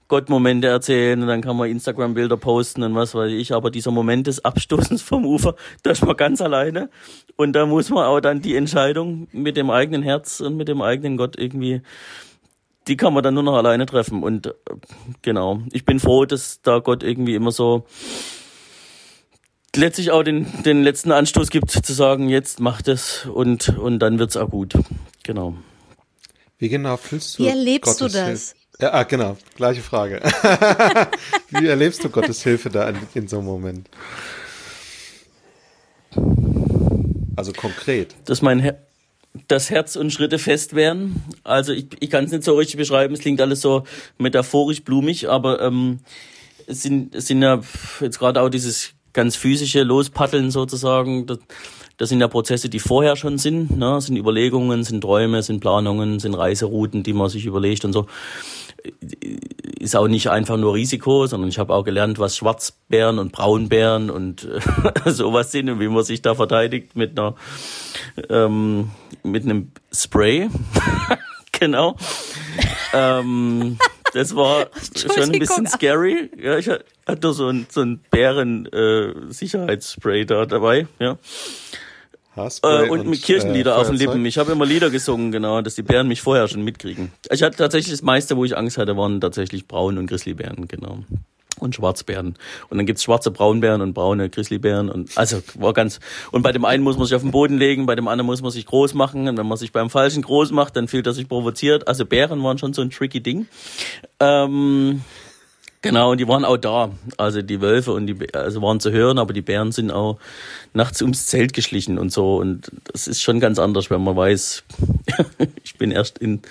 Gottmomente 0.09 0.69
erzählen 0.69 1.21
und 1.21 1.29
dann 1.29 1.41
kann 1.41 1.57
man 1.57 1.71
Instagram-Bilder 1.71 2.37
posten 2.37 2.83
und 2.83 2.95
was 2.95 3.15
weiß 3.15 3.33
ich. 3.33 3.53
Aber 3.53 3.71
dieser 3.71 3.91
Moment 3.91 4.27
des 4.27 4.45
Abstoßens 4.45 5.03
vom 5.03 5.27
Ufer, 5.27 5.55
da 5.83 5.91
ist 5.91 6.05
man 6.05 6.17
ganz 6.17 6.41
alleine. 6.41 6.91
Und 7.37 7.55
da 7.55 7.67
muss 7.67 7.91
man 7.91 8.05
auch 8.05 8.21
dann 8.21 8.41
die 8.41 8.57
Entscheidung 8.57 9.29
mit 9.33 9.57
dem 9.57 9.71
eigenen 9.71 10.03
Herz 10.03 10.41
und 10.41 10.57
mit 10.57 10.69
dem 10.69 10.83
eigenen 10.83 11.17
Gott 11.17 11.39
irgendwie 11.39 11.83
die 12.89 12.97
kann 12.97 13.13
man 13.13 13.23
dann 13.23 13.35
nur 13.35 13.43
noch 13.43 13.57
alleine 13.57 13.87
treffen. 13.87 14.23
Und 14.23 14.47
äh, 14.47 14.53
genau, 15.23 15.61
ich 15.73 15.85
bin 15.85 15.99
froh, 16.01 16.25
dass 16.25 16.61
da 16.63 16.79
Gott 16.79 17.03
irgendwie 17.03 17.35
immer 17.35 17.51
so 17.51 17.85
letztlich 19.75 20.11
auch 20.11 20.23
den, 20.23 20.47
den 20.63 20.83
letzten 20.83 21.13
Anstoß 21.13 21.51
gibt, 21.51 21.71
zu 21.71 21.93
sagen, 21.93 22.29
jetzt 22.29 22.61
mach 22.61 22.83
das 22.83 23.27
und, 23.27 23.77
und 23.77 23.99
dann 23.99 24.19
wird's 24.19 24.37
auch 24.37 24.51
gut. 24.51 24.75
Genau. 25.23 25.55
Wie 26.59 26.69
genau 26.69 26.97
fühlst 26.97 27.39
du 27.39 27.45
Wie 27.45 27.49
erlebst 27.49 27.99
Gottes 27.99 28.13
du 28.13 28.19
das? 28.19 28.27
Hilfe? 28.27 28.66
Ja, 28.81 28.93
ah, 28.93 29.03
genau, 29.05 29.39
gleiche 29.55 29.81
Frage. 29.81 30.21
Wie 31.51 31.67
erlebst 31.67 32.05
du 32.05 32.11
Gottes 32.11 32.43
Hilfe 32.43 32.69
da 32.69 32.91
in, 32.91 32.97
in 33.15 33.29
so 33.29 33.39
einem 33.39 33.47
Moment? 33.47 33.89
Also 37.37 37.53
konkret. 37.53 38.15
Das 38.27 38.39
ist 38.39 38.43
mein 38.43 38.61
Herr 38.61 38.79
das 39.49 39.71
Herz 39.71 39.97
und 39.97 40.13
Schritte 40.13 40.39
fest 40.39 40.75
werden. 40.75 41.23
Also 41.45 41.73
ich, 41.73 41.89
ich 42.01 42.11
kann 42.11 42.25
es 42.25 42.33
nicht 42.33 42.45
so 42.45 42.55
richtig 42.55 42.77
beschreiben, 42.77 43.15
es 43.15 43.21
klingt 43.21 43.41
alles 43.41 43.61
so 43.61 43.85
metaphorisch 44.19 44.83
blumig, 44.83 45.29
aber 45.29 45.61
ähm, 45.61 46.01
es, 46.67 46.83
sind, 46.83 47.15
es 47.15 47.27
sind 47.27 47.43
ja 47.43 47.61
jetzt 48.01 48.19
gerade 48.19 48.41
auch 48.41 48.49
dieses 48.49 48.93
ganz 49.13 49.37
physische 49.37 49.83
Lospaddeln 49.83 50.51
sozusagen, 50.51 51.27
das, 51.27 51.39
das 51.97 52.09
sind 52.09 52.21
ja 52.21 52.29
Prozesse, 52.29 52.69
die 52.69 52.79
vorher 52.79 53.17
schon 53.17 53.39
sind, 53.39 53.77
ne? 53.77 54.01
sind 54.01 54.17
Überlegungen, 54.17 54.85
sind 54.85 55.01
Träume, 55.01 55.43
sind 55.43 55.61
Planungen, 55.61 56.19
sind 56.19 56.35
Reiserouten, 56.35 57.03
die 57.03 57.13
man 57.13 57.29
sich 57.29 57.47
überlegt 57.47 57.85
und 57.85 57.93
so 57.93 58.07
ist 59.79 59.97
auch 59.97 60.09
nicht 60.09 60.31
einfach 60.31 60.57
nur 60.57 60.75
Risiko, 60.75 61.27
sondern 61.27 61.49
ich 61.49 61.59
habe 61.59 61.75
auch 61.75 61.85
gelernt, 61.85 62.19
was 62.19 62.37
Schwarzbären 62.37 63.19
und 63.19 63.33
Braunbären 63.33 64.11
und 64.11 64.49
äh, 65.05 65.11
sowas 65.11 65.53
sind 65.53 65.71
und 65.71 65.81
wie 65.81 65.89
man 65.89 66.05
sich 66.05 66.23
da 66.23 66.35
verteidigt 66.35 66.97
mit 66.97 67.19
einer 67.19 67.35
ähm, 68.29 68.91
mit 69.23 69.45
einem 69.45 69.73
Spray. 69.93 70.49
genau. 71.53 71.97
ähm, 72.93 73.79
das 74.13 74.35
war 74.35 74.69
schon 74.97 75.33
ein 75.33 75.39
bisschen 75.39 75.67
scary. 75.67 76.31
Ja, 76.39 76.57
ich 76.57 76.71
hatte 77.07 77.33
so 77.33 77.49
ein, 77.49 77.67
so 77.69 77.83
ein 77.83 78.01
Bären-Sicherheitsspray 78.11 80.23
äh, 80.23 80.25
da 80.25 80.47
dabei. 80.47 80.87
Ja. 80.99 81.19
Äh, 82.37 82.89
und, 82.89 83.01
und, 83.01 83.09
mit 83.09 83.23
Kirchenlieder 83.23 83.73
äh, 83.73 83.75
auf 83.75 83.89
den 83.89 83.97
Lippen. 83.97 84.25
Ich 84.27 84.39
habe 84.39 84.53
immer 84.53 84.67
Lieder 84.67 84.91
gesungen, 84.91 85.33
genau, 85.33 85.61
dass 85.63 85.75
die 85.75 85.83
Bären 85.83 86.09
mich 86.09 86.21
vorher 86.21 86.49
schon 86.49 86.63
mitkriegen. 86.63 87.13
Ich 87.31 87.43
hatte 87.43 87.57
tatsächlich 87.57 87.93
das 87.93 88.03
meiste, 88.03 88.37
wo 88.37 88.45
ich 88.45 88.57
Angst 88.57 88.79
hatte, 88.79 88.97
waren 88.97 89.21
tatsächlich 89.21 89.67
Braun- 89.67 89.99
und 89.99 90.07
Grizzlybären, 90.07 90.69
genau. 90.69 90.99
Und 91.59 91.75
Schwarzbären. 91.75 92.37
Und 92.69 92.77
dann 92.77 92.85
gibt's 92.85 93.03
schwarze 93.03 93.31
Braunbären 93.31 93.81
und 93.81 93.95
braune 93.95 94.29
Grizzlybären. 94.29 94.91
Und 94.91 95.17
also 95.17 95.41
war 95.55 95.73
ganz. 95.73 96.01
Und 96.31 96.43
bei 96.43 96.53
dem 96.53 96.67
einen 96.67 96.85
muss 96.85 96.99
man 96.99 97.07
sich 97.07 97.15
auf 97.15 97.23
den 97.23 97.31
Boden 97.31 97.57
legen, 97.57 97.87
bei 97.87 97.95
dem 97.95 98.09
anderen 98.09 98.27
muss 98.27 98.43
man 98.43 98.51
sich 98.51 98.67
groß 98.67 98.93
machen. 98.93 99.27
Und 99.27 99.39
wenn 99.39 99.49
man 99.49 99.57
sich 99.57 99.73
beim 99.73 99.89
falschen 99.89 100.21
groß 100.21 100.51
macht, 100.51 100.77
dann 100.77 100.87
fühlt 100.87 101.07
er 101.07 101.15
sich 101.15 101.31
provoziert. 101.31 101.89
Also 101.89 102.05
Bären 102.05 102.43
waren 102.43 102.59
schon 102.59 102.75
so 102.75 102.83
ein 102.83 102.91
tricky 102.91 103.23
Ding. 103.23 103.47
Ähm, 104.21 105.01
Genau, 105.83 106.13
und 106.13 106.19
die 106.19 106.27
waren 106.27 106.45
auch 106.45 106.57
da. 106.57 106.91
Also 107.17 107.43
die 107.43 107.61
Wölfe 107.61 107.93
und 107.93 108.07
die 108.07 108.35
also 108.35 108.63
waren 108.63 108.81
zu 108.81 108.91
hören, 108.91 109.19
aber 109.19 109.33
die 109.33 109.43
Bären 109.43 109.73
sind 109.73 109.91
auch 109.91 110.19
nachts 110.73 111.03
ums 111.03 111.27
Zelt 111.27 111.53
geschlichen 111.53 111.99
und 111.99 112.13
so. 112.13 112.37
Und 112.37 112.71
das 112.93 113.07
ist 113.07 113.23
schon 113.23 113.41
ganz 113.41 113.59
anders, 113.59 113.91
wenn 113.91 114.03
man 114.03 114.17
weiß, 114.17 114.65
ich 115.65 115.77
bin 115.77 115.91
erst 115.91 116.19
in 116.19 116.43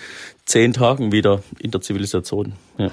zehn 0.46 0.74
Tagen 0.74 1.12
wieder 1.12 1.44
in 1.60 1.72
der 1.72 1.82
Zivilisation. 1.82 2.54
Ja. 2.78 2.92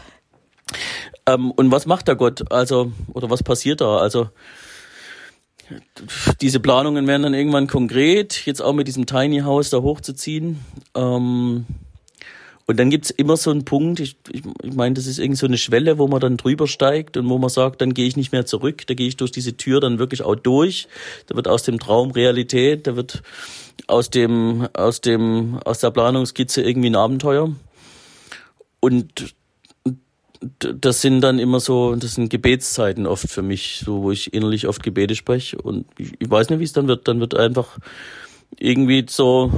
Ähm, 1.27 1.51
und 1.51 1.71
was 1.71 1.87
macht 1.87 2.09
der 2.09 2.17
Gott? 2.17 2.51
Also, 2.51 2.93
oder 3.13 3.31
was 3.31 3.43
passiert 3.43 3.81
da? 3.81 3.99
Also, 3.99 4.31
diese 6.41 6.61
Planungen 6.61 7.07
werden 7.07 7.23
dann 7.23 7.35
irgendwann 7.35 7.67
konkret, 7.67 8.45
jetzt 8.47 8.61
auch 8.61 8.73
mit 8.73 8.89
diesem 8.89 9.07
Tiny 9.07 9.41
House 9.41 9.71
da 9.71 9.79
hochzuziehen. 9.79 10.61
Ähm, 10.95 11.67
und 12.67 12.79
dann 12.79 12.91
gibt's 12.91 13.11
immer 13.11 13.37
so 13.37 13.51
einen 13.51 13.65
Punkt, 13.65 14.01
ich, 14.01 14.17
ich, 14.31 14.43
ich 14.63 14.75
meine, 14.75 14.95
das 14.95 15.07
ist 15.07 15.19
irgendwie 15.19 15.39
so 15.39 15.47
eine 15.47 15.59
Schwelle, 15.59 15.99
wo 15.99 16.07
man 16.07 16.21
dann 16.21 16.37
drüber 16.37 16.67
steigt 16.67 17.17
und 17.17 17.29
wo 17.29 17.39
man 17.39 17.51
sagt, 17.51 17.81
dann 17.81 17.93
gehe 17.93 18.07
ich 18.07 18.17
nicht 18.17 18.33
mehr 18.33 18.47
zurück, 18.47 18.87
da 18.87 18.95
gehe 18.95 19.09
ich 19.09 19.17
durch 19.17 19.33
diese 19.33 19.57
Tür 19.57 19.81
dann 19.81 19.99
wirklich 19.99 20.23
auch 20.23 20.37
durch. 20.37 20.87
Da 21.27 21.35
wird 21.35 21.49
aus 21.49 21.65
dem 21.65 21.81
Traum 21.81 22.13
Realität, 22.13 22.87
da 22.87 22.95
wird 22.95 23.23
aus 23.89 24.11
dem, 24.11 24.69
aus 24.75 25.01
dem, 25.01 25.59
aus 25.65 25.81
der 25.81 25.91
Planungskizze 25.91 26.63
irgendwie 26.63 26.91
ein 26.91 26.97
Abenteuer. 26.97 27.53
Und 28.81 29.35
das 30.59 31.01
sind 31.01 31.21
dann 31.21 31.39
immer 31.39 31.61
so, 31.61 31.95
das 31.97 32.15
sind 32.15 32.29
Gebetszeiten 32.29 33.07
oft 33.07 33.29
für 33.29 33.43
mich, 33.43 33.83
so 33.85 34.03
wo 34.03 34.11
ich 34.11 34.33
innerlich 34.35 34.67
oft 34.67 34.83
Gebete 34.83 35.15
spreche. 35.15 35.61
Und 35.61 35.87
ich, 35.99 36.13
ich 36.19 36.31
weiß 36.31 36.51
nicht, 36.51 36.59
wie 36.59 36.65
es 36.65 36.73
dann 36.73 36.89
wird. 36.89 37.07
Dann 37.09 37.21
wird 37.21 37.37
einfach 37.37 37.79
irgendwie 38.59 39.07
so 39.09 39.51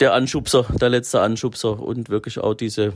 der 0.00 0.14
Anschubser, 0.14 0.66
der 0.80 0.88
letzte 0.88 1.20
Anschubser 1.20 1.78
und 1.78 2.08
wirklich 2.08 2.38
auch 2.38 2.54
diese 2.54 2.92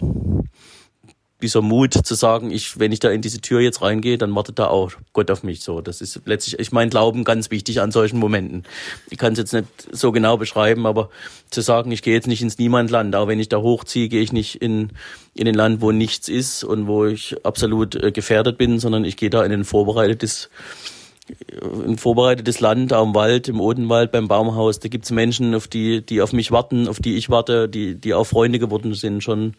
dieser 1.44 1.62
Mut 1.62 1.92
zu 1.92 2.14
sagen, 2.14 2.50
ich, 2.50 2.78
wenn 2.78 2.90
ich 2.90 3.00
da 3.00 3.11
in 3.11 3.20
diese 3.20 3.40
Tür 3.40 3.61
jetzt 3.61 3.82
reingehe, 3.82 4.16
dann 4.16 4.34
wartet 4.34 4.59
da 4.59 4.68
auch 4.68 4.92
Gott 5.12 5.30
auf 5.30 5.42
mich. 5.42 5.61
So, 5.61 5.82
das 5.82 6.00
ist 6.00 6.22
letztlich, 6.24 6.59
ich 6.59 6.72
mein 6.72 6.88
Glauben 6.90 7.22
ganz 7.22 7.50
wichtig 7.50 7.80
an 7.82 7.90
solchen 7.90 8.18
Momenten. 8.18 8.64
Ich 9.11 9.18
kann 9.18 9.34
es 9.34 9.38
jetzt 9.38 9.52
nicht 9.52 9.66
so 9.92 10.11
genau 10.11 10.38
beschreiben, 10.38 10.86
aber 10.86 11.11
zu 11.50 11.61
sagen, 11.61 11.92
ich 11.92 12.02
gehe 12.02 12.14
jetzt 12.14 12.28
nicht 12.28 12.40
ins 12.40 12.59
Niemandland, 12.59 13.14
auch 13.14 13.28
wenn 13.28 13.40
ich 13.40 13.50
da 13.50 13.59
hochziehe, 13.59 14.09
gehe 14.09 14.22
ich 14.22 14.32
nicht 14.32 14.62
in 14.62 14.90
in 15.34 15.48
ein 15.48 15.55
Land, 15.55 15.80
wo 15.80 15.90
nichts 15.90 16.28
ist 16.28 16.62
und 16.62 16.86
wo 16.86 17.07
ich 17.07 17.34
absolut 17.44 17.96
äh, 17.96 18.12
gefährdet 18.12 18.57
bin, 18.57 18.78
sondern 18.78 19.05
ich 19.05 19.16
gehe 19.16 19.30
da 19.30 19.44
in 19.44 19.52
ein 19.52 19.64
vorbereitetes 19.64 20.48
ein 21.62 21.97
vorbereitetes 21.97 22.61
Land 22.61 22.93
am 22.93 23.14
Wald, 23.14 23.49
im 23.49 23.61
Odenwald, 23.61 24.12
beim 24.12 24.29
Baumhaus. 24.29 24.81
Da 24.81 24.89
gibt's 24.89 25.11
Menschen, 25.11 25.55
auf 25.55 25.68
die, 25.68 26.05
die 26.05 26.20
auf 26.20 26.33
mich 26.33 26.53
warten, 26.53 26.89
auf 26.89 26.99
die 26.99 27.16
ich 27.16 27.31
warte, 27.31 27.68
die, 27.68 27.95
die 27.95 28.14
auch 28.14 28.25
Freunde 28.25 28.59
geworden 28.59 28.95
sind 28.95 29.22
schon. 29.22 29.55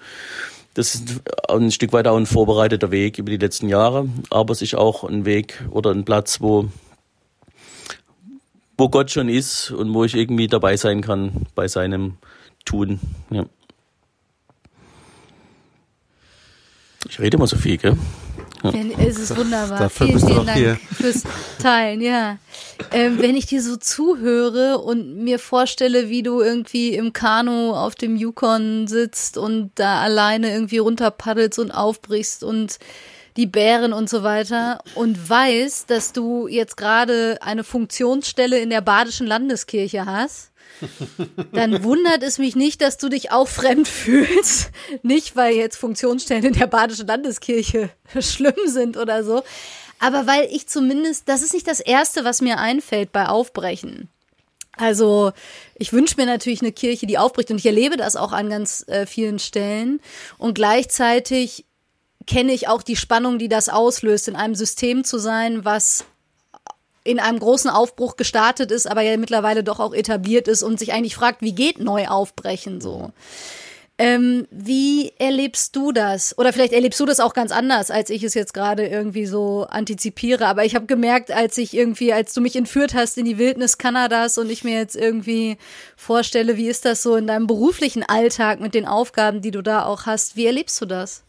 Das 0.76 0.94
ist 0.94 1.22
ein 1.48 1.72
Stück 1.72 1.94
weit 1.94 2.08
auch 2.08 2.18
ein 2.18 2.26
vorbereiteter 2.26 2.92
Weg 2.92 3.18
über 3.18 3.32
die 3.32 3.38
letzten 3.38 3.70
Jahre, 3.70 4.10
aber 4.30 4.52
es 4.52 4.62
ist 4.62 4.76
auch 4.76 5.04
ein 5.06 5.26
Weg 5.26 5.64
oder 5.72 5.92
ein 5.92 6.04
Platz, 6.04 6.42
wo, 6.42 6.68
wo 8.78 8.90
Gott 8.90 9.10
schon 9.10 9.30
ist 9.30 9.72
und 9.72 9.94
wo 9.94 10.04
ich 10.04 10.16
irgendwie 10.16 10.48
dabei 10.48 10.76
sein 10.76 11.02
kann 11.02 11.48
bei 11.56 11.68
seinem 11.68 12.18
Tun. 12.66 13.00
Ja. 13.30 13.46
Ich 17.08 17.20
rede 17.20 17.38
immer 17.38 17.48
so 17.48 17.56
viel, 17.56 17.78
gell? 17.78 17.98
Wenn, 18.74 18.92
es 19.00 19.18
ist 19.18 19.38
wunderbar. 19.38 19.80
Dafür 19.80 20.08
vielen, 20.08 20.20
vielen 20.20 20.46
Dank 20.46 20.58
hier. 20.58 20.80
fürs 20.94 21.24
Teilen, 21.62 22.02
ja. 22.02 22.38
Ähm, 22.92 23.22
wenn 23.22 23.36
ich 23.36 23.46
dir 23.46 23.62
so 23.62 23.78
zuhöre 23.78 24.80
und 24.80 25.18
mir 25.18 25.40
vorstelle, 25.40 26.10
wie 26.10 26.24
du 26.24 26.42
irgendwie 26.42 26.96
im 26.96 27.14
Kanu 27.14 27.74
auf 27.74 27.96
dem 27.96 28.16
Yukon 28.16 28.88
sitzt 28.88 29.38
und 29.38 29.72
da 29.76 30.02
alleine 30.02 30.52
irgendwie 30.52 30.78
runterpaddelst 30.78 31.60
und 31.60 31.72
aufbrichst 31.72 32.44
und 32.44 32.78
die 33.38 33.48
Bären 33.48 33.94
und 33.94 34.10
so 34.10 34.24
weiter 34.24 34.80
und 34.96 35.30
weiß, 35.30 35.88
dass 35.88 36.14
du 36.14 36.48
jetzt 36.48 36.78
gerade 36.78 37.38
eine 37.42 37.64
Funktionsstelle 37.64 38.60
in 38.60 38.70
der 38.70 38.82
Badischen 38.82 39.28
Landeskirche 39.28 40.06
hast 40.06 40.52
dann 41.52 41.84
wundert 41.84 42.24
es 42.24 42.38
mich 42.38 42.56
nicht, 42.56 42.82
dass 42.82 42.98
du 42.98 43.10
dich 43.10 43.32
auch 43.32 43.48
fremd 43.48 43.88
fühlst. 43.88 44.72
Nicht, 45.04 45.36
weil 45.36 45.56
jetzt 45.56 45.78
Funktionsstellen 45.78 46.46
in 46.46 46.54
der 46.54 46.68
Badischen 46.68 47.08
Landeskirche 47.08 47.90
schlimm 48.20 48.56
sind 48.66 48.98
oder 48.98 49.24
so, 49.24 49.44
aber 50.00 50.28
weil 50.28 50.48
ich 50.52 50.68
zumindest, 50.68 51.30
das 51.30 51.42
ist 51.42 51.54
nicht 51.54 51.68
das 51.68 51.80
Erste, 51.80 52.24
was 52.24 52.42
mir 52.42 52.58
einfällt 52.58 53.12
bei 53.12 53.28
Aufbrechen. 53.28 54.10
Also 54.78 55.32
ich 55.76 55.94
wünsche 55.94 56.16
mir 56.18 56.26
natürlich 56.26 56.62
eine 56.62 56.72
Kirche, 56.72 57.08
die 57.08 57.18
aufbricht 57.18 57.50
und 57.50 57.58
ich 57.58 57.66
erlebe 57.66 57.98
das 57.98 58.16
auch 58.16 58.34
an 58.34 58.50
ganz 58.50 58.86
äh, 58.88 59.06
vielen 59.06 59.40
Stellen. 59.40 60.02
Und 60.38 60.54
gleichzeitig 60.54 61.66
kenne 62.28 62.52
ich 62.54 62.68
auch 62.68 62.84
die 62.84 62.96
Spannung, 62.96 63.40
die 63.40 63.48
das 63.48 63.70
auslöst, 63.70 64.28
in 64.28 64.36
einem 64.36 64.56
System 64.56 65.04
zu 65.04 65.18
sein, 65.18 65.64
was 65.64 66.06
in 67.06 67.20
einem 67.20 67.40
großen 67.40 67.70
Aufbruch 67.70 68.18
gestartet 68.18 68.72
ist, 68.72 68.90
aber 68.90 69.02
ja 69.02 69.16
mittlerweile 69.16 69.64
doch 69.64 69.80
auch 69.80 69.94
etabliert 69.94 70.50
ist 70.50 70.64
und 70.64 70.80
sich 70.80 70.92
eigentlich 70.92 71.16
fragt, 71.16 71.42
wie 71.42 71.54
geht 71.54 71.80
neu 71.80 72.08
aufbrechen 72.08 72.82
so. 72.82 73.12
Ähm, 73.98 74.46
wie 74.52 75.14
erlebst 75.20 75.74
du 75.76 75.94
das? 75.94 76.38
Oder 76.38 76.52
vielleicht 76.52 76.74
erlebst 76.74 77.00
du 77.00 77.06
das 77.06 77.22
auch 77.22 77.34
ganz 77.34 77.54
anders, 77.54 77.92
als 77.92 78.10
ich 78.10 78.24
es 78.24 78.34
jetzt 78.34 78.54
gerade 78.54 78.86
irgendwie 78.86 79.26
so 79.26 79.68
antizipiere. 79.70 80.48
Aber 80.48 80.66
ich 80.66 80.76
habe 80.76 80.86
gemerkt, 80.86 81.32
als 81.32 81.58
ich 81.58 81.74
irgendwie, 81.74 82.12
als 82.12 82.34
du 82.34 82.42
mich 82.42 82.58
entführt 82.58 82.94
hast 82.94 83.18
in 83.18 83.24
die 83.24 83.38
Wildnis 83.38 83.78
Kanadas 83.78 84.38
und 84.38 84.50
ich 84.50 84.66
mir 84.66 84.78
jetzt 84.78 84.98
irgendwie 84.98 85.58
vorstelle, 85.96 86.58
wie 86.58 86.68
ist 86.68 86.84
das 86.84 87.04
so 87.04 87.16
in 87.16 87.28
deinem 87.28 87.48
beruflichen 87.48 88.04
Alltag 88.04 88.60
mit 88.60 88.74
den 88.74 88.86
Aufgaben, 88.86 89.42
die 89.42 89.52
du 89.52 89.62
da 89.62 89.86
auch 89.86 90.06
hast? 90.08 90.36
Wie 90.36 90.46
erlebst 90.46 90.82
du 90.82 90.86
das? 90.86 91.24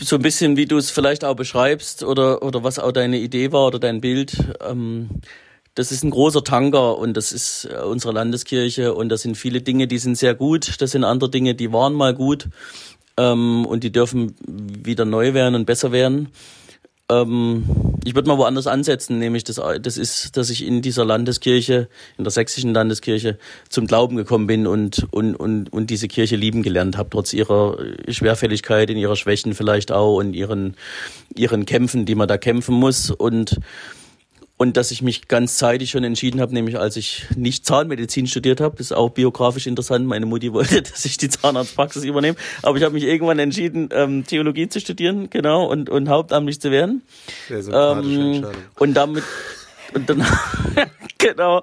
So 0.00 0.16
ein 0.16 0.22
bisschen, 0.22 0.56
wie 0.56 0.66
du 0.66 0.76
es 0.76 0.90
vielleicht 0.90 1.24
auch 1.24 1.36
beschreibst 1.36 2.02
oder, 2.02 2.42
oder 2.42 2.62
was 2.62 2.78
auch 2.78 2.92
deine 2.92 3.18
Idee 3.18 3.52
war 3.52 3.66
oder 3.66 3.78
dein 3.78 4.00
Bild. 4.00 4.36
Ähm, 4.66 5.08
das 5.74 5.92
ist 5.92 6.02
ein 6.02 6.10
großer 6.10 6.44
Tanker 6.44 6.98
und 6.98 7.16
das 7.16 7.32
ist 7.32 7.66
äh, 7.70 7.78
unsere 7.78 8.12
Landeskirche 8.12 8.94
und 8.94 9.08
das 9.08 9.22
sind 9.22 9.36
viele 9.36 9.62
Dinge, 9.62 9.86
die 9.86 9.98
sind 9.98 10.16
sehr 10.16 10.34
gut. 10.34 10.80
Das 10.80 10.90
sind 10.90 11.04
andere 11.04 11.30
Dinge, 11.30 11.54
die 11.54 11.72
waren 11.72 11.94
mal 11.94 12.14
gut 12.14 12.48
ähm, 13.16 13.64
und 13.66 13.84
die 13.84 13.92
dürfen 13.92 14.34
wieder 14.46 15.04
neu 15.04 15.34
werden 15.34 15.54
und 15.54 15.66
besser 15.66 15.92
werden. 15.92 16.28
Ähm, 17.10 17.64
ich 18.04 18.14
würde 18.14 18.28
mal 18.28 18.38
woanders 18.38 18.66
ansetzen, 18.66 19.18
nämlich 19.18 19.44
das, 19.44 19.60
das 19.82 19.98
ist, 19.98 20.36
dass 20.36 20.48
ich 20.48 20.64
in 20.64 20.80
dieser 20.80 21.04
Landeskirche, 21.04 21.88
in 22.16 22.24
der 22.24 22.30
sächsischen 22.30 22.72
Landeskirche, 22.72 23.36
zum 23.68 23.86
Glauben 23.86 24.16
gekommen 24.16 24.46
bin 24.46 24.66
und, 24.66 25.06
und, 25.10 25.34
und, 25.34 25.72
und 25.72 25.90
diese 25.90 26.08
Kirche 26.08 26.36
lieben 26.36 26.62
gelernt 26.62 26.96
habe, 26.96 27.10
trotz 27.10 27.32
ihrer 27.32 27.76
Schwerfälligkeit, 28.08 28.90
in 28.90 28.96
ihrer 28.96 29.16
Schwächen 29.16 29.54
vielleicht 29.54 29.92
auch 29.92 30.16
und 30.16 30.34
ihren, 30.34 30.76
ihren 31.34 31.66
Kämpfen, 31.66 32.06
die 32.06 32.14
man 32.14 32.28
da 32.28 32.38
kämpfen 32.38 32.74
muss. 32.74 33.10
Und 33.10 33.60
und 34.60 34.76
dass 34.76 34.90
ich 34.90 35.00
mich 35.00 35.26
ganz 35.26 35.56
zeitig 35.56 35.88
schon 35.88 36.04
entschieden 36.04 36.38
habe, 36.38 36.52
nämlich 36.52 36.78
als 36.78 36.96
ich 36.96 37.24
nicht 37.34 37.64
Zahnmedizin 37.64 38.26
studiert 38.26 38.60
habe, 38.60 38.76
ist 38.78 38.92
auch 38.92 39.08
biografisch 39.08 39.66
interessant. 39.66 40.06
Meine 40.06 40.26
Mutti 40.26 40.52
wollte, 40.52 40.82
dass 40.82 41.06
ich 41.06 41.16
die 41.16 41.30
Zahnarztpraxis 41.30 42.04
übernehme, 42.04 42.36
aber 42.60 42.76
ich 42.76 42.84
habe 42.84 42.92
mich 42.92 43.04
irgendwann 43.04 43.38
entschieden, 43.38 43.88
ähm, 43.90 44.26
Theologie 44.26 44.68
zu 44.68 44.78
studieren, 44.78 45.30
genau, 45.30 45.64
und, 45.64 45.88
und 45.88 46.10
hauptamtlich 46.10 46.60
zu 46.60 46.70
werden. 46.70 47.00
Sehr 47.48 47.72
ähm. 47.72 48.44
Und 48.78 48.92
damit 48.92 49.24
und 49.94 50.10
dann, 50.10 50.24
genau, 51.18 51.62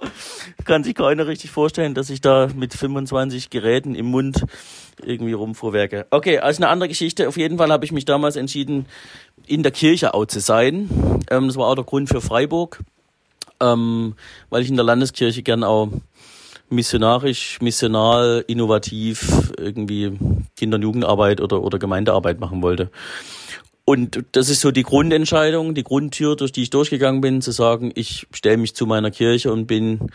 kann 0.66 0.84
sich 0.84 0.96
keiner 0.96 1.28
richtig 1.28 1.52
vorstellen, 1.52 1.94
dass 1.94 2.10
ich 2.10 2.20
da 2.20 2.48
mit 2.56 2.74
25 2.74 3.52
Geräten 3.52 3.94
im 3.96 4.08
Mund 4.08 4.44
irgendwie 5.04 5.34
rumfuhrwerke. 5.34 6.08
Okay, 6.10 6.40
also 6.40 6.64
eine 6.64 6.72
andere 6.72 6.90
Geschichte. 6.90 7.28
Auf 7.28 7.38
jeden 7.38 7.58
Fall 7.58 7.72
habe 7.72 7.86
ich 7.86 7.92
mich 7.92 8.06
damals 8.06 8.36
entschieden, 8.36 8.88
in 9.48 9.64
der 9.64 9.72
Kirche 9.72 10.14
auch 10.14 10.26
zu 10.26 10.40
sein. 10.40 10.90
Ähm, 11.30 11.48
das 11.48 11.58
war 11.58 11.68
auch 11.68 11.76
der 11.76 11.84
Grund 11.84 12.10
für 12.10 12.22
Freiburg, 12.22 12.84
ähm, 13.60 14.16
weil 14.50 14.62
ich 14.62 14.70
in 14.70 14.76
der 14.76 14.86
Landeskirche 14.86 15.44
gern 15.44 15.64
auch 15.64 15.90
missionarisch, 16.70 17.60
missional, 17.62 18.44
innovativ 18.48 19.54
irgendwie 19.58 20.18
Kinder- 20.56 20.76
und 20.76 20.82
Jugendarbeit 20.82 21.40
oder, 21.40 21.64
oder 21.64 21.80
Gemeindearbeit 21.80 22.40
machen 22.40 22.62
wollte. 22.62 22.92
Und 23.86 24.26
das 24.34 24.50
ist 24.50 24.60
so 24.60 24.72
die 24.72 24.84
Grundentscheidung, 24.84 25.74
die 25.74 25.84
Grundtür, 25.84 26.36
durch 26.36 26.52
die 26.52 26.64
ich 26.64 26.70
durchgegangen 26.70 27.22
bin, 27.22 27.42
zu 27.42 27.52
sagen, 27.52 27.94
ich 27.96 28.28
stelle 28.34 28.58
mich 28.58 28.76
zu 28.76 28.86
meiner 28.86 29.12
Kirche 29.12 29.52
und 29.54 29.66
bin 29.66 30.12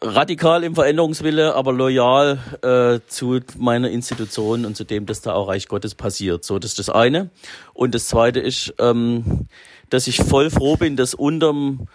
radikal 0.00 0.64
im 0.64 0.74
Veränderungswille, 0.74 1.54
aber 1.54 1.72
loyal 1.72 2.38
äh, 2.62 3.00
zu 3.08 3.40
meiner 3.56 3.90
Institution 3.90 4.64
und 4.64 4.76
zu 4.76 4.84
dem, 4.84 5.06
dass 5.06 5.22
da 5.22 5.34
auch 5.34 5.48
Reich 5.48 5.68
Gottes 5.68 5.94
passiert. 5.94 6.44
So, 6.44 6.58
das 6.58 6.72
ist 6.72 6.78
das 6.78 6.90
eine. 6.90 7.30
Und 7.74 7.94
das 7.94 8.08
zweite 8.08 8.40
ist, 8.40 8.74
ähm, 8.78 9.48
dass 9.90 10.06
ich 10.06 10.18
voll 10.18 10.50
froh 10.50 10.76
bin, 10.76 10.96
dass 10.96 11.14
unterm 11.14 11.88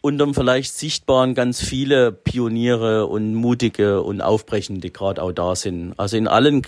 unterm 0.00 0.32
vielleicht 0.32 0.74
sichtbaren 0.74 1.34
ganz 1.34 1.60
viele 1.60 2.12
Pioniere 2.12 3.06
und 3.06 3.34
mutige 3.34 4.00
und 4.00 4.20
aufbrechende 4.20 4.90
gerade 4.90 5.20
auch 5.20 5.32
da 5.32 5.56
sind. 5.56 5.94
Also 5.96 6.16
in 6.16 6.28
allen 6.28 6.62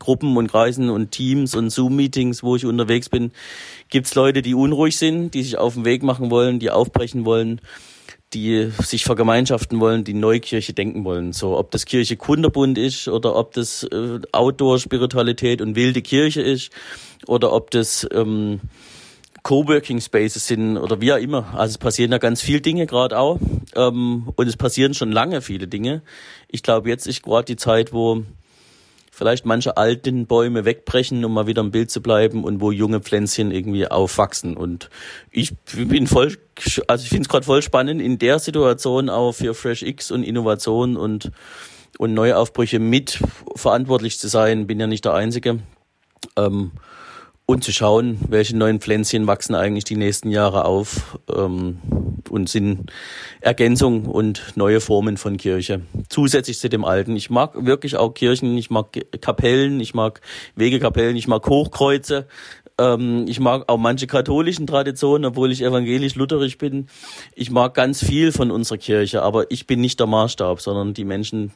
Gruppen 0.00 0.36
und 0.36 0.48
Kreisen 0.48 0.90
und 0.90 1.12
Teams 1.12 1.54
und 1.54 1.70
Zoom-Meetings, 1.70 2.42
wo 2.42 2.56
ich 2.56 2.66
unterwegs 2.66 3.08
bin, 3.08 3.30
gibt's 3.88 4.16
Leute, 4.16 4.42
die 4.42 4.54
unruhig 4.54 4.96
sind, 4.98 5.32
die 5.32 5.44
sich 5.44 5.58
auf 5.58 5.74
den 5.74 5.84
Weg 5.84 6.02
machen 6.02 6.30
wollen, 6.30 6.58
die 6.58 6.70
aufbrechen 6.70 7.24
wollen 7.24 7.60
die 8.34 8.70
sich 8.82 9.04
vergemeinschaften 9.04 9.80
wollen, 9.80 10.04
die 10.04 10.14
Neukirche 10.14 10.72
denken 10.72 11.04
wollen. 11.04 11.32
So, 11.32 11.58
ob 11.58 11.70
das 11.70 11.84
Kirche 11.84 12.16
Kunderbund 12.16 12.78
ist 12.78 13.08
oder 13.08 13.36
ob 13.36 13.52
das 13.52 13.84
äh, 13.84 14.20
Outdoor-Spiritualität 14.32 15.60
und 15.60 15.76
wilde 15.76 16.02
Kirche 16.02 16.40
ist 16.40 16.70
oder 17.26 17.52
ob 17.52 17.70
das 17.70 18.06
ähm, 18.12 18.60
Coworking 19.42 20.00
Spaces 20.00 20.46
sind 20.46 20.76
oder 20.78 21.00
wie 21.00 21.12
auch 21.12 21.18
immer. 21.18 21.52
Also 21.54 21.72
es 21.72 21.78
passieren 21.78 22.10
da 22.10 22.18
ganz 22.18 22.40
viele 22.40 22.60
Dinge 22.60 22.86
gerade 22.86 23.18
auch 23.18 23.38
ähm, 23.74 24.28
und 24.34 24.46
es 24.46 24.56
passieren 24.56 24.94
schon 24.94 25.12
lange 25.12 25.42
viele 25.42 25.68
Dinge. 25.68 26.02
Ich 26.48 26.62
glaube, 26.62 26.88
jetzt 26.88 27.06
ist 27.06 27.22
gerade 27.22 27.44
die 27.44 27.56
Zeit, 27.56 27.92
wo 27.92 28.22
vielleicht 29.14 29.44
manche 29.44 29.76
alten 29.76 30.26
Bäume 30.26 30.64
wegbrechen, 30.64 31.22
um 31.24 31.34
mal 31.34 31.46
wieder 31.46 31.60
im 31.60 31.70
Bild 31.70 31.90
zu 31.90 32.00
bleiben 32.00 32.44
und 32.44 32.62
wo 32.62 32.72
junge 32.72 33.00
Pflänzchen 33.00 33.50
irgendwie 33.52 33.86
aufwachsen. 33.86 34.56
Und 34.56 34.88
ich 35.30 35.54
bin 35.74 36.06
voll, 36.06 36.38
also 36.88 37.02
ich 37.02 37.10
finde 37.10 37.22
es 37.24 37.28
gerade 37.28 37.44
voll 37.44 37.60
spannend, 37.60 38.00
in 38.00 38.18
der 38.18 38.38
Situation 38.38 39.10
auch 39.10 39.32
für 39.32 39.52
Fresh 39.52 39.82
X 39.82 40.10
und 40.10 40.22
Innovation 40.22 40.96
und, 40.96 41.30
und 41.98 42.14
Neuaufbrüche 42.14 42.78
mit 42.78 43.20
verantwortlich 43.54 44.18
zu 44.18 44.28
sein. 44.28 44.66
Bin 44.66 44.80
ja 44.80 44.86
nicht 44.86 45.04
der 45.04 45.12
Einzige. 45.12 45.58
Ähm, 46.36 46.72
und 47.46 47.64
zu 47.64 47.72
schauen, 47.72 48.18
welche 48.28 48.56
neuen 48.56 48.80
Pflänzchen 48.80 49.26
wachsen 49.26 49.54
eigentlich 49.54 49.84
die 49.84 49.96
nächsten 49.96 50.30
Jahre 50.30 50.64
auf 50.64 51.18
ähm, 51.34 51.78
und 52.30 52.48
sind 52.48 52.90
Ergänzung 53.40 54.06
und 54.06 54.52
neue 54.54 54.80
Formen 54.80 55.16
von 55.16 55.36
Kirche. 55.36 55.82
Zusätzlich 56.08 56.58
zu 56.58 56.68
dem 56.68 56.84
Alten. 56.84 57.16
Ich 57.16 57.30
mag 57.30 57.66
wirklich 57.66 57.96
auch 57.96 58.14
Kirchen, 58.14 58.56
ich 58.56 58.70
mag 58.70 58.86
Kapellen, 59.20 59.80
ich 59.80 59.92
mag 59.92 60.20
Wegekapellen, 60.54 61.16
ich 61.16 61.26
mag 61.26 61.46
Hochkreuze. 61.46 62.26
Ähm, 62.78 63.26
ich 63.28 63.40
mag 63.40 63.68
auch 63.68 63.78
manche 63.78 64.06
katholischen 64.06 64.66
Traditionen, 64.66 65.24
obwohl 65.26 65.52
ich 65.52 65.62
evangelisch-lutherisch 65.62 66.58
bin. 66.58 66.86
Ich 67.34 67.50
mag 67.50 67.74
ganz 67.74 68.04
viel 68.04 68.32
von 68.32 68.50
unserer 68.50 68.78
Kirche, 68.78 69.22
aber 69.22 69.50
ich 69.50 69.66
bin 69.66 69.80
nicht 69.80 70.00
der 70.00 70.06
Maßstab, 70.06 70.60
sondern 70.60 70.94
die 70.94 71.04
Menschen 71.04 71.52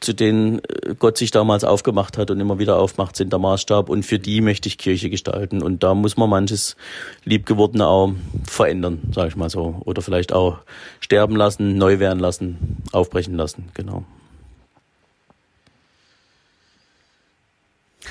zu 0.00 0.12
denen 0.12 0.58
äh, 0.58 0.94
Gott 0.98 1.18
sich 1.18 1.30
damals 1.30 1.64
aufgemacht 1.64 2.18
hat 2.18 2.30
und 2.30 2.40
immer 2.40 2.58
wieder 2.58 2.76
aufmacht, 2.76 3.16
sind 3.16 3.32
der 3.32 3.38
Maßstab. 3.38 3.88
Und 3.88 4.04
für 4.04 4.18
die 4.18 4.40
möchte 4.40 4.68
ich 4.68 4.78
Kirche 4.78 5.10
gestalten. 5.10 5.62
Und 5.62 5.82
da 5.82 5.94
muss 5.94 6.16
man 6.16 6.30
manches 6.30 6.76
Liebgewordene 7.24 7.86
auch 7.86 8.12
verändern, 8.46 9.00
sage 9.12 9.28
ich 9.28 9.36
mal 9.36 9.50
so. 9.50 9.80
Oder 9.84 10.02
vielleicht 10.02 10.32
auch 10.32 10.58
sterben 11.00 11.36
lassen, 11.36 11.76
neu 11.76 11.98
werden 11.98 12.20
lassen, 12.20 12.82
aufbrechen 12.92 13.36
lassen. 13.36 13.70
Genau. 13.74 14.04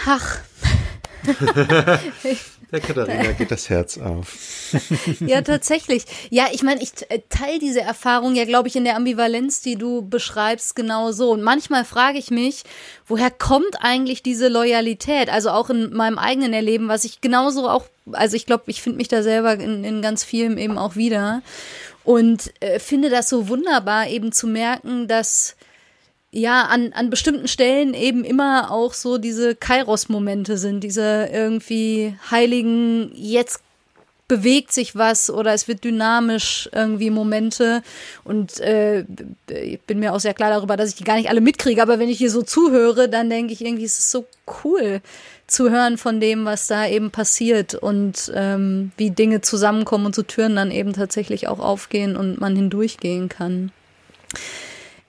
Ach. 0.05 0.39
Der 2.74 2.82
Katharina 2.82 3.34
geht 3.34 3.51
das 3.51 3.69
Herz 3.69 3.99
auf. 3.99 4.74
ja, 5.19 5.43
tatsächlich. 5.43 6.05
Ja, 6.32 6.47
ich 6.51 6.63
meine, 6.63 6.82
ich 6.82 6.91
äh, 7.09 7.19
teile 7.30 7.59
diese 7.59 7.82
Erfahrung 7.82 8.34
ja, 8.34 8.45
glaube 8.45 8.67
ich, 8.67 8.76
in 8.76 8.84
der 8.84 8.95
Ambivalenz, 8.95 9.61
die 9.61 9.76
du 9.76 10.01
beschreibst, 10.01 10.76
genau 10.76 11.11
so. 11.11 11.30
Und 11.30 11.43
manchmal 11.43 11.86
frage 11.86 12.17
ich 12.17 12.32
mich, 12.32 12.63
woher 13.05 13.30
kommt 13.30 13.78
eigentlich 13.82 14.24
diese 14.24 14.47
Loyalität? 14.47 15.30
Also 15.30 15.51
auch 15.51 15.69
in 15.69 15.93
meinem 15.93 16.17
eigenen 16.17 16.51
Erleben, 16.51 16.88
was 16.88 17.03
ich 17.03 17.21
genauso 17.21 17.69
auch, 17.69 17.86
also 18.11 18.36
ich 18.36 18.47
glaube, 18.47 18.63
ich 18.65 18.82
finde 18.82 18.97
mich 18.97 19.07
da 19.07 19.21
selber 19.21 19.53
in, 19.53 19.84
in 19.84 20.01
ganz 20.01 20.24
vielem 20.24 20.57
eben 20.57 20.80
auch 20.80 20.95
wieder. 20.95 21.43
Und 22.03 22.51
äh, 22.59 22.80
finde 22.80 23.11
das 23.11 23.30
so 23.30 23.49
wunderbar, 23.49 24.07
eben 24.07 24.32
zu 24.32 24.47
merken, 24.47 25.07
dass 25.07 25.55
ja, 26.36 26.64
an, 26.64 26.94
an 26.94 27.12
bestimmten 27.12 27.48
Stellen 27.48 27.94
eben 27.94 28.24
immer 28.24 28.72
auch 28.72 28.94
so 28.94 29.20
diese 29.20 29.56
Kairos-Momente 29.56 30.58
sind, 30.58 30.84
diese 30.84 31.30
irgendwie 31.32 32.16
heiligen, 32.32 33.12
jetzt 33.14 33.62
bewegt 34.28 34.72
sich 34.72 34.96
was 34.96 35.30
oder 35.30 35.54
es 35.54 35.68
wird 35.68 35.84
dynamisch 35.84 36.68
irgendwie 36.74 37.12
Momente 37.12 37.84
und 38.24 38.60
äh, 38.62 39.06
ich 39.48 39.80
bin 39.82 40.00
mir 40.00 40.12
auch 40.12 40.20
sehr 40.20 40.34
klar 40.34 40.50
darüber, 40.50 40.76
dass 40.76 40.90
ich 40.90 40.96
die 40.96 41.04
gar 41.04 41.18
nicht 41.18 41.30
alle 41.30 41.42
mitkriege, 41.42 41.84
aber 41.84 42.00
wenn 42.00 42.10
ich 42.10 42.18
hier 42.18 42.32
so 42.32 42.42
zuhöre, 42.42 43.10
dann 43.10 43.30
denke 43.30 43.54
ich 43.54 43.62
irgendwie, 43.64 43.86
es 43.86 44.00
ist 44.00 44.10
so 44.10 44.26
cool 44.64 45.02
zu 45.46 45.70
hören 45.70 46.00
von 46.00 46.20
dem, 46.20 46.46
was 46.46 46.66
da 46.66 46.88
eben 46.88 47.12
passiert 47.12 47.76
und 47.76 48.32
ähm, 48.34 48.92
wie 48.98 49.12
Dinge 49.12 49.42
zusammenkommen 49.42 50.08
und 50.08 50.16
so 50.16 50.24
Türen 50.24 50.56
dann 50.56 50.72
eben 50.72 50.94
tatsächlich 50.94 51.48
auch 51.48 51.60
aufgehen 51.60 52.16
und 52.16 52.42
man 52.42 52.56
hindurchgehen 52.56 53.30
kann. 53.30 53.72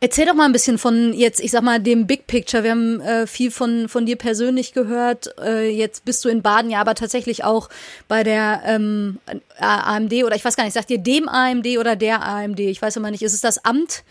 Erzähl 0.05 0.27
doch 0.27 0.35
mal 0.35 0.45
ein 0.45 0.53
bisschen 0.53 0.77
von 0.77 1.15
jetzt, 1.15 1.41
ich 1.41 1.51
sag 1.51 1.63
mal, 1.63 1.81
dem 1.81 2.07
Big 2.07 2.27
Picture. 2.27 2.63
Wir 2.63 2.73
haben 2.73 3.01
äh, 3.01 3.27
viel 3.27 3.51
von, 3.51 3.89
von 3.89 4.05
dir 4.05 4.17
persönlich 4.17 4.75
gehört. 4.75 5.35
Äh, 5.43 5.71
jetzt 5.71 6.05
bist 6.05 6.23
du 6.27 6.29
in 6.29 6.43
Baden 6.43 6.71
ja 6.71 6.83
aber 6.83 6.95
tatsächlich 6.95 7.43
auch 7.43 7.71
bei 8.07 8.23
der 8.23 8.61
ähm, 8.67 9.19
AMD 9.59 10.13
oder 10.25 10.37
ich 10.37 10.45
weiß 10.45 10.57
gar 10.57 10.65
nicht, 10.65 10.75
sagt 10.75 10.91
ihr 10.91 10.99
dem 10.99 11.27
AMD 11.27 11.79
oder 11.79 11.97
der 11.97 12.23
AMD? 12.23 12.61
Ich 12.61 12.83
weiß 12.83 12.97
immer 12.97 13.11
nicht, 13.11 13.23
ist 13.23 13.33
es 13.33 13.41
das 13.41 13.65
Amt? 13.65 14.05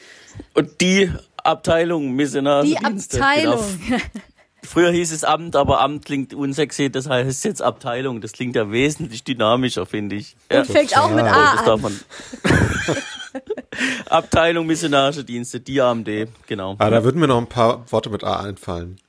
Und 0.56 0.82
die 0.82 1.12
Abteilung 1.38 2.14
Missionar. 2.14 2.64
Die 2.64 2.80
Abteilung. 2.80 3.64
Genau. 3.88 4.02
Früher 4.64 4.90
hieß 4.90 5.12
es 5.12 5.24
Amt, 5.24 5.56
aber 5.56 5.80
Amt 5.82 6.06
klingt 6.06 6.34
unsexy, 6.34 6.90
das 6.90 7.08
heißt 7.08 7.46
jetzt 7.46 7.62
Abteilung. 7.62 8.20
Das 8.20 8.32
klingt 8.32 8.56
ja 8.56 8.72
wesentlich 8.72 9.24
dynamischer, 9.24 9.86
finde 9.86 10.16
ich. 10.16 10.36
Ja. 10.52 10.62
Und 10.62 10.72
fängt 10.72 10.98
auch 10.98 11.12
mit 11.12 11.26
A 11.26 11.52
an. 11.52 12.00
Abteilung 14.10 14.66
Missionarische 14.68 15.24
Dienste, 15.24 15.60
die 15.60 15.82
AMD, 15.82 16.10
genau. 16.48 16.76
Ah, 16.80 16.90
da 16.90 17.04
würden 17.04 17.20
mir 17.20 17.28
noch 17.28 17.38
ein 17.38 17.48
paar 17.48 17.90
Worte 17.92 18.10
mit 18.10 18.24
A 18.24 18.42
einfallen. 18.42 19.00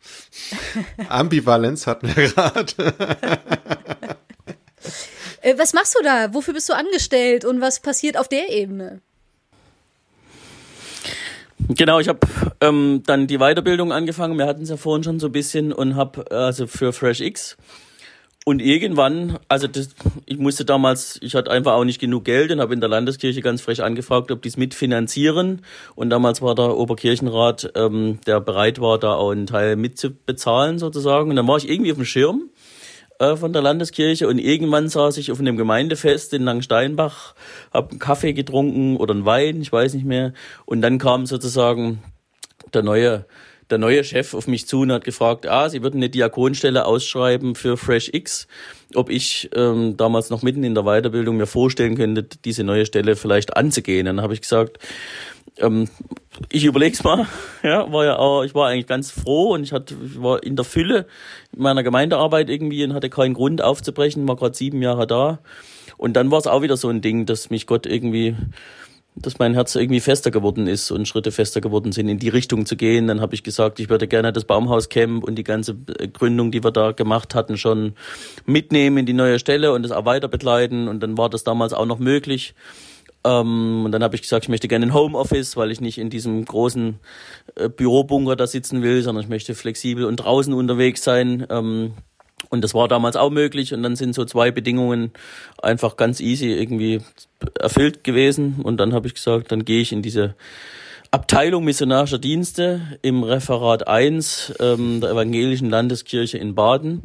Ambivalenz 1.08 1.86
hatten 1.86 2.14
wir 2.14 2.28
gerade. 2.28 2.72
Äh, 5.40 5.58
was 5.58 5.74
machst 5.74 5.94
du 5.98 6.02
da? 6.02 6.32
Wofür 6.32 6.54
bist 6.54 6.68
du 6.68 6.72
angestellt 6.72 7.44
und 7.44 7.60
was 7.60 7.80
passiert 7.80 8.16
auf 8.16 8.28
der 8.28 8.50
Ebene? 8.50 9.02
Genau, 11.68 11.98
ich 11.98 12.08
habe 12.08 12.20
ähm, 12.60 13.02
dann 13.06 13.26
die 13.26 13.38
Weiterbildung 13.38 13.92
angefangen. 13.92 14.38
Wir 14.38 14.46
hatten 14.46 14.62
es 14.62 14.70
ja 14.70 14.76
vorhin 14.76 15.02
schon 15.04 15.20
so 15.20 15.26
ein 15.26 15.32
bisschen 15.32 15.72
und 15.72 15.96
habe 15.96 16.30
also 16.30 16.66
für 16.66 16.92
FreshX 16.92 17.56
und 18.46 18.60
irgendwann, 18.60 19.38
also 19.48 19.66
das, 19.66 19.94
ich 20.26 20.36
musste 20.36 20.66
damals, 20.66 21.18
ich 21.22 21.34
hatte 21.34 21.50
einfach 21.50 21.72
auch 21.72 21.84
nicht 21.84 21.98
genug 21.98 22.26
Geld 22.26 22.52
und 22.52 22.60
habe 22.60 22.74
in 22.74 22.80
der 22.80 22.90
Landeskirche 22.90 23.40
ganz 23.40 23.62
frech 23.62 23.82
angefragt, 23.82 24.30
ob 24.30 24.42
die 24.42 24.48
es 24.48 24.58
mitfinanzieren. 24.58 25.62
Und 25.94 26.10
damals 26.10 26.42
war 26.42 26.54
der 26.54 26.76
Oberkirchenrat, 26.76 27.72
ähm, 27.74 28.18
der 28.26 28.40
bereit 28.40 28.82
war, 28.82 28.98
da 28.98 29.14
auch 29.14 29.30
einen 29.30 29.46
Teil 29.46 29.76
mitzubezahlen 29.76 30.78
sozusagen. 30.78 31.30
Und 31.30 31.36
dann 31.36 31.48
war 31.48 31.56
ich 31.56 31.70
irgendwie 31.70 31.90
auf 31.90 31.96
dem 31.96 32.04
Schirm 32.04 32.50
äh, 33.18 33.34
von 33.36 33.54
der 33.54 33.62
Landeskirche 33.62 34.28
und 34.28 34.38
irgendwann 34.38 34.90
saß 34.90 35.16
ich 35.16 35.32
auf 35.32 35.40
einem 35.40 35.56
Gemeindefest 35.56 36.34
in 36.34 36.42
Langsteinbach, 36.42 37.34
habe 37.72 37.92
einen 37.92 37.98
Kaffee 37.98 38.34
getrunken 38.34 38.98
oder 38.98 39.14
einen 39.14 39.24
Wein, 39.24 39.62
ich 39.62 39.72
weiß 39.72 39.94
nicht 39.94 40.04
mehr. 40.04 40.34
Und 40.66 40.82
dann 40.82 40.98
kam 40.98 41.24
sozusagen 41.24 42.02
der 42.74 42.82
neue 42.82 43.24
der 43.70 43.78
neue 43.78 44.04
Chef 44.04 44.34
auf 44.34 44.46
mich 44.46 44.66
zu 44.66 44.80
und 44.80 44.92
hat 44.92 45.04
gefragt, 45.04 45.46
ah, 45.46 45.68
sie 45.68 45.82
würden 45.82 45.96
eine 45.96 46.10
Diakonstelle 46.10 46.86
ausschreiben 46.86 47.54
für 47.54 47.76
Fresh 47.76 48.10
X, 48.12 48.46
ob 48.94 49.10
ich 49.10 49.50
ähm, 49.54 49.96
damals 49.96 50.30
noch 50.30 50.42
mitten 50.42 50.64
in 50.64 50.74
der 50.74 50.84
Weiterbildung 50.84 51.36
mir 51.36 51.46
vorstellen 51.46 51.96
könnte, 51.96 52.22
diese 52.22 52.64
neue 52.64 52.86
Stelle 52.86 53.16
vielleicht 53.16 53.56
anzugehen. 53.56 54.06
Dann 54.06 54.20
habe 54.20 54.34
ich 54.34 54.42
gesagt, 54.42 54.78
ähm, 55.58 55.88
ich 56.50 56.64
überleg's 56.64 57.04
mal. 57.04 57.26
Ja, 57.62 57.90
war 57.90 58.04
ja 58.04 58.16
auch, 58.16 58.42
ich 58.42 58.54
war 58.54 58.68
eigentlich 58.68 58.86
ganz 58.86 59.10
froh 59.10 59.54
und 59.54 59.62
ich 59.62 59.72
hatte, 59.72 59.96
ich 60.04 60.20
war 60.20 60.42
in 60.42 60.54
der 60.54 60.66
Fülle 60.66 61.06
meiner 61.56 61.82
Gemeindearbeit 61.82 62.50
irgendwie 62.50 62.84
und 62.84 62.92
hatte 62.92 63.08
keinen 63.08 63.32
Grund 63.32 63.62
aufzubrechen, 63.62 64.28
war 64.28 64.36
gerade 64.36 64.54
sieben 64.54 64.82
Jahre 64.82 65.06
da. 65.06 65.38
Und 65.96 66.14
dann 66.14 66.30
war 66.30 66.38
es 66.38 66.46
auch 66.46 66.60
wieder 66.60 66.76
so 66.76 66.90
ein 66.90 67.00
Ding, 67.00 67.24
dass 67.24 67.48
mich 67.48 67.66
Gott 67.66 67.86
irgendwie 67.86 68.36
dass 69.16 69.38
mein 69.38 69.54
Herz 69.54 69.74
irgendwie 69.74 70.00
fester 70.00 70.30
geworden 70.30 70.66
ist 70.66 70.90
und 70.90 71.06
Schritte 71.06 71.30
fester 71.30 71.60
geworden 71.60 71.92
sind, 71.92 72.08
in 72.08 72.18
die 72.18 72.28
Richtung 72.28 72.66
zu 72.66 72.76
gehen. 72.76 73.06
Dann 73.06 73.20
habe 73.20 73.34
ich 73.34 73.44
gesagt, 73.44 73.78
ich 73.78 73.88
würde 73.88 74.08
gerne 74.08 74.32
das 74.32 74.44
Baumhauscamp 74.44 75.22
und 75.22 75.36
die 75.36 75.44
ganze 75.44 75.76
äh, 75.98 76.08
Gründung, 76.08 76.50
die 76.50 76.64
wir 76.64 76.72
da 76.72 76.92
gemacht 76.92 77.34
hatten, 77.34 77.56
schon 77.56 77.94
mitnehmen 78.44 78.98
in 78.98 79.06
die 79.06 79.12
neue 79.12 79.38
Stelle 79.38 79.72
und 79.72 79.82
das 79.82 79.92
auch 79.92 80.04
weiter 80.04 80.28
begleiten. 80.28 80.88
Und 80.88 81.00
dann 81.00 81.16
war 81.16 81.30
das 81.30 81.44
damals 81.44 81.72
auch 81.72 81.86
noch 81.86 82.00
möglich. 82.00 82.54
Ähm, 83.24 83.84
und 83.84 83.92
dann 83.92 84.02
habe 84.02 84.16
ich 84.16 84.22
gesagt, 84.22 84.46
ich 84.46 84.48
möchte 84.48 84.66
gerne 84.66 84.86
ein 84.86 84.94
Homeoffice, 84.94 85.56
weil 85.56 85.70
ich 85.70 85.80
nicht 85.80 85.98
in 85.98 86.10
diesem 86.10 86.44
großen 86.44 86.98
äh, 87.54 87.68
Bürobunker 87.68 88.34
da 88.34 88.48
sitzen 88.48 88.82
will, 88.82 89.02
sondern 89.02 89.22
ich 89.22 89.30
möchte 89.30 89.54
flexibel 89.54 90.06
und 90.06 90.16
draußen 90.16 90.52
unterwegs 90.52 91.04
sein. 91.04 91.46
Ähm, 91.50 91.92
und 92.50 92.62
das 92.62 92.74
war 92.74 92.88
damals 92.88 93.16
auch 93.16 93.30
möglich. 93.30 93.74
Und 93.74 93.82
dann 93.82 93.96
sind 93.96 94.14
so 94.14 94.24
zwei 94.24 94.50
Bedingungen 94.50 95.12
einfach 95.62 95.96
ganz 95.96 96.20
easy 96.20 96.52
irgendwie 96.52 97.00
erfüllt 97.58 98.04
gewesen. 98.04 98.60
Und 98.62 98.78
dann 98.78 98.92
habe 98.92 99.06
ich 99.06 99.14
gesagt, 99.14 99.52
dann 99.52 99.64
gehe 99.64 99.80
ich 99.80 99.92
in 99.92 100.02
diese 100.02 100.34
Abteilung 101.10 101.64
missionarischer 101.64 102.18
Dienste 102.18 102.80
im 103.02 103.22
Referat 103.22 103.86
1 103.86 104.54
ähm, 104.58 105.00
der 105.00 105.10
Evangelischen 105.10 105.70
Landeskirche 105.70 106.38
in 106.38 106.54
Baden 106.54 107.02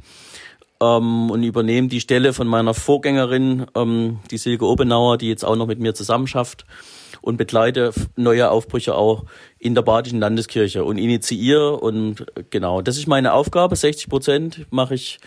ähm, 0.81 1.29
und 1.29 1.43
übernehme 1.43 1.89
die 1.89 1.99
Stelle 1.99 2.33
von 2.33 2.47
meiner 2.47 2.73
Vorgängerin, 2.73 3.67
ähm, 3.75 4.19
die 4.31 4.37
Silke 4.37 4.65
Obenauer, 4.65 5.17
die 5.17 5.27
jetzt 5.27 5.45
auch 5.45 5.55
noch 5.55 5.67
mit 5.67 5.79
mir 5.79 5.93
zusammenschafft 5.93 6.65
und 7.21 7.37
begleite 7.37 7.93
neue 8.15 8.49
Aufbrüche 8.49 8.95
auch 8.95 9.25
in 9.57 9.75
der 9.75 9.81
Badischen 9.81 10.19
Landeskirche 10.19 10.83
und 10.83 10.97
initiiere 10.97 11.77
und 11.77 12.25
genau, 12.49 12.81
das 12.81 12.97
ist 12.97 13.07
meine 13.07 13.33
Aufgabe. 13.33 13.75
60 13.75 14.09
Prozent 14.09 14.65
mache 14.69 14.95
ich, 14.95 15.19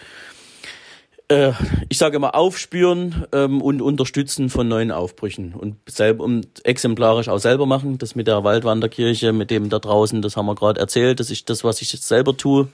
äh, 1.29 1.53
ich 1.89 1.99
sage 1.99 2.17
immer 2.17 2.35
aufspüren 2.35 3.27
ähm, 3.33 3.61
und 3.61 3.83
unterstützen 3.83 4.49
von 4.49 4.69
neuen 4.69 4.91
Aufbrüchen 4.91 5.55
und 5.55 5.77
selber 5.89 6.25
und 6.25 6.65
exemplarisch 6.65 7.29
auch 7.29 7.39
selber 7.39 7.67
machen. 7.67 7.99
Das 7.99 8.15
mit 8.15 8.27
der 8.27 8.45
Waldwanderkirche, 8.45 9.33
mit 9.33 9.51
dem 9.51 9.69
da 9.69 9.79
draußen, 9.79 10.23
das 10.23 10.37
haben 10.37 10.47
wir 10.47 10.55
gerade 10.55 10.81
erzählt. 10.81 11.21
Das 11.21 11.31
ist 11.31 11.51
das, 11.51 11.65
was 11.65 11.83
ich 11.83 11.93
jetzt 11.93 12.09
selber 12.09 12.37
tue. 12.37 12.69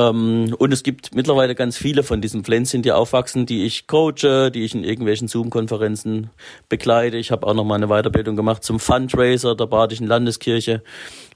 Ähm, 0.00 0.54
und 0.58 0.72
es 0.72 0.82
gibt 0.82 1.14
mittlerweile 1.14 1.54
ganz 1.54 1.76
viele 1.76 2.02
von 2.02 2.20
diesen 2.20 2.42
Pflänzchen, 2.42 2.82
die 2.82 2.92
aufwachsen, 2.92 3.44
die 3.44 3.64
ich 3.64 3.86
coache, 3.86 4.50
die 4.50 4.64
ich 4.64 4.74
in 4.74 4.84
irgendwelchen 4.84 5.28
Zoom-Konferenzen 5.28 6.30
begleite. 6.68 7.18
Ich 7.18 7.30
habe 7.30 7.46
auch 7.46 7.54
noch 7.54 7.64
mal 7.64 7.74
eine 7.74 7.88
Weiterbildung 7.88 8.36
gemacht 8.36 8.64
zum 8.64 8.80
Fundraiser 8.80 9.54
der 9.54 9.66
Badischen 9.66 10.06
Landeskirche, 10.06 10.82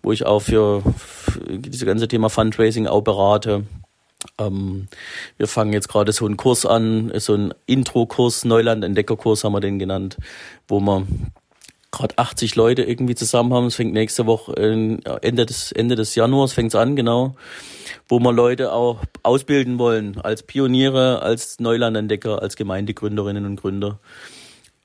wo 0.02 0.12
ich 0.12 0.24
auch 0.24 0.40
für, 0.40 0.82
für 0.96 1.58
dieses 1.58 1.84
ganze 1.84 2.08
Thema 2.08 2.30
Fundraising 2.30 2.86
auch 2.86 3.02
berate. 3.02 3.64
Ähm, 4.38 4.88
wir 5.36 5.46
fangen 5.46 5.74
jetzt 5.74 5.88
gerade 5.88 6.12
so 6.12 6.24
einen 6.24 6.38
Kurs 6.38 6.64
an, 6.64 7.12
so 7.16 7.34
einen 7.34 7.52
Intro-Kurs, 7.66 8.46
Neuland-Entdecker-Kurs 8.46 9.44
haben 9.44 9.52
wir 9.52 9.60
den 9.60 9.78
genannt, 9.78 10.16
wo 10.68 10.80
wir 10.80 11.06
gerade 11.95 12.18
80 12.18 12.55
Leute 12.57 12.82
irgendwie 12.82 13.14
zusammen 13.14 13.55
haben. 13.55 13.66
Es 13.66 13.76
fängt 13.76 13.92
nächste 13.92 14.26
Woche, 14.26 14.53
äh, 14.57 14.99
Ende 15.22 15.47
des, 15.47 15.72
Ende 15.72 15.95
des 15.95 16.14
Januars 16.14 16.53
fängt 16.53 16.72
es 16.72 16.74
an, 16.74 16.97
genau 16.97 17.34
wo 18.09 18.18
wir 18.18 18.32
Leute 18.32 18.72
auch 18.72 19.01
ausbilden 19.22 19.78
wollen, 19.78 20.20
als 20.20 20.42
Pioniere, 20.42 21.22
als 21.22 21.59
Neulandentdecker, 21.61 22.42
als 22.42 22.57
Gemeindegründerinnen 22.57 23.47
und 23.47 23.57
Gründer. 23.57 23.99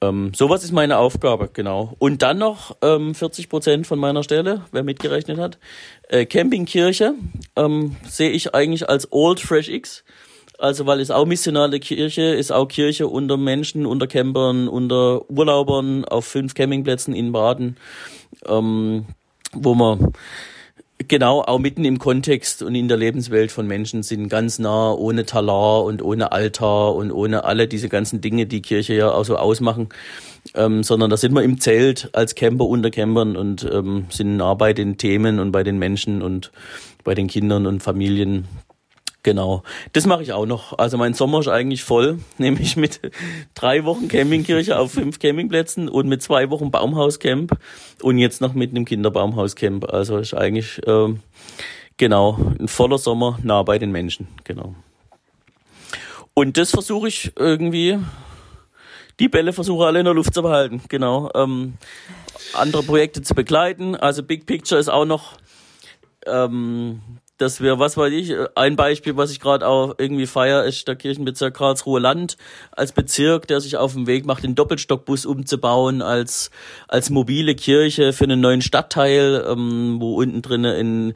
Ähm, 0.02 0.32
sowas 0.34 0.64
ist 0.64 0.72
meine 0.72 0.98
Aufgabe, 0.98 1.50
genau. 1.52 1.94
Und 2.00 2.22
dann 2.22 2.38
noch 2.38 2.78
ähm, 2.82 3.14
40 3.14 3.50
Prozent 3.50 3.88
von 3.88 4.00
meiner 4.00 4.24
Stelle, 4.24 4.62
wer 4.72 4.84
mitgerechnet 4.84 5.38
hat. 5.38 5.58
Äh, 6.08 6.26
Campingkirche 6.26 7.16
ähm, 7.58 7.98
sehe 8.08 8.30
ich 8.30 8.56
eigentlich 8.56 8.88
als 8.88 9.12
Old 9.12 9.42
Fresh 9.42 9.68
X. 9.68 10.06
Also 10.60 10.86
weil 10.86 11.00
es 11.00 11.10
auch 11.10 11.26
missionale 11.26 11.80
Kirche 11.80 12.22
ist, 12.22 12.52
auch 12.52 12.68
Kirche 12.68 13.08
unter 13.08 13.38
Menschen, 13.38 13.86
unter 13.86 14.08
Campern, 14.08 14.68
unter 14.68 15.30
Urlaubern 15.30 16.04
auf 16.04 16.26
fünf 16.26 16.54
Campingplätzen 16.54 17.16
in 17.16 17.32
Baden, 17.32 17.78
ähm, 18.46 19.06
wo 19.54 19.74
man 19.74 20.14
genau, 21.08 21.42
auch 21.42 21.60
mitten 21.60 21.86
im 21.86 21.98
Kontext 21.98 22.62
und 22.62 22.76
in 22.76 22.88
der 22.88 22.98
Lebenswelt 22.98 23.52
von 23.52 23.68
Menschen 23.68 24.04
sind 24.04 24.28
ganz 24.28 24.60
nah, 24.60 24.92
ohne 24.92 25.26
Talar 25.26 25.84
und 25.86 26.02
ohne 26.02 26.32
Altar 26.32 26.96
und 26.96 27.12
ohne 27.12 27.46
alle 27.46 27.68
diese 27.68 27.90
ganzen 27.90 28.20
Dinge, 28.20 28.46
die 28.46 28.62
Kirche 28.62 28.94
ja 28.94 29.12
auch 29.12 29.26
so 29.26 29.38
ausmachen. 29.38 29.90
Ähm, 30.56 30.84
sondern 30.84 31.10
da 31.10 31.18
sind 31.18 31.34
wir 31.34 31.44
im 31.44 31.60
Zelt 31.60 32.10
als 32.14 32.36
Camper 32.36 32.66
unter 32.66 32.92
Campern 32.92 33.36
und 33.36 33.68
ähm, 33.72 34.06
sind 34.10 34.38
nah 34.38 34.54
bei 34.54 34.74
den 34.74 34.98
Themen 34.98 35.40
und 35.40 35.52
bei 35.52 35.64
den 35.64 35.78
Menschen 35.78 36.22
und 36.22 36.52
bei 37.04 37.14
den 37.14 37.28
Kindern 37.28 37.66
und 37.66 37.82
Familien. 37.82 38.48
Genau, 39.22 39.64
das 39.92 40.06
mache 40.06 40.24
ich 40.24 40.32
auch 40.32 40.46
noch. 40.46 40.78
Also 40.78 40.98
mein 40.98 41.14
Sommer 41.14 41.40
ist 41.40 41.50
eigentlich 41.50 41.84
voll, 41.84 42.20
nämlich 42.38 42.78
mit 42.78 43.02
drei 43.54 43.84
Wochen 43.84 44.08
Campingkirche 44.08 44.80
auf 44.80 44.94
fünf 44.94 45.20
Campingplätzen 45.20 45.90
und 45.90 46.08
mit 46.08 46.22
zwei 46.22 46.50
Wochen 46.50 46.72
Baumhauscamp 46.72 47.58
und 48.02 48.18
jetzt 48.18 48.40
noch 48.40 48.54
mit 48.54 48.72
einem 48.72 48.86
Kinderbaumhauscamp. 48.86 49.92
Also 49.92 50.18
ist 50.18 50.34
eigentlich 50.34 50.82
äh, 50.88 51.14
genau 51.98 52.40
ein 52.60 52.70
voller 52.70 52.98
Sommer 52.98 53.38
nah 53.44 53.62
bei 53.64 53.78
den 53.78 53.92
Menschen. 53.92 54.28
Genau. 54.46 54.74
Und 56.34 56.56
das 56.56 56.72
versuche 56.72 57.10
ich 57.10 57.34
irgendwie, 57.36 58.00
die 59.20 59.28
Bälle 59.28 59.52
versuche 59.52 59.86
alle 59.86 60.00
in 60.00 60.06
der 60.06 60.14
Luft 60.14 60.34
zu 60.34 60.42
behalten. 60.42 60.82
Genau. 60.88 61.30
Ähm, 61.36 61.74
andere 62.54 62.84
Projekte 62.84 63.22
zu 63.22 63.36
begleiten. 63.36 63.98
Also 63.98 64.24
Big 64.24 64.46
Picture 64.46 64.80
ist 64.80 64.88
auch 64.88 65.04
noch 65.04 65.34
ähm, 66.26 67.02
dass 67.40 67.62
wir, 67.62 67.80
was 67.80 67.98
weiß 67.98 68.14
ich, 68.14 68.34
ein 68.56 68.76
Beispiel, 68.76 69.16
was 69.18 69.32
ich 69.32 69.40
gerade 69.40 69.66
auch 69.66 69.96
irgendwie 69.98 70.28
feier, 70.28 70.66
ist 70.66 70.88
der 70.88 70.96
Kirchenbezirk 70.96 71.56
Karlsruhe 71.56 72.00
Land 72.00 72.38
als 72.72 72.92
Bezirk, 72.92 73.48
der 73.48 73.62
sich 73.62 73.78
auf 73.78 73.94
den 73.94 74.08
Weg 74.08 74.26
macht, 74.26 74.44
den 74.44 74.56
Doppelstockbus 74.56 75.26
umzubauen 75.26 76.02
als 76.02 76.52
als 76.88 77.10
mobile 77.10 77.56
Kirche 77.56 78.12
für 78.14 78.26
einen 78.26 78.42
neuen 78.42 78.62
Stadtteil, 78.62 79.46
ähm, 79.50 79.98
wo 80.00 80.16
unten 80.16 80.42
drinnen 80.42 80.76
in, 80.76 81.14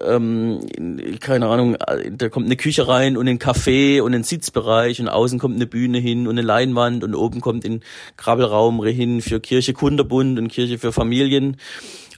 ähm, 0.00 0.60
in, 0.76 1.18
keine 1.20 1.46
Ahnung, 1.46 1.76
da 2.10 2.28
kommt 2.28 2.46
eine 2.46 2.56
Küche 2.56 2.86
rein 2.86 3.16
und 3.16 3.26
ein 3.26 3.38
Café 3.38 4.02
und 4.02 4.14
ein 4.14 4.24
Sitzbereich 4.24 5.00
und 5.00 5.08
außen 5.08 5.38
kommt 5.38 5.56
eine 5.56 5.66
Bühne 5.66 5.98
hin 5.98 6.26
und 6.26 6.38
eine 6.38 6.46
Leinwand 6.46 7.02
und 7.02 7.14
oben 7.14 7.40
kommt 7.40 7.64
ein 7.64 7.82
Krabbelraum 8.18 8.84
hin 8.84 9.22
für 9.22 9.40
Kirche 9.40 9.72
Kunderbund 9.72 10.38
und 10.38 10.48
Kirche 10.48 10.78
für 10.78 10.92
Familien. 10.92 11.56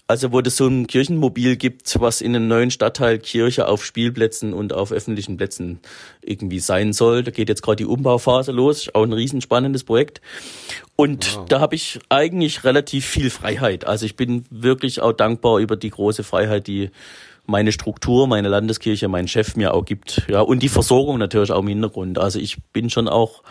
Also 0.06 0.32
wo 0.32 0.40
es 0.40 0.56
so 0.56 0.66
ein 0.66 0.86
Kirchenmobil 0.86 1.56
gibt, 1.56 1.98
was 1.98 2.20
in 2.20 2.36
einem 2.36 2.46
neuen 2.46 2.70
Stadtteil 2.70 3.18
Kirche 3.18 3.66
auf 3.66 3.82
Spielplätzen 3.82 4.52
und 4.52 4.74
auf 4.74 4.92
öffentlichen 4.92 5.38
Plätzen 5.38 5.80
irgendwie 6.20 6.60
sein 6.60 6.92
soll. 6.92 7.22
Da 7.22 7.30
geht 7.30 7.48
jetzt 7.48 7.62
gerade 7.62 7.76
die 7.76 7.86
Umbauphase 7.86 8.52
los, 8.52 8.90
auch 8.92 9.02
ein 9.02 9.14
riesenspannendes 9.14 9.84
Projekt. 9.84 10.20
Und 10.94 11.36
wow. 11.36 11.48
da 11.48 11.60
habe 11.60 11.74
ich 11.74 12.00
eigentlich 12.10 12.64
relativ 12.64 13.06
viel 13.06 13.30
Freiheit. 13.30 13.86
Also 13.86 14.04
ich 14.04 14.14
bin 14.14 14.44
wirklich 14.50 15.00
auch 15.00 15.12
dankbar 15.12 15.58
über 15.58 15.76
die 15.76 15.90
große 15.90 16.22
Freiheit, 16.22 16.66
die 16.66 16.90
meine 17.46 17.72
Struktur, 17.72 18.26
meine 18.26 18.48
Landeskirche, 18.48 19.08
mein 19.08 19.26
Chef 19.26 19.56
mir 19.56 19.72
auch 19.72 19.86
gibt. 19.86 20.22
Ja, 20.28 20.40
und 20.40 20.62
die 20.62 20.68
Versorgung 20.68 21.16
natürlich 21.18 21.50
auch 21.50 21.62
im 21.62 21.68
Hintergrund. 21.68 22.18
Also 22.18 22.38
ich 22.38 22.62
bin 22.72 22.90
schon 22.90 23.08
auch 23.08 23.42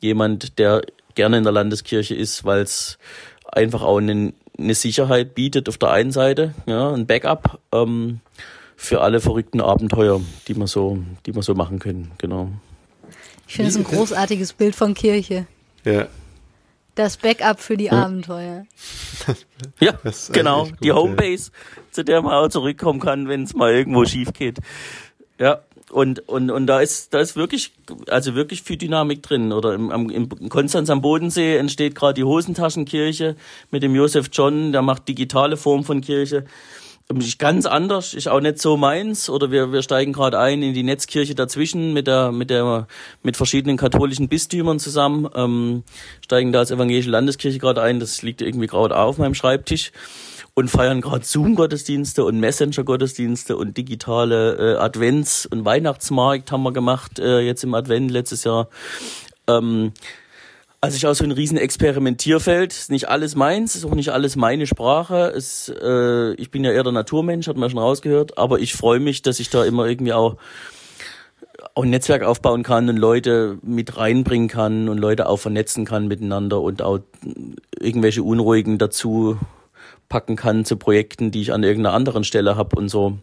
jemand, 0.00 0.58
der 0.58 0.82
gerne 1.14 1.38
in 1.38 1.44
der 1.44 1.52
Landeskirche 1.52 2.14
ist, 2.14 2.44
weil 2.44 2.60
es 2.60 2.98
einfach 3.46 3.82
auch 3.82 3.98
einen 3.98 4.34
eine 4.58 4.74
Sicherheit 4.74 5.34
bietet 5.34 5.68
auf 5.68 5.78
der 5.78 5.90
einen 5.90 6.12
Seite, 6.12 6.54
ja, 6.66 6.92
ein 6.92 7.06
Backup 7.06 7.60
ähm, 7.72 8.20
für 8.76 9.00
alle 9.00 9.20
verrückten 9.20 9.60
Abenteuer, 9.60 10.20
die 10.48 10.54
man 10.54 10.66
so, 10.66 10.98
die 11.26 11.32
man 11.32 11.42
so 11.42 11.54
machen 11.54 11.78
können, 11.78 12.12
genau. 12.18 12.50
Ich 13.46 13.54
finde 13.56 13.70
es 13.70 13.76
ein 13.76 13.84
großartiges 13.84 14.54
Bild 14.54 14.74
von 14.74 14.94
Kirche. 14.94 15.46
Ja. 15.84 16.06
Das 16.94 17.16
Backup 17.16 17.60
für 17.60 17.76
die 17.76 17.86
ja. 17.86 18.04
Abenteuer. 18.04 18.66
ja, 19.80 19.98
genau. 20.32 20.64
Gut, 20.66 20.74
die 20.82 20.92
Homebase, 20.92 21.50
ja. 21.50 21.82
zu 21.90 22.04
der 22.04 22.22
man 22.22 22.32
auch 22.32 22.48
zurückkommen 22.48 23.00
kann, 23.00 23.28
wenn 23.28 23.42
es 23.42 23.54
mal 23.54 23.72
irgendwo 23.72 24.04
schief 24.04 24.32
geht. 24.32 24.58
Ja, 25.38 25.62
und, 25.90 26.28
und, 26.28 26.50
und 26.50 26.66
da 26.66 26.80
ist, 26.80 27.12
da 27.14 27.20
ist 27.20 27.36
wirklich, 27.36 27.72
also 28.08 28.34
wirklich 28.34 28.62
viel 28.62 28.76
Dynamik 28.76 29.22
drin. 29.22 29.52
Oder 29.52 29.74
im, 29.74 29.90
am, 29.90 30.10
im 30.10 30.28
Konstanz 30.48 30.90
am 30.90 31.02
Bodensee 31.02 31.56
entsteht 31.56 31.94
gerade 31.94 32.14
die 32.14 32.24
Hosentaschenkirche 32.24 33.36
mit 33.70 33.82
dem 33.82 33.94
Josef 33.94 34.30
John, 34.32 34.72
der 34.72 34.82
macht 34.82 35.08
digitale 35.08 35.56
Form 35.56 35.84
von 35.84 36.00
Kirche. 36.00 36.44
Ist 37.14 37.38
ganz 37.38 37.66
anders, 37.66 38.14
ist 38.14 38.28
auch 38.28 38.40
nicht 38.40 38.58
so 38.58 38.78
meins. 38.78 39.28
Oder 39.28 39.50
wir, 39.50 39.72
wir 39.72 39.82
steigen 39.82 40.14
gerade 40.14 40.38
ein 40.38 40.62
in 40.62 40.72
die 40.72 40.82
Netzkirche 40.82 41.34
dazwischen 41.34 41.92
mit 41.92 42.06
der, 42.06 42.32
mit 42.32 42.48
der, 42.48 42.88
mit 43.22 43.36
verschiedenen 43.36 43.76
katholischen 43.76 44.28
Bistümern 44.28 44.78
zusammen. 44.78 45.28
Ähm, 45.34 45.82
steigen 46.24 46.50
da 46.52 46.60
als 46.60 46.70
evangelische 46.70 47.10
Landeskirche 47.10 47.58
gerade 47.58 47.82
ein. 47.82 48.00
Das 48.00 48.22
liegt 48.22 48.40
irgendwie 48.40 48.68
gerade 48.68 48.96
auf 48.96 49.18
meinem 49.18 49.34
Schreibtisch 49.34 49.92
und 50.54 50.68
feiern 50.70 51.00
gerade 51.00 51.24
Zoom-Gottesdienste 51.24 52.24
und 52.24 52.38
Messenger-Gottesdienste 52.38 53.56
und 53.56 53.76
digitale 53.76 54.76
äh, 54.76 54.78
Advents- 54.78 55.46
und 55.46 55.64
Weihnachtsmarkt 55.64 56.52
haben 56.52 56.62
wir 56.62 56.72
gemacht, 56.72 57.18
äh, 57.18 57.40
jetzt 57.40 57.64
im 57.64 57.74
Advent 57.74 58.10
letztes 58.10 58.44
Jahr. 58.44 58.68
Ähm, 59.48 59.92
also 60.80 60.96
ich 60.96 61.06
auch 61.06 61.14
so 61.14 61.24
ein 61.24 61.32
riesen 61.32 61.56
Experimentierfeld. 61.56 62.72
Ist 62.72 62.90
nicht 62.90 63.08
alles 63.08 63.34
meins, 63.36 63.74
ist 63.74 63.86
auch 63.86 63.94
nicht 63.94 64.10
alles 64.10 64.36
meine 64.36 64.66
Sprache. 64.66 65.32
Ist, 65.34 65.70
äh, 65.70 66.34
ich 66.34 66.50
bin 66.50 66.62
ja 66.62 66.72
eher 66.72 66.82
der 66.82 66.92
Naturmensch, 66.92 67.48
hat 67.48 67.56
man 67.56 67.70
schon 67.70 67.78
rausgehört. 67.78 68.36
Aber 68.36 68.58
ich 68.58 68.74
freue 68.74 69.00
mich, 69.00 69.22
dass 69.22 69.40
ich 69.40 69.48
da 69.48 69.64
immer 69.64 69.86
irgendwie 69.86 70.12
auch 70.12 70.36
auch 71.74 71.84
ein 71.84 71.90
Netzwerk 71.90 72.22
aufbauen 72.22 72.62
kann 72.62 72.88
und 72.88 72.96
Leute 72.96 73.58
mit 73.62 73.96
reinbringen 73.96 74.48
kann 74.48 74.88
und 74.88 74.98
Leute 74.98 75.28
auch 75.28 75.38
vernetzen 75.38 75.84
kann 75.84 76.06
miteinander 76.06 76.60
und 76.60 76.82
auch 76.82 77.00
irgendwelche 77.78 78.22
Unruhigen 78.22 78.76
dazu 78.76 79.38
packen 80.08 80.36
kann 80.36 80.64
zu 80.64 80.76
Projekten, 80.76 81.30
die 81.30 81.40
ich 81.40 81.52
an 81.52 81.62
irgendeiner 81.62 81.94
anderen 81.94 82.24
Stelle 82.24 82.56
habe 82.56 82.76
und 82.76 82.88
so. 82.88 83.18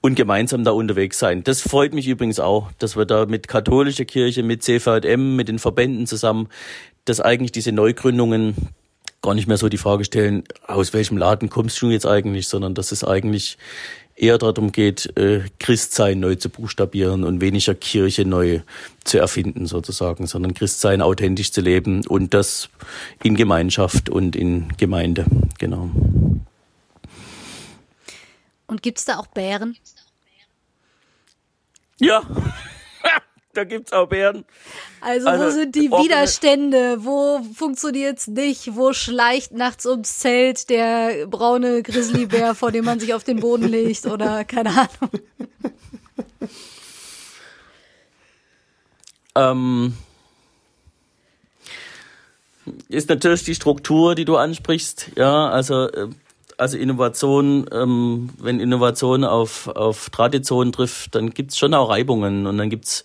Und 0.00 0.14
gemeinsam 0.14 0.64
da 0.64 0.70
unterwegs 0.70 1.18
sein. 1.18 1.44
Das 1.44 1.60
freut 1.60 1.92
mich 1.92 2.08
übrigens 2.08 2.40
auch, 2.40 2.70
dass 2.78 2.96
wir 2.96 3.04
da 3.04 3.26
mit 3.26 3.48
katholischer 3.48 4.04
Kirche, 4.04 4.42
mit 4.42 4.62
CVM, 4.62 5.36
mit 5.36 5.48
den 5.48 5.58
Verbänden 5.58 6.06
zusammen, 6.06 6.48
dass 7.04 7.20
eigentlich 7.20 7.52
diese 7.52 7.72
Neugründungen 7.72 8.54
gar 9.22 9.34
nicht 9.34 9.46
mehr 9.46 9.58
so 9.58 9.68
die 9.68 9.76
Frage 9.76 10.04
stellen, 10.04 10.44
aus 10.66 10.92
welchem 10.92 11.18
Laden 11.18 11.50
kommst 11.50 11.80
du 11.82 11.90
jetzt 11.90 12.06
eigentlich, 12.06 12.48
sondern 12.48 12.74
dass 12.74 12.90
es 12.90 13.04
eigentlich 13.04 13.58
eher 14.20 14.38
darum 14.38 14.70
geht, 14.70 15.16
äh, 15.16 15.42
Christsein 15.58 16.20
neu 16.20 16.34
zu 16.34 16.50
buchstabieren 16.50 17.24
und 17.24 17.40
weniger 17.40 17.74
Kirche 17.74 18.24
neu 18.24 18.60
zu 19.04 19.18
erfinden 19.18 19.66
sozusagen, 19.66 20.26
sondern 20.26 20.54
Christsein 20.54 21.00
authentisch 21.00 21.52
zu 21.52 21.60
leben 21.60 22.06
und 22.06 22.34
das 22.34 22.68
in 23.22 23.34
Gemeinschaft 23.34 24.10
und 24.10 24.36
in 24.36 24.68
Gemeinde, 24.76 25.24
genau. 25.58 25.90
Und 28.66 28.82
gibt 28.82 28.98
es 28.98 29.04
da 29.06 29.18
auch 29.18 29.26
Bären? 29.26 29.76
Ja. 31.98 32.22
Da 33.52 33.64
gibt's 33.64 33.92
auch 33.92 34.08
Bären. 34.08 34.44
Also, 35.00 35.28
also 35.28 35.46
wo 35.46 35.50
sind 35.50 35.74
die 35.74 35.90
Widerstände? 35.90 37.04
Wo 37.04 37.40
funktioniert's 37.54 38.28
nicht? 38.28 38.76
Wo 38.76 38.92
schleicht 38.92 39.52
nachts 39.52 39.86
ums 39.86 40.18
Zelt 40.18 40.70
der 40.70 41.26
braune 41.26 41.82
Grizzlybär, 41.82 42.54
vor 42.54 42.70
dem 42.70 42.84
man 42.84 43.00
sich 43.00 43.14
auf 43.14 43.24
den 43.24 43.40
Boden 43.40 43.68
legt 43.68 44.06
oder 44.06 44.44
keine 44.44 44.70
Ahnung? 44.70 45.10
Ähm, 49.34 49.94
ist 52.88 53.08
natürlich 53.08 53.44
die 53.44 53.54
Struktur, 53.54 54.14
die 54.14 54.24
du 54.24 54.36
ansprichst. 54.36 55.12
Ja, 55.16 55.48
also 55.48 55.88
äh, 55.88 56.08
also 56.60 56.76
Innovation, 56.76 57.66
ähm, 57.72 58.30
wenn 58.38 58.60
Innovation 58.60 59.24
auf, 59.24 59.68
auf 59.68 60.10
Tradition 60.10 60.72
trifft, 60.72 61.14
dann 61.14 61.30
gibt's 61.30 61.58
schon 61.58 61.74
auch 61.74 61.88
Reibungen 61.88 62.46
und 62.46 62.58
dann 62.58 62.68
gibt's 62.68 63.04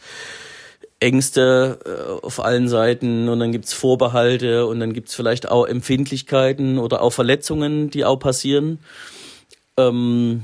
Ängste 1.00 1.80
äh, 1.86 2.26
auf 2.26 2.40
allen 2.40 2.68
Seiten 2.68 3.30
und 3.30 3.40
dann 3.40 3.52
gibt's 3.52 3.74
Vorbehalte 3.74 4.66
und 4.66 4.80
dann 4.80 4.94
gibt's 4.94 5.16
vielleicht 5.16 5.50
auch 5.50 5.66
Empfindlichkeiten 5.66 6.78
oder 6.80 7.02
auch 7.02 7.12
Verletzungen, 7.12 7.90
die 7.90 8.06
auch 8.06 8.18
passieren. 8.18 8.80
Ähm, 9.78 10.44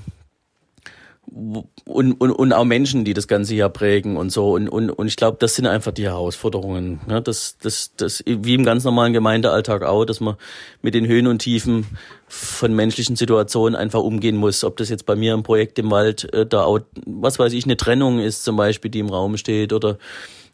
und, 1.31 2.19
und, 2.19 2.31
und 2.31 2.53
auch 2.53 2.65
Menschen, 2.65 3.05
die 3.05 3.13
das 3.13 3.27
ganze 3.27 3.55
Jahr 3.55 3.69
prägen 3.69 4.17
und 4.17 4.31
so. 4.31 4.51
Und, 4.53 4.67
und, 4.67 4.89
und 4.89 5.07
ich 5.07 5.15
glaube, 5.15 5.37
das 5.39 5.55
sind 5.55 5.65
einfach 5.65 5.93
die 5.93 6.03
Herausforderungen. 6.03 6.99
Ne? 7.07 7.21
Das, 7.21 7.57
das, 7.57 7.95
das, 7.95 8.21
wie 8.25 8.53
im 8.53 8.65
ganz 8.65 8.83
normalen 8.83 9.13
Gemeindealltag 9.13 9.83
auch, 9.83 10.03
dass 10.03 10.19
man 10.19 10.35
mit 10.81 10.93
den 10.93 11.07
Höhen 11.07 11.27
und 11.27 11.39
Tiefen 11.39 11.85
von 12.27 12.75
menschlichen 12.75 13.15
Situationen 13.15 13.75
einfach 13.75 14.01
umgehen 14.01 14.35
muss. 14.35 14.63
Ob 14.65 14.75
das 14.77 14.89
jetzt 14.89 15.05
bei 15.05 15.15
mir 15.15 15.33
im 15.33 15.43
Projekt 15.43 15.79
im 15.79 15.89
Wald 15.89 16.31
äh, 16.33 16.45
da 16.45 16.63
auch, 16.63 16.79
was 17.05 17.39
weiß 17.39 17.53
ich, 17.53 17.63
eine 17.63 17.77
Trennung 17.77 18.19
ist 18.19 18.43
zum 18.43 18.57
Beispiel, 18.57 18.91
die 18.91 18.99
im 18.99 19.09
Raum 19.09 19.37
steht 19.37 19.71
oder, 19.71 19.97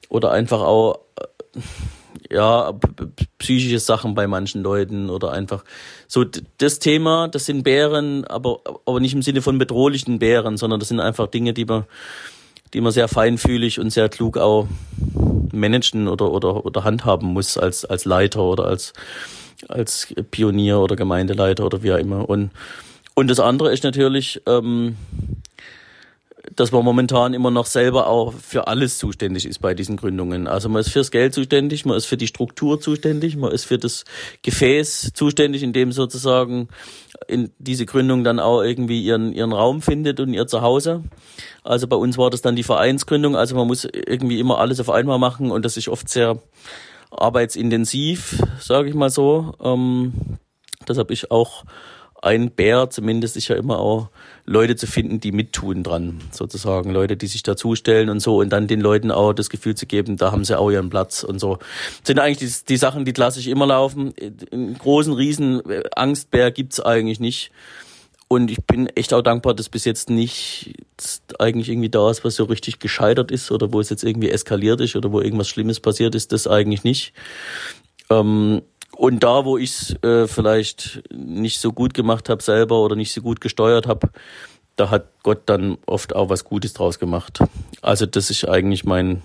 oder 0.10 0.32
einfach 0.32 0.62
auch, 0.62 1.00
äh, 1.20 1.60
ja, 2.32 2.74
psychische 3.38 3.80
Sachen 3.80 4.16
bei 4.16 4.28
manchen 4.28 4.64
Leuten 4.64 5.10
oder 5.10 5.32
einfach 5.32 5.64
so 6.08 6.26
das 6.58 6.80
Thema, 6.80 7.28
das 7.28 7.46
sind 7.46 7.64
Bären, 7.64 8.26
aber, 8.26 8.62
aber 8.86 9.00
nicht 9.00 9.14
im 9.14 9.22
Sinne 9.22 9.42
von 9.42 9.58
bedrohlichen 9.58 10.20
Bären, 10.20 10.58
sondern 10.58 10.80
das 10.80 10.90
sind 10.90 11.00
einfach 11.00 11.28
Dinge, 11.28 11.54
die 11.54 11.66
man, 11.66 11.86
die 12.74 12.82
man 12.82 12.92
sehr 12.92 13.08
feinfühlig 13.08 13.80
und 13.80 13.92
sehr 13.92 14.10
klug 14.10 14.38
auch 14.38 14.68
managen 15.52 16.08
oder, 16.08 16.32
oder, 16.32 16.66
oder 16.66 16.84
handhaben 16.84 17.30
muss 17.30 17.58
als, 17.58 17.86
als 17.86 18.06
Leiter 18.06 18.42
oder 18.42 18.66
als, 18.66 18.94
als 19.68 20.14
Pionier 20.32 20.80
oder 20.80 20.96
Gemeindeleiter 20.96 21.66
oder 21.66 21.84
wie 21.84 21.94
auch 21.94 21.98
immer. 21.98 22.30
Und, 22.30 22.52
und 23.16 23.30
das 23.30 23.40
andere 23.40 23.74
ist 23.74 23.84
natürlich, 23.84 24.42
ähm, 24.46 24.98
dass 26.56 26.72
man 26.72 26.84
momentan 26.84 27.34
immer 27.34 27.52
noch 27.52 27.66
selber 27.66 28.08
auch 28.08 28.34
für 28.34 28.68
alles 28.68 28.98
zuständig 28.98 29.46
ist 29.46 29.60
bei 29.60 29.74
diesen 29.74 29.98
Gründungen. 29.98 30.48
Also 30.48 30.70
man 30.70 30.80
ist 30.80 30.90
fürs 30.90 31.12
Geld 31.12 31.34
zuständig, 31.34 31.86
man 31.86 31.98
ist 31.98 32.06
für 32.06 32.18
die 32.18 32.28
Struktur 32.28 32.80
zuständig, 32.80 33.36
man 33.36 33.52
ist 33.52 33.66
für 33.66 33.78
das 33.78 34.06
Gefäß 34.44 35.12
zuständig, 35.14 35.64
in 35.64 35.74
dem 35.74 35.92
sozusagen 35.92 36.70
in 37.28 37.52
diese 37.60 37.86
Gründung 37.86 38.24
dann 38.24 38.40
auch 38.40 38.62
irgendwie 38.62 39.02
ihren, 39.02 39.34
ihren 39.34 39.52
Raum 39.52 39.82
findet 39.82 40.20
und 40.20 40.34
ihr 40.34 40.48
Zuhause. 40.48 41.04
Also 41.64 41.88
bei 41.88 41.98
uns 41.98 42.18
war 42.18 42.30
das 42.30 42.42
dann 42.42 42.56
die 42.56 42.64
Vereinsgründung, 42.64 43.36
also 43.36 43.56
man 43.56 43.68
muss 43.68 43.86
irgendwie 43.86 44.40
immer 44.40 44.60
alles 44.60 44.80
auf 44.80 44.90
einmal 44.90 45.20
machen 45.20 45.52
und 45.52 45.66
das 45.66 45.76
ist 45.76 45.90
oft 45.90 46.08
sehr 46.08 46.40
arbeitsintensiv, 47.12 48.42
sage 48.60 48.90
ich 48.90 48.96
mal 48.96 49.10
so. 49.10 49.54
Ähm, 49.62 50.14
das 50.86 50.98
habe 50.98 51.14
ich 51.14 51.32
auch 51.32 51.66
ein 52.22 52.52
Bär 52.52 52.90
zumindest 52.90 53.38
ist 53.38 53.48
ja 53.48 53.56
immer 53.56 53.80
auch 53.80 54.10
Leute 54.46 54.76
zu 54.76 54.88
finden, 54.88 55.20
die 55.20 55.32
mittun 55.32 55.84
dran, 55.84 56.22
sozusagen. 56.32 56.92
Leute, 56.92 57.18
die 57.18 57.28
sich 57.28 57.44
dazustellen 57.44 58.10
und 58.10 58.20
so 58.20 58.38
und 58.38 58.50
dann 58.50 58.68
den 58.68 58.82
Leuten 58.82 59.12
auch 59.12 59.34
das 59.34 59.50
Gefühl 59.50 59.76
zu 59.76 59.86
geben, 59.86 60.18
da 60.18 60.32
haben 60.32 60.46
sie 60.46 60.58
auch 60.58 60.72
ihren 60.72 60.90
Platz 60.90 61.24
und 61.24 61.40
so. 61.40 61.58
Das 61.58 62.08
sind 62.08 62.20
eigentlich 62.20 62.38
die, 62.38 62.66
die 62.70 62.78
Sachen, 62.78 63.06
die 63.06 63.14
klassisch 63.14 63.48
immer 63.48 63.68
laufen. 63.68 64.14
Einen 64.52 64.78
großen, 64.78 65.14
riesen 65.14 65.62
Angstbär 65.96 66.52
gibt's 66.52 66.80
eigentlich 66.80 67.20
nicht. 67.20 67.52
Und 68.30 68.52
ich 68.52 68.62
bin 68.66 68.88
echt 68.88 69.14
auch 69.14 69.22
dankbar, 69.22 69.54
dass 69.54 69.70
bis 69.70 69.86
jetzt 69.86 70.10
nicht 70.10 70.74
eigentlich 71.40 71.70
irgendwie 71.70 71.90
da 71.90 72.12
ist, 72.12 72.26
was 72.26 72.36
so 72.36 72.44
richtig 72.44 72.80
gescheitert 72.80 73.32
ist 73.32 73.52
oder 73.52 73.72
wo 73.72 73.80
es 73.80 73.90
jetzt 73.90 74.04
irgendwie 74.04 74.30
eskaliert 74.30 74.82
ist 74.82 74.96
oder 74.98 75.12
wo 75.12 75.22
irgendwas 75.22 75.48
Schlimmes 75.48 75.80
passiert 75.80 76.14
ist, 76.14 76.34
das 76.34 76.46
eigentlich 76.46 76.84
nicht. 76.84 77.14
Ähm, 78.10 78.64
und 78.98 79.24
da, 79.24 79.46
wo 79.46 79.58
ich 79.58 79.70
es 79.70 80.04
äh, 80.04 80.28
vielleicht 80.28 81.04
nicht 81.14 81.60
so 81.60 81.72
gut 81.72 81.94
gemacht 81.94 82.30
habe 82.30 82.42
selber 82.42 82.82
oder 82.82 82.96
nicht 82.96 83.14
so 83.14 83.22
gut 83.22 83.42
gesteuert 83.42 83.86
habe, 83.86 84.10
da 84.76 84.90
hat 84.90 85.08
Gott 85.24 85.42
dann 85.46 85.78
oft 85.86 86.16
auch 86.16 86.30
was 86.30 86.44
Gutes 86.46 86.74
draus 86.74 86.98
gemacht. 86.98 87.40
Also 87.82 88.06
das 88.06 88.30
ist 88.30 88.48
eigentlich 88.48 88.86
mein, 88.86 89.22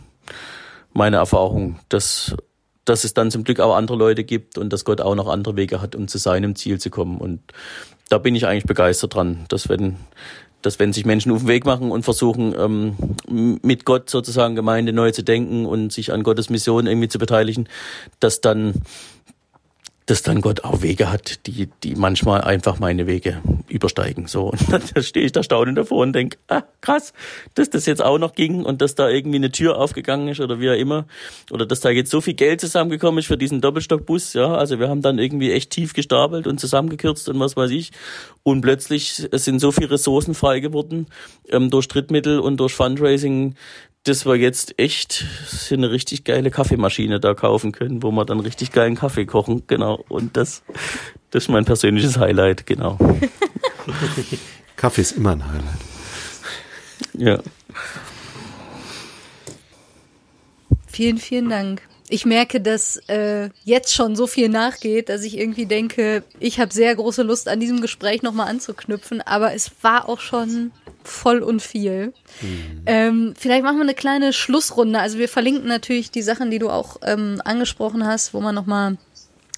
meine 0.92 1.16
Erfahrung, 1.16 1.78
dass, 1.88 2.34
dass 2.84 3.04
es 3.04 3.14
dann 3.14 3.30
zum 3.30 3.44
Glück 3.44 3.60
auch 3.60 3.74
andere 3.74 3.96
Leute 3.96 4.24
gibt 4.24 4.58
und 4.58 4.72
dass 4.72 4.84
Gott 4.84 5.00
auch 5.00 5.14
noch 5.14 5.28
andere 5.28 5.56
Wege 5.56 5.80
hat, 5.80 5.94
um 5.94 6.06
zu 6.06 6.18
seinem 6.18 6.54
Ziel 6.54 6.78
zu 6.78 6.90
kommen. 6.90 7.18
Und 7.18 7.40
da 8.10 8.18
bin 8.18 8.34
ich 8.34 8.46
eigentlich 8.46 8.66
begeistert 8.66 9.14
dran, 9.14 9.46
dass 9.48 9.70
wenn, 9.70 9.96
dass 10.60 10.78
wenn 10.78 10.92
sich 10.92 11.06
Menschen 11.06 11.32
auf 11.32 11.40
den 11.40 11.48
Weg 11.48 11.64
machen 11.64 11.90
und 11.90 12.02
versuchen, 12.02 12.54
ähm, 12.58 13.58
mit 13.62 13.84
Gott 13.86 14.10
sozusagen 14.10 14.54
Gemeinde 14.54 14.92
neu 14.92 15.12
zu 15.12 15.22
denken 15.22 15.64
und 15.64 15.92
sich 15.92 16.12
an 16.12 16.22
Gottes 16.22 16.50
Mission 16.50 16.86
irgendwie 16.86 17.08
zu 17.08 17.18
beteiligen, 17.18 17.68
dass 18.20 18.42
dann 18.42 18.74
dass 20.12 20.20
dann 20.20 20.42
Gott 20.42 20.62
auch 20.62 20.82
Wege 20.82 21.10
hat, 21.10 21.46
die, 21.46 21.70
die 21.82 21.94
manchmal 21.94 22.42
einfach 22.42 22.78
meine 22.78 23.06
Wege 23.06 23.40
übersteigen. 23.70 24.26
So, 24.26 24.50
und 24.70 24.70
dann 24.70 25.02
stehe 25.02 25.24
ich 25.24 25.32
da 25.32 25.42
staunend 25.42 25.78
davor 25.78 26.02
und 26.02 26.12
denke, 26.12 26.36
ah, 26.48 26.64
krass, 26.82 27.14
dass 27.54 27.70
das 27.70 27.86
jetzt 27.86 28.04
auch 28.04 28.18
noch 28.18 28.34
ging 28.34 28.62
und 28.62 28.82
dass 28.82 28.94
da 28.94 29.08
irgendwie 29.08 29.38
eine 29.38 29.50
Tür 29.50 29.78
aufgegangen 29.78 30.28
ist 30.28 30.40
oder 30.40 30.60
wie 30.60 30.68
auch 30.68 30.76
immer. 30.76 31.06
Oder 31.50 31.64
dass 31.64 31.80
da 31.80 31.88
jetzt 31.88 32.10
so 32.10 32.20
viel 32.20 32.34
Geld 32.34 32.60
zusammengekommen 32.60 33.20
ist 33.20 33.26
für 33.26 33.38
diesen 33.38 33.62
Doppelstockbus. 33.62 34.34
Ja, 34.34 34.54
also 34.54 34.78
wir 34.78 34.90
haben 34.90 35.00
dann 35.00 35.18
irgendwie 35.18 35.50
echt 35.50 35.70
tief 35.70 35.94
gestapelt 35.94 36.46
und 36.46 36.60
zusammengekürzt 36.60 37.30
und 37.30 37.40
was 37.40 37.56
weiß 37.56 37.70
ich. 37.70 37.92
Und 38.42 38.60
plötzlich 38.60 39.26
sind 39.32 39.60
so 39.60 39.72
viele 39.72 39.92
Ressourcen 39.92 40.34
frei 40.34 40.60
geworden 40.60 41.06
ähm, 41.48 41.70
durch 41.70 41.88
Drittmittel 41.88 42.38
und 42.38 42.58
durch 42.58 42.74
Fundraising, 42.74 43.54
dass 44.04 44.26
wir 44.26 44.34
jetzt 44.34 44.78
echt 44.78 45.24
eine 45.70 45.90
richtig 45.90 46.24
geile 46.24 46.50
Kaffeemaschine 46.50 47.20
da 47.20 47.34
kaufen 47.34 47.72
können, 47.72 48.02
wo 48.02 48.10
wir 48.10 48.24
dann 48.24 48.40
richtig 48.40 48.72
geilen 48.72 48.96
Kaffee 48.96 49.26
kochen, 49.26 49.62
genau. 49.66 50.04
Und 50.08 50.36
das, 50.36 50.62
das 51.30 51.44
ist 51.44 51.48
mein 51.48 51.64
persönliches 51.64 52.18
Highlight, 52.18 52.66
genau. 52.66 52.98
Kaffee 54.76 55.02
ist 55.02 55.12
immer 55.12 55.32
ein 55.32 55.46
Highlight. 55.46 55.80
Ja. 57.14 57.38
Vielen, 60.88 61.18
vielen 61.18 61.48
Dank. 61.48 61.82
Ich 62.12 62.26
merke, 62.26 62.60
dass 62.60 62.98
äh, 63.08 63.48
jetzt 63.64 63.94
schon 63.94 64.16
so 64.16 64.26
viel 64.26 64.50
nachgeht, 64.50 65.08
dass 65.08 65.22
ich 65.22 65.38
irgendwie 65.38 65.64
denke, 65.64 66.22
ich 66.38 66.60
habe 66.60 66.70
sehr 66.70 66.94
große 66.94 67.22
Lust, 67.22 67.48
an 67.48 67.58
diesem 67.58 67.80
Gespräch 67.80 68.20
nochmal 68.20 68.48
anzuknüpfen, 68.48 69.22
aber 69.22 69.54
es 69.54 69.70
war 69.80 70.10
auch 70.10 70.20
schon 70.20 70.72
voll 71.04 71.38
und 71.38 71.62
viel. 71.62 72.12
Mhm. 72.42 72.82
Ähm, 72.84 73.34
vielleicht 73.38 73.62
machen 73.62 73.78
wir 73.78 73.84
eine 73.84 73.94
kleine 73.94 74.34
Schlussrunde. 74.34 74.98
Also 74.98 75.16
wir 75.16 75.26
verlinken 75.26 75.66
natürlich 75.66 76.10
die 76.10 76.20
Sachen, 76.20 76.50
die 76.50 76.58
du 76.58 76.68
auch 76.68 76.98
ähm, 77.02 77.40
angesprochen 77.46 78.06
hast, 78.06 78.34
wo 78.34 78.42
man 78.42 78.54
nochmal 78.54 78.98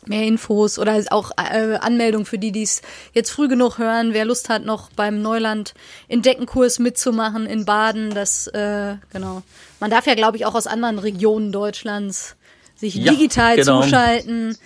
mehr 0.07 0.23
Infos 0.23 0.79
oder 0.79 1.03
auch 1.11 1.33
äh, 1.37 1.75
Anmeldungen 1.81 2.25
für 2.25 2.39
die, 2.39 2.53
die 2.53 2.63
es 2.63 2.83
jetzt 3.15 3.31
früh 3.31 3.49
genug 3.49 3.79
hören. 3.79 4.13
Wer 4.13 4.27
Lust 4.27 4.49
hat, 4.49 4.65
noch 4.65 4.91
beim 4.91 5.23
Neuland 5.23 5.75
Entdeckenkurs 6.07 6.79
mitzumachen 6.79 7.47
in 7.47 7.65
Baden, 7.65 8.11
das 8.11 8.47
äh, 8.47 8.95
genau. 9.13 9.43
Man 9.81 9.91
darf 9.91 10.07
ja, 10.07 10.15
glaube 10.15 10.37
ich, 10.37 10.47
auch 10.47 10.55
aus 10.55 10.69
anderen 10.69 11.01
Regionen 11.01 11.51
Deutschlands 11.51 12.37
sich 12.77 12.95
ja, 12.97 13.13
digital 13.13 13.57
genau. 13.57 13.83
zuschalten 13.83 14.57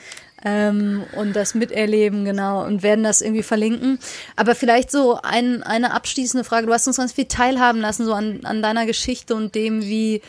ähm, 0.45 1.05
und 1.17 1.35
das 1.35 1.55
miterleben, 1.55 2.25
genau, 2.25 2.65
und 2.65 2.83
werden 2.83 3.05
das 3.05 3.21
irgendwie 3.21 3.43
verlinken. 3.43 3.99
Aber 4.37 4.55
vielleicht 4.55 4.91
so 4.91 5.19
ein, 5.23 5.63
eine 5.63 5.93
abschließende 5.93 6.45
Frage. 6.45 6.67
Du 6.67 6.73
hast 6.73 6.87
uns 6.87 6.97
ganz 6.97 7.13
viel 7.13 7.27
teilhaben 7.27 7.81
lassen, 7.81 8.05
so 8.05 8.13
an, 8.13 8.41
an 8.45 8.63
deiner 8.63 8.87
Geschichte 8.87 9.35
und 9.35 9.55
dem, 9.55 9.83
wie 9.83 10.23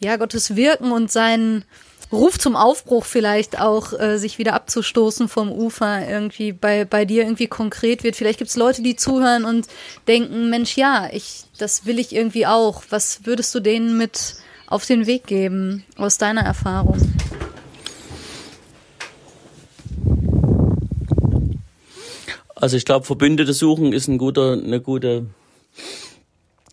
ja 0.00 0.16
Gottes 0.16 0.56
Wirken 0.56 0.90
und 0.90 1.10
sein 1.10 1.64
Ruf 2.10 2.38
zum 2.38 2.56
Aufbruch 2.56 3.06
vielleicht 3.06 3.58
auch, 3.58 3.98
äh, 3.98 4.18
sich 4.18 4.36
wieder 4.36 4.52
abzustoßen 4.52 5.28
vom 5.28 5.50
Ufer 5.50 6.06
irgendwie 6.06 6.52
bei, 6.52 6.84
bei 6.84 7.06
dir 7.06 7.22
irgendwie 7.22 7.46
konkret 7.46 8.04
wird. 8.04 8.16
Vielleicht 8.16 8.38
gibt 8.38 8.50
es 8.50 8.56
Leute, 8.56 8.82
die 8.82 8.96
zuhören 8.96 9.44
und 9.46 9.66
denken, 10.06 10.50
Mensch, 10.50 10.76
ja, 10.76 11.08
ich, 11.10 11.44
das 11.56 11.86
will 11.86 11.98
ich 11.98 12.14
irgendwie 12.14 12.46
auch. 12.46 12.82
Was 12.90 13.24
würdest 13.24 13.54
du 13.54 13.60
denen 13.60 13.96
mit 13.96 14.36
auf 14.72 14.86
den 14.86 15.06
Weg 15.06 15.26
geben 15.26 15.84
aus 15.96 16.16
deiner 16.16 16.40
Erfahrung? 16.40 16.96
Also 22.56 22.76
ich 22.76 22.84
glaube, 22.84 23.04
Verbündete 23.04 23.52
suchen 23.52 23.92
ist 23.92 24.08
ein 24.08 24.18
guter, 24.18 24.52
eine 24.52 24.80
gute, 24.80 25.26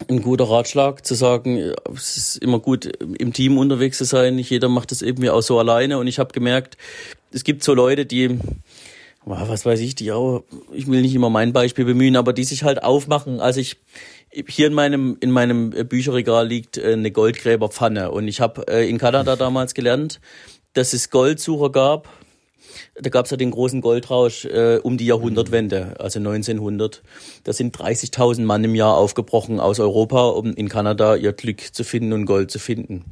ein 0.08 0.22
guter 0.22 0.46
Ratschlag, 0.46 1.06
zu 1.06 1.16
sagen, 1.16 1.74
es 1.94 2.16
ist 2.16 2.38
immer 2.38 2.60
gut, 2.60 2.86
im 2.86 3.34
Team 3.34 3.58
unterwegs 3.58 3.98
zu 3.98 4.06
sein. 4.06 4.36
Nicht 4.36 4.50
jeder 4.50 4.70
macht 4.70 4.92
das 4.92 5.02
irgendwie 5.02 5.30
auch 5.30 5.42
so 5.42 5.60
alleine. 5.60 5.98
Und 5.98 6.08
ich 6.08 6.20
habe 6.20 6.32
gemerkt, 6.32 6.78
es 7.32 7.44
gibt 7.44 7.64
so 7.64 7.74
Leute, 7.74 8.06
die, 8.06 8.40
was 9.26 9.66
weiß 9.66 9.80
ich, 9.82 9.96
die 9.96 10.12
auch, 10.12 10.44
ich 10.74 10.88
will 10.88 11.02
nicht 11.02 11.14
immer 11.14 11.30
mein 11.30 11.54
Beispiel 11.54 11.86
bemühen, 11.86 12.16
aber 12.16 12.34
die 12.34 12.44
sich 12.44 12.64
halt 12.64 12.84
aufmachen. 12.84 13.40
Also 13.40 13.60
ich, 13.60 13.78
hier 14.32 14.68
in 14.68 14.74
meinem, 14.74 15.18
in 15.20 15.32
meinem 15.32 15.70
Bücherregal 15.70 16.48
liegt 16.48 16.78
äh, 16.78 16.94
eine 16.94 17.12
Goldgräberpfanne. 17.12 18.12
Und 18.12 18.28
ich 18.28 18.42
habe 18.42 18.68
äh, 18.68 18.90
in 18.90 18.98
Kanada 18.98 19.36
damals 19.36 19.74
gelernt, 19.74 20.20
dass 20.74 20.94
es 20.94 21.10
Goldsucher 21.10 21.72
gab, 21.72 22.10
da 22.96 23.10
gab 23.10 23.26
es 23.26 23.32
ja 23.32 23.38
den 23.38 23.52
großen 23.52 23.82
Goldrausch 23.82 24.46
äh, 24.46 24.80
um 24.82 24.98
die 24.98 25.06
Jahrhundertwende, 25.06 25.96
also 26.00 26.20
1900. 26.20 27.02
Da 27.44 27.54
sind 27.54 27.76
30.000 27.76 28.42
Mann 28.42 28.64
im 28.64 28.76
Jahr 28.76 28.96
aufgebrochen 28.96 29.60
aus 29.60 29.80
Europa, 29.80 30.28
um 30.28 30.54
in 30.54 30.70
Kanada 30.70 31.16
ihr 31.16 31.34
Glück 31.34 31.74
zu 31.74 31.84
finden 31.84 32.14
und 32.14 32.26
Gold 32.26 32.52
zu 32.52 32.60
finden. 32.60 33.06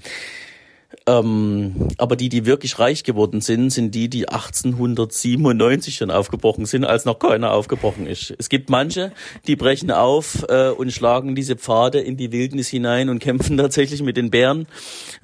Ähm, 1.07 1.87
aber 1.97 2.17
die, 2.17 2.27
die 2.27 2.45
wirklich 2.45 2.79
reich 2.79 3.05
geworden 3.05 3.39
sind, 3.39 3.69
sind 3.69 3.95
die, 3.95 4.09
die 4.09 4.27
1897 4.27 5.95
schon 5.95 6.11
aufgebrochen 6.11 6.65
sind, 6.65 6.83
als 6.83 7.05
noch 7.05 7.17
keiner 7.17 7.53
aufgebrochen 7.53 8.05
ist. 8.05 8.33
Es 8.37 8.49
gibt 8.49 8.69
manche, 8.69 9.13
die 9.47 9.55
brechen 9.55 9.89
auf 9.89 10.45
äh, 10.49 10.69
und 10.69 10.91
schlagen 10.91 11.33
diese 11.33 11.55
Pfade 11.55 12.01
in 12.01 12.17
die 12.17 12.33
Wildnis 12.33 12.67
hinein 12.67 13.07
und 13.07 13.19
kämpfen 13.19 13.57
tatsächlich 13.57 14.03
mit 14.03 14.17
den 14.17 14.31
Bären. 14.31 14.67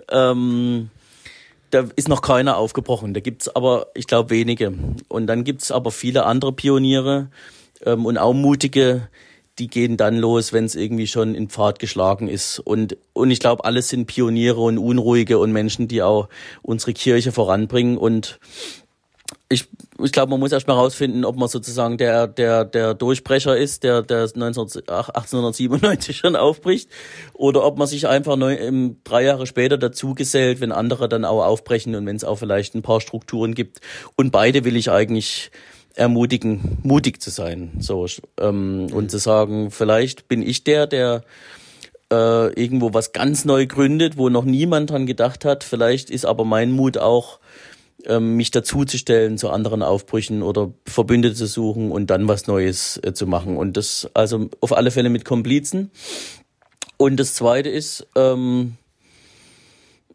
Ähm, 0.10 0.90
da 1.70 1.86
ist 1.98 2.08
noch 2.08 2.22
keiner 2.22 2.56
aufgebrochen. 2.56 3.14
Da 3.14 3.20
gibt's 3.20 3.54
aber, 3.54 3.88
ich 3.94 4.08
glaube, 4.08 4.30
wenige. 4.30 4.74
Und 5.10 5.28
dann 5.28 5.44
gibt's 5.44 5.70
aber 5.70 5.92
viele 5.92 6.26
andere 6.26 6.54
Pioniere 6.54 7.28
ähm, 7.86 8.06
und 8.06 8.18
auch 8.18 8.34
mutige, 8.34 9.10
die 9.60 9.68
gehen 9.68 9.98
dann 9.98 10.18
los, 10.18 10.52
wenn 10.52 10.66
es 10.66 10.76
irgendwie 10.76 11.08
schon 11.08 11.36
in 11.36 11.50
Pfad 11.50 11.80
geschlagen 11.80 12.28
ist. 12.28 12.60
Und, 12.60 12.98
und 13.14 13.30
ich 13.30 13.40
glaube, 13.40 13.66
alles 13.66 13.90
sind 13.90 14.08
Pioniere 14.08 14.60
und 14.60 14.78
Unruhige 14.78 15.38
und 15.38 15.52
Menschen, 15.52 15.88
die 15.88 16.02
auch 16.02 16.28
unsere 16.64 16.94
Kirche 16.94 17.32
voranbringen. 17.32 17.98
Und 17.98 18.40
ich, 19.50 19.68
ich 20.04 20.12
glaube, 20.12 20.32
man 20.32 20.40
muss 20.40 20.52
erst 20.52 20.68
mal 20.68 20.74
rausfinden, 20.74 21.24
ob 21.24 21.38
man 21.38 21.48
sozusagen 21.48 21.98
der, 21.98 22.28
der, 22.28 22.66
der 22.66 22.96
Durchbrecher 22.96 23.56
ist, 23.56 23.84
der, 23.84 24.02
der 24.02 24.30
19, 24.34 24.88
1897 24.88 26.18
schon 26.18 26.36
aufbricht, 26.36 26.90
oder 27.34 27.64
ob 27.64 27.78
man 27.78 27.88
sich 27.88 28.08
einfach 28.08 28.36
neu, 28.36 28.56
ähm, 28.56 28.98
drei 29.04 29.24
Jahre 29.24 29.46
später 29.46 29.78
dazugesellt, 29.78 30.62
wenn 30.62 30.72
andere 30.72 31.08
dann 31.08 31.26
auch 31.26 31.46
aufbrechen 31.46 31.94
und 31.94 32.08
wenn 32.08 32.16
es 32.16 32.24
auch 32.24 32.38
vielleicht 32.38 32.74
ein 32.74 32.82
paar 32.82 33.02
Strukturen 33.02 33.54
gibt. 33.54 33.82
Und 34.16 34.32
beide 34.32 34.66
will 34.66 34.76
ich 34.76 34.90
eigentlich 34.90 35.52
ermutigen, 35.96 36.78
mutig 36.84 37.22
zu 37.22 37.30
sein, 37.30 37.72
so 37.80 38.08
ähm, 38.40 38.88
und 38.92 39.12
zu 39.12 39.18
sagen, 39.18 39.72
vielleicht 39.72 40.28
bin 40.28 40.42
ich 40.42 40.64
der, 40.64 40.88
der 40.88 41.24
äh, 42.12 42.54
irgendwo 42.54 42.94
was 42.94 43.12
ganz 43.12 43.46
neu 43.46 43.66
gründet, 43.66 44.18
wo 44.18 44.30
noch 44.30 44.46
niemand 44.46 44.92
dran 44.92 45.06
gedacht 45.06 45.46
hat. 45.46 45.64
Vielleicht 45.64 46.10
ist 46.10 46.26
aber 46.26 46.46
mein 46.46 46.72
Mut 46.72 46.98
auch 46.98 47.40
ähm, 48.06 48.36
mich 48.36 48.52
dazuzustellen 48.52 49.38
zu 49.38 49.50
anderen 49.50 49.82
Aufbrüchen 49.82 50.44
oder 50.44 50.74
Verbündete 50.86 51.36
zu 51.36 51.48
suchen 51.48 51.92
und 51.92 52.10
dann 52.10 52.28
was 52.28 52.48
Neues 52.48 53.00
äh, 53.04 53.14
zu 53.14 53.28
machen. 53.28 53.58
Und 53.58 53.78
das 53.78 54.10
also 54.14 54.50
auf 54.62 54.76
alle 54.76 54.92
Fälle 54.92 55.10
mit 55.10 55.26
Komplizen. 55.26 55.92
Und 56.98 57.18
das 57.18 57.36
Zweite 57.36 57.70
ist, 57.70 58.08
ähm, 58.16 58.78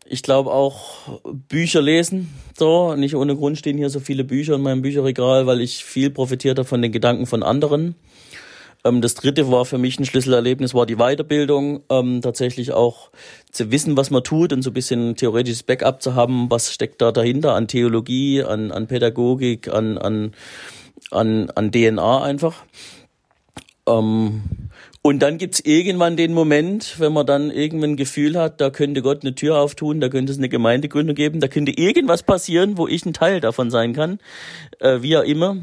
ich 0.09 0.23
glaube 0.23 0.51
auch 0.51 1.21
Bücher 1.49 1.83
lesen. 1.83 2.33
So, 2.59 2.95
nicht 2.97 3.15
ohne 3.15 3.37
Grund 3.37 3.59
stehen 3.59 3.77
hier 3.77 3.91
so 3.91 4.01
viele 4.01 4.25
Bücher 4.25 4.55
in 4.55 4.63
meinem 4.63 4.83
Bücherregal, 4.83 5.47
weil 5.47 5.61
ich 5.61 5.85
viel 5.85 6.11
profitiert 6.11 6.59
habe 6.59 6.69
von 6.69 6.83
den 6.83 6.93
Gedanken 6.93 7.27
von 7.27 7.43
anderen. 7.43 7.95
Ähm, 8.85 9.01
das 9.01 9.15
dritte 9.15 9.51
war 9.51 9.65
für 9.65 9.79
mich 9.79 9.99
ein 9.99 10.07
Schlüsselerlebnis, 10.07 10.75
war 10.75 10.87
die 10.87 10.97
Weiterbildung. 10.97 11.83
Ähm, 11.91 12.23
tatsächlich 12.23 12.73
auch 12.73 13.11
zu 13.51 13.71
wissen, 13.71 13.97
was 13.97 14.11
man 14.11 14.25
tut 14.25 14.53
und 14.53 14.63
so 14.63 14.71
ein 14.71 14.75
bisschen 14.75 15.17
theoretisches 15.17 15.63
Backup 15.63 16.03
zu 16.03 16.15
haben, 16.15 16.51
was 16.51 16.73
steckt 16.73 17.03
da 17.03 17.13
dahinter 17.13 17.55
an 17.55 17.69
Theologie, 17.69 18.43
an, 18.43 18.73
an 18.73 18.87
Pädagogik, 18.87 19.69
an, 19.69 19.99
an, 19.99 20.33
an, 21.11 21.71
DNA 21.71 22.23
einfach. 22.23 22.65
Ähm, 23.87 24.43
und 25.01 25.21
dann 25.21 25.39
gibt's 25.39 25.61
irgendwann 25.61 26.17
den 26.17 26.35
Moment, 26.35 26.97
wenn 26.99 27.13
man 27.13 27.25
dann 27.25 27.51
irgendwann 27.51 27.91
ein 27.91 27.97
Gefühl 27.97 28.37
hat, 28.37 28.61
da 28.61 28.71
könnte 28.71 29.01
Gott 29.01 29.23
eine 29.23 29.35
Tür 29.35 29.59
auftun, 29.59 30.01
da 30.01 30.09
könnte 30.09 30.33
es 30.33 30.39
eine 30.39 30.49
Gemeindegründung 30.49 31.15
geben, 31.15 31.41
da 31.41 31.49
könnte 31.49 31.73
irgendwas 31.73 32.25
passieren, 32.25 32.77
wo 32.77 32.89
ich 32.89 33.07
ein 33.07 33.13
Teil 33.13 33.41
davon 33.41 33.71
sein 33.71 33.93
kann, 33.93 34.19
äh, 34.81 35.01
wie 35.01 35.17
auch 35.17 35.23
immer. 35.23 35.57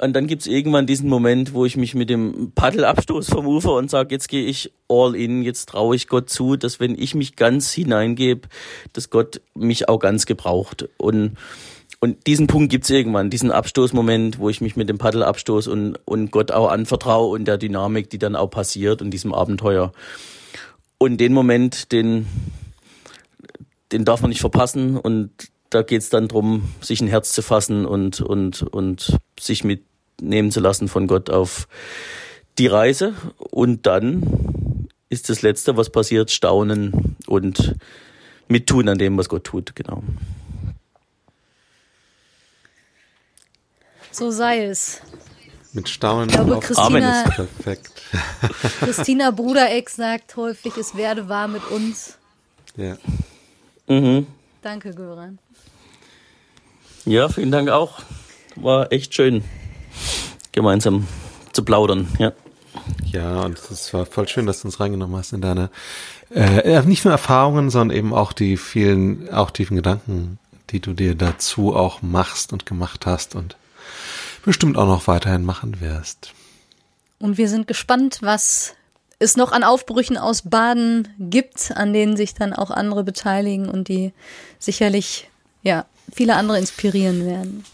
Und 0.00 0.12
dann 0.14 0.28
gibt's 0.28 0.46
irgendwann 0.46 0.86
diesen 0.86 1.08
Moment, 1.08 1.54
wo 1.54 1.64
ich 1.64 1.76
mich 1.76 1.96
mit 1.96 2.08
dem 2.08 2.52
Paddelabstoß 2.54 3.28
vom 3.28 3.46
Ufer 3.48 3.74
und 3.74 3.90
sage, 3.90 4.14
jetzt 4.14 4.28
gehe 4.28 4.46
ich 4.46 4.72
all 4.88 5.16
in, 5.16 5.42
jetzt 5.42 5.68
traue 5.70 5.96
ich 5.96 6.06
Gott 6.06 6.30
zu, 6.30 6.56
dass 6.56 6.78
wenn 6.78 6.96
ich 6.96 7.16
mich 7.16 7.34
ganz 7.34 7.72
hineingebe, 7.72 8.48
dass 8.92 9.10
Gott 9.10 9.40
mich 9.54 9.88
auch 9.88 9.98
ganz 9.98 10.24
gebraucht. 10.24 10.88
Und 10.98 11.36
und 12.00 12.26
diesen 12.28 12.46
Punkt 12.46 12.70
gibt's 12.70 12.90
irgendwann, 12.90 13.28
diesen 13.28 13.50
Abstoßmoment, 13.50 14.38
wo 14.38 14.48
ich 14.48 14.60
mich 14.60 14.76
mit 14.76 14.88
dem 14.88 14.98
Paddel 14.98 15.24
abstoße 15.24 15.70
und, 15.70 15.98
und 16.04 16.30
Gott 16.30 16.52
auch 16.52 16.70
anvertraue 16.70 17.30
und 17.30 17.44
der 17.46 17.58
Dynamik, 17.58 18.08
die 18.08 18.18
dann 18.18 18.36
auch 18.36 18.48
passiert 18.48 19.02
und 19.02 19.10
diesem 19.10 19.34
Abenteuer. 19.34 19.92
Und 20.98 21.18
den 21.18 21.32
Moment, 21.32 21.90
den, 21.90 22.26
den 23.90 24.04
darf 24.04 24.20
man 24.20 24.28
nicht 24.28 24.40
verpassen 24.40 24.96
und 24.96 25.30
da 25.70 25.82
geht's 25.82 26.08
dann 26.08 26.28
drum, 26.28 26.68
sich 26.80 27.00
ein 27.00 27.08
Herz 27.08 27.32
zu 27.32 27.42
fassen 27.42 27.84
und, 27.84 28.20
und, 28.20 28.62
und 28.62 29.18
sich 29.38 29.64
mitnehmen 29.64 30.50
zu 30.50 30.60
lassen 30.60 30.88
von 30.88 31.08
Gott 31.08 31.30
auf 31.30 31.68
die 32.58 32.68
Reise. 32.68 33.14
Und 33.38 33.86
dann 33.86 34.88
ist 35.08 35.28
das 35.28 35.42
Letzte, 35.42 35.76
was 35.76 35.90
passiert, 35.90 36.30
staunen 36.30 37.16
und 37.26 37.74
mittun 38.46 38.88
an 38.88 38.98
dem, 38.98 39.18
was 39.18 39.28
Gott 39.28 39.44
tut, 39.44 39.74
genau. 39.74 40.02
So 44.10 44.30
sei 44.30 44.64
es. 44.64 45.00
Mit 45.72 45.88
Staunen 45.88 46.28
Ich 46.28 46.34
glaube, 46.34 46.56
auf 46.56 46.64
Christina- 46.64 47.22
ist 47.22 47.30
perfekt. 47.34 48.02
Christina 48.80 49.30
Brudereck 49.30 49.90
sagt 49.90 50.36
häufig, 50.36 50.76
es 50.78 50.96
werde 50.96 51.28
wahr 51.28 51.46
mit 51.48 51.62
uns. 51.70 52.16
Ja. 52.76 52.96
Mhm. 53.86 54.26
Danke, 54.62 54.92
Göran. 54.94 55.38
Ja, 57.04 57.28
vielen 57.28 57.50
Dank 57.52 57.68
auch. 57.70 58.00
War 58.56 58.92
echt 58.92 59.14
schön, 59.14 59.44
gemeinsam 60.52 61.06
zu 61.52 61.64
plaudern, 61.64 62.08
ja. 62.18 62.32
Ja, 63.06 63.42
und 63.42 63.58
es 63.70 63.92
war 63.94 64.06
voll 64.06 64.28
schön, 64.28 64.46
dass 64.46 64.60
du 64.62 64.68
uns 64.68 64.80
reingenommen 64.80 65.16
hast 65.16 65.32
in 65.32 65.40
deine, 65.40 65.70
äh, 66.34 66.70
ja, 66.72 66.82
nicht 66.82 67.04
nur 67.04 67.12
Erfahrungen, 67.12 67.70
sondern 67.70 67.96
eben 67.96 68.12
auch 68.14 68.32
die 68.32 68.56
vielen, 68.56 69.28
auch 69.30 69.50
tiefen 69.50 69.76
Gedanken, 69.76 70.38
die 70.70 70.80
du 70.80 70.92
dir 70.92 71.14
dazu 71.14 71.74
auch 71.74 72.02
machst 72.02 72.52
und 72.52 72.66
gemacht 72.66 73.06
hast 73.06 73.34
und 73.34 73.56
bestimmt 74.44 74.76
auch 74.76 74.86
noch 74.86 75.06
weiterhin 75.06 75.44
machen 75.44 75.80
wirst. 75.80 76.32
Und 77.18 77.38
wir 77.38 77.48
sind 77.48 77.66
gespannt, 77.66 78.18
was 78.20 78.74
es 79.18 79.36
noch 79.36 79.52
an 79.52 79.64
Aufbrüchen 79.64 80.16
aus 80.16 80.42
Baden 80.48 81.08
gibt, 81.18 81.72
an 81.74 81.92
denen 81.92 82.16
sich 82.16 82.34
dann 82.34 82.52
auch 82.52 82.70
andere 82.70 83.02
beteiligen 83.02 83.68
und 83.68 83.88
die 83.88 84.12
sicherlich 84.58 85.28
ja 85.62 85.86
viele 86.12 86.36
andere 86.36 86.58
inspirieren 86.58 87.26
werden. 87.26 87.64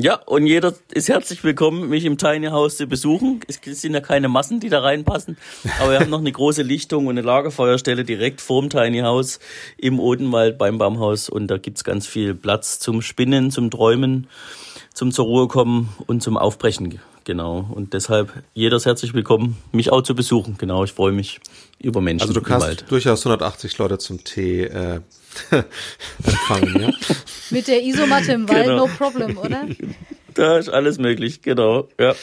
Ja, 0.00 0.14
und 0.26 0.46
jeder 0.46 0.74
ist 0.92 1.08
herzlich 1.08 1.42
willkommen, 1.42 1.88
mich 1.88 2.04
im 2.04 2.18
Tiny 2.18 2.46
House 2.46 2.76
zu 2.76 2.86
besuchen. 2.86 3.40
Es 3.48 3.58
sind 3.64 3.94
ja 3.94 4.00
keine 4.00 4.28
Massen, 4.28 4.60
die 4.60 4.68
da 4.68 4.78
reinpassen, 4.78 5.36
aber 5.80 5.90
wir 5.90 5.98
haben 5.98 6.08
noch 6.08 6.20
eine 6.20 6.30
große 6.30 6.62
Lichtung 6.62 7.08
und 7.08 7.18
eine 7.18 7.26
Lagerfeuerstelle 7.26 8.04
direkt 8.04 8.40
vorm 8.40 8.70
Tiny 8.70 9.00
House 9.00 9.40
im 9.76 9.98
Odenwald 9.98 10.56
beim 10.56 10.78
Baumhaus 10.78 11.28
und 11.28 11.48
da 11.48 11.58
gibt's 11.58 11.82
ganz 11.82 12.06
viel 12.06 12.36
Platz 12.36 12.78
zum 12.78 13.02
Spinnen, 13.02 13.50
zum 13.50 13.72
Träumen, 13.72 14.28
zum 14.94 15.10
zur 15.10 15.24
Ruhe 15.24 15.48
kommen 15.48 15.88
und 16.06 16.22
zum 16.22 16.36
Aufbrechen. 16.36 17.00
Genau. 17.24 17.68
Und 17.68 17.92
deshalb 17.92 18.32
jeder 18.54 18.76
ist 18.76 18.86
herzlich 18.86 19.14
willkommen, 19.14 19.58
mich 19.72 19.90
auch 19.90 20.02
zu 20.02 20.14
besuchen. 20.14 20.54
Genau, 20.58 20.84
ich 20.84 20.92
freue 20.92 21.10
mich 21.10 21.40
über 21.80 22.00
Menschen 22.00 22.22
Also 22.22 22.34
du 22.34 22.40
kannst 22.40 22.84
durchaus 22.88 23.26
180 23.26 23.76
Leute 23.78 23.98
zum 23.98 24.22
Tee 24.22 24.62
äh, 24.62 25.00
empfangen, 26.24 26.80
ja? 26.80 26.90
Mit 27.50 27.68
der 27.68 27.82
Isomatte 27.82 28.32
im 28.32 28.48
Wald, 28.48 28.66
Genau. 28.66 28.86
no 28.86 28.92
problem, 28.96 29.38
oder? 29.38 29.66
Da 30.34 30.56
ist 30.56 30.68
alles 30.68 30.98
möglich, 30.98 31.42
genau. 31.42 31.88
Ja. 31.98 32.14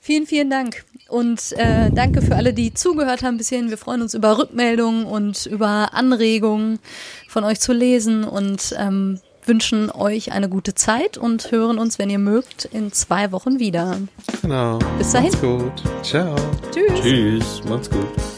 Vielen, 0.00 0.26
vielen 0.26 0.50
Dank. 0.50 0.84
Und 1.08 1.52
äh, 1.52 1.90
danke 1.92 2.22
für 2.22 2.34
alle, 2.34 2.52
die 2.52 2.74
zugehört 2.74 3.22
haben 3.22 3.36
bis 3.36 3.50
hierhin. 3.50 3.70
Wir 3.70 3.78
freuen 3.78 4.02
uns 4.02 4.14
über 4.14 4.36
Rückmeldungen 4.36 5.06
und 5.06 5.46
über 5.46 5.94
Anregungen 5.94 6.80
von 7.28 7.44
euch 7.44 7.60
zu 7.60 7.72
lesen 7.72 8.24
und 8.24 8.74
ähm, 8.78 9.20
wünschen 9.44 9.90
euch 9.90 10.32
eine 10.32 10.48
gute 10.48 10.74
Zeit 10.74 11.18
und 11.18 11.52
hören 11.52 11.78
uns, 11.78 11.98
wenn 11.98 12.10
ihr 12.10 12.18
mögt, 12.18 12.64
in 12.66 12.92
zwei 12.92 13.30
Wochen 13.32 13.58
wieder. 13.60 13.98
Genau. 14.42 14.78
Bis 14.98 15.12
dahin. 15.12 15.30
Macht's 15.30 15.40
gut. 15.40 15.82
Ciao. 16.02 16.34
Tschüss. 16.72 17.00
Tschüss, 17.00 17.62
macht's 17.68 17.88
gut. 17.90 18.37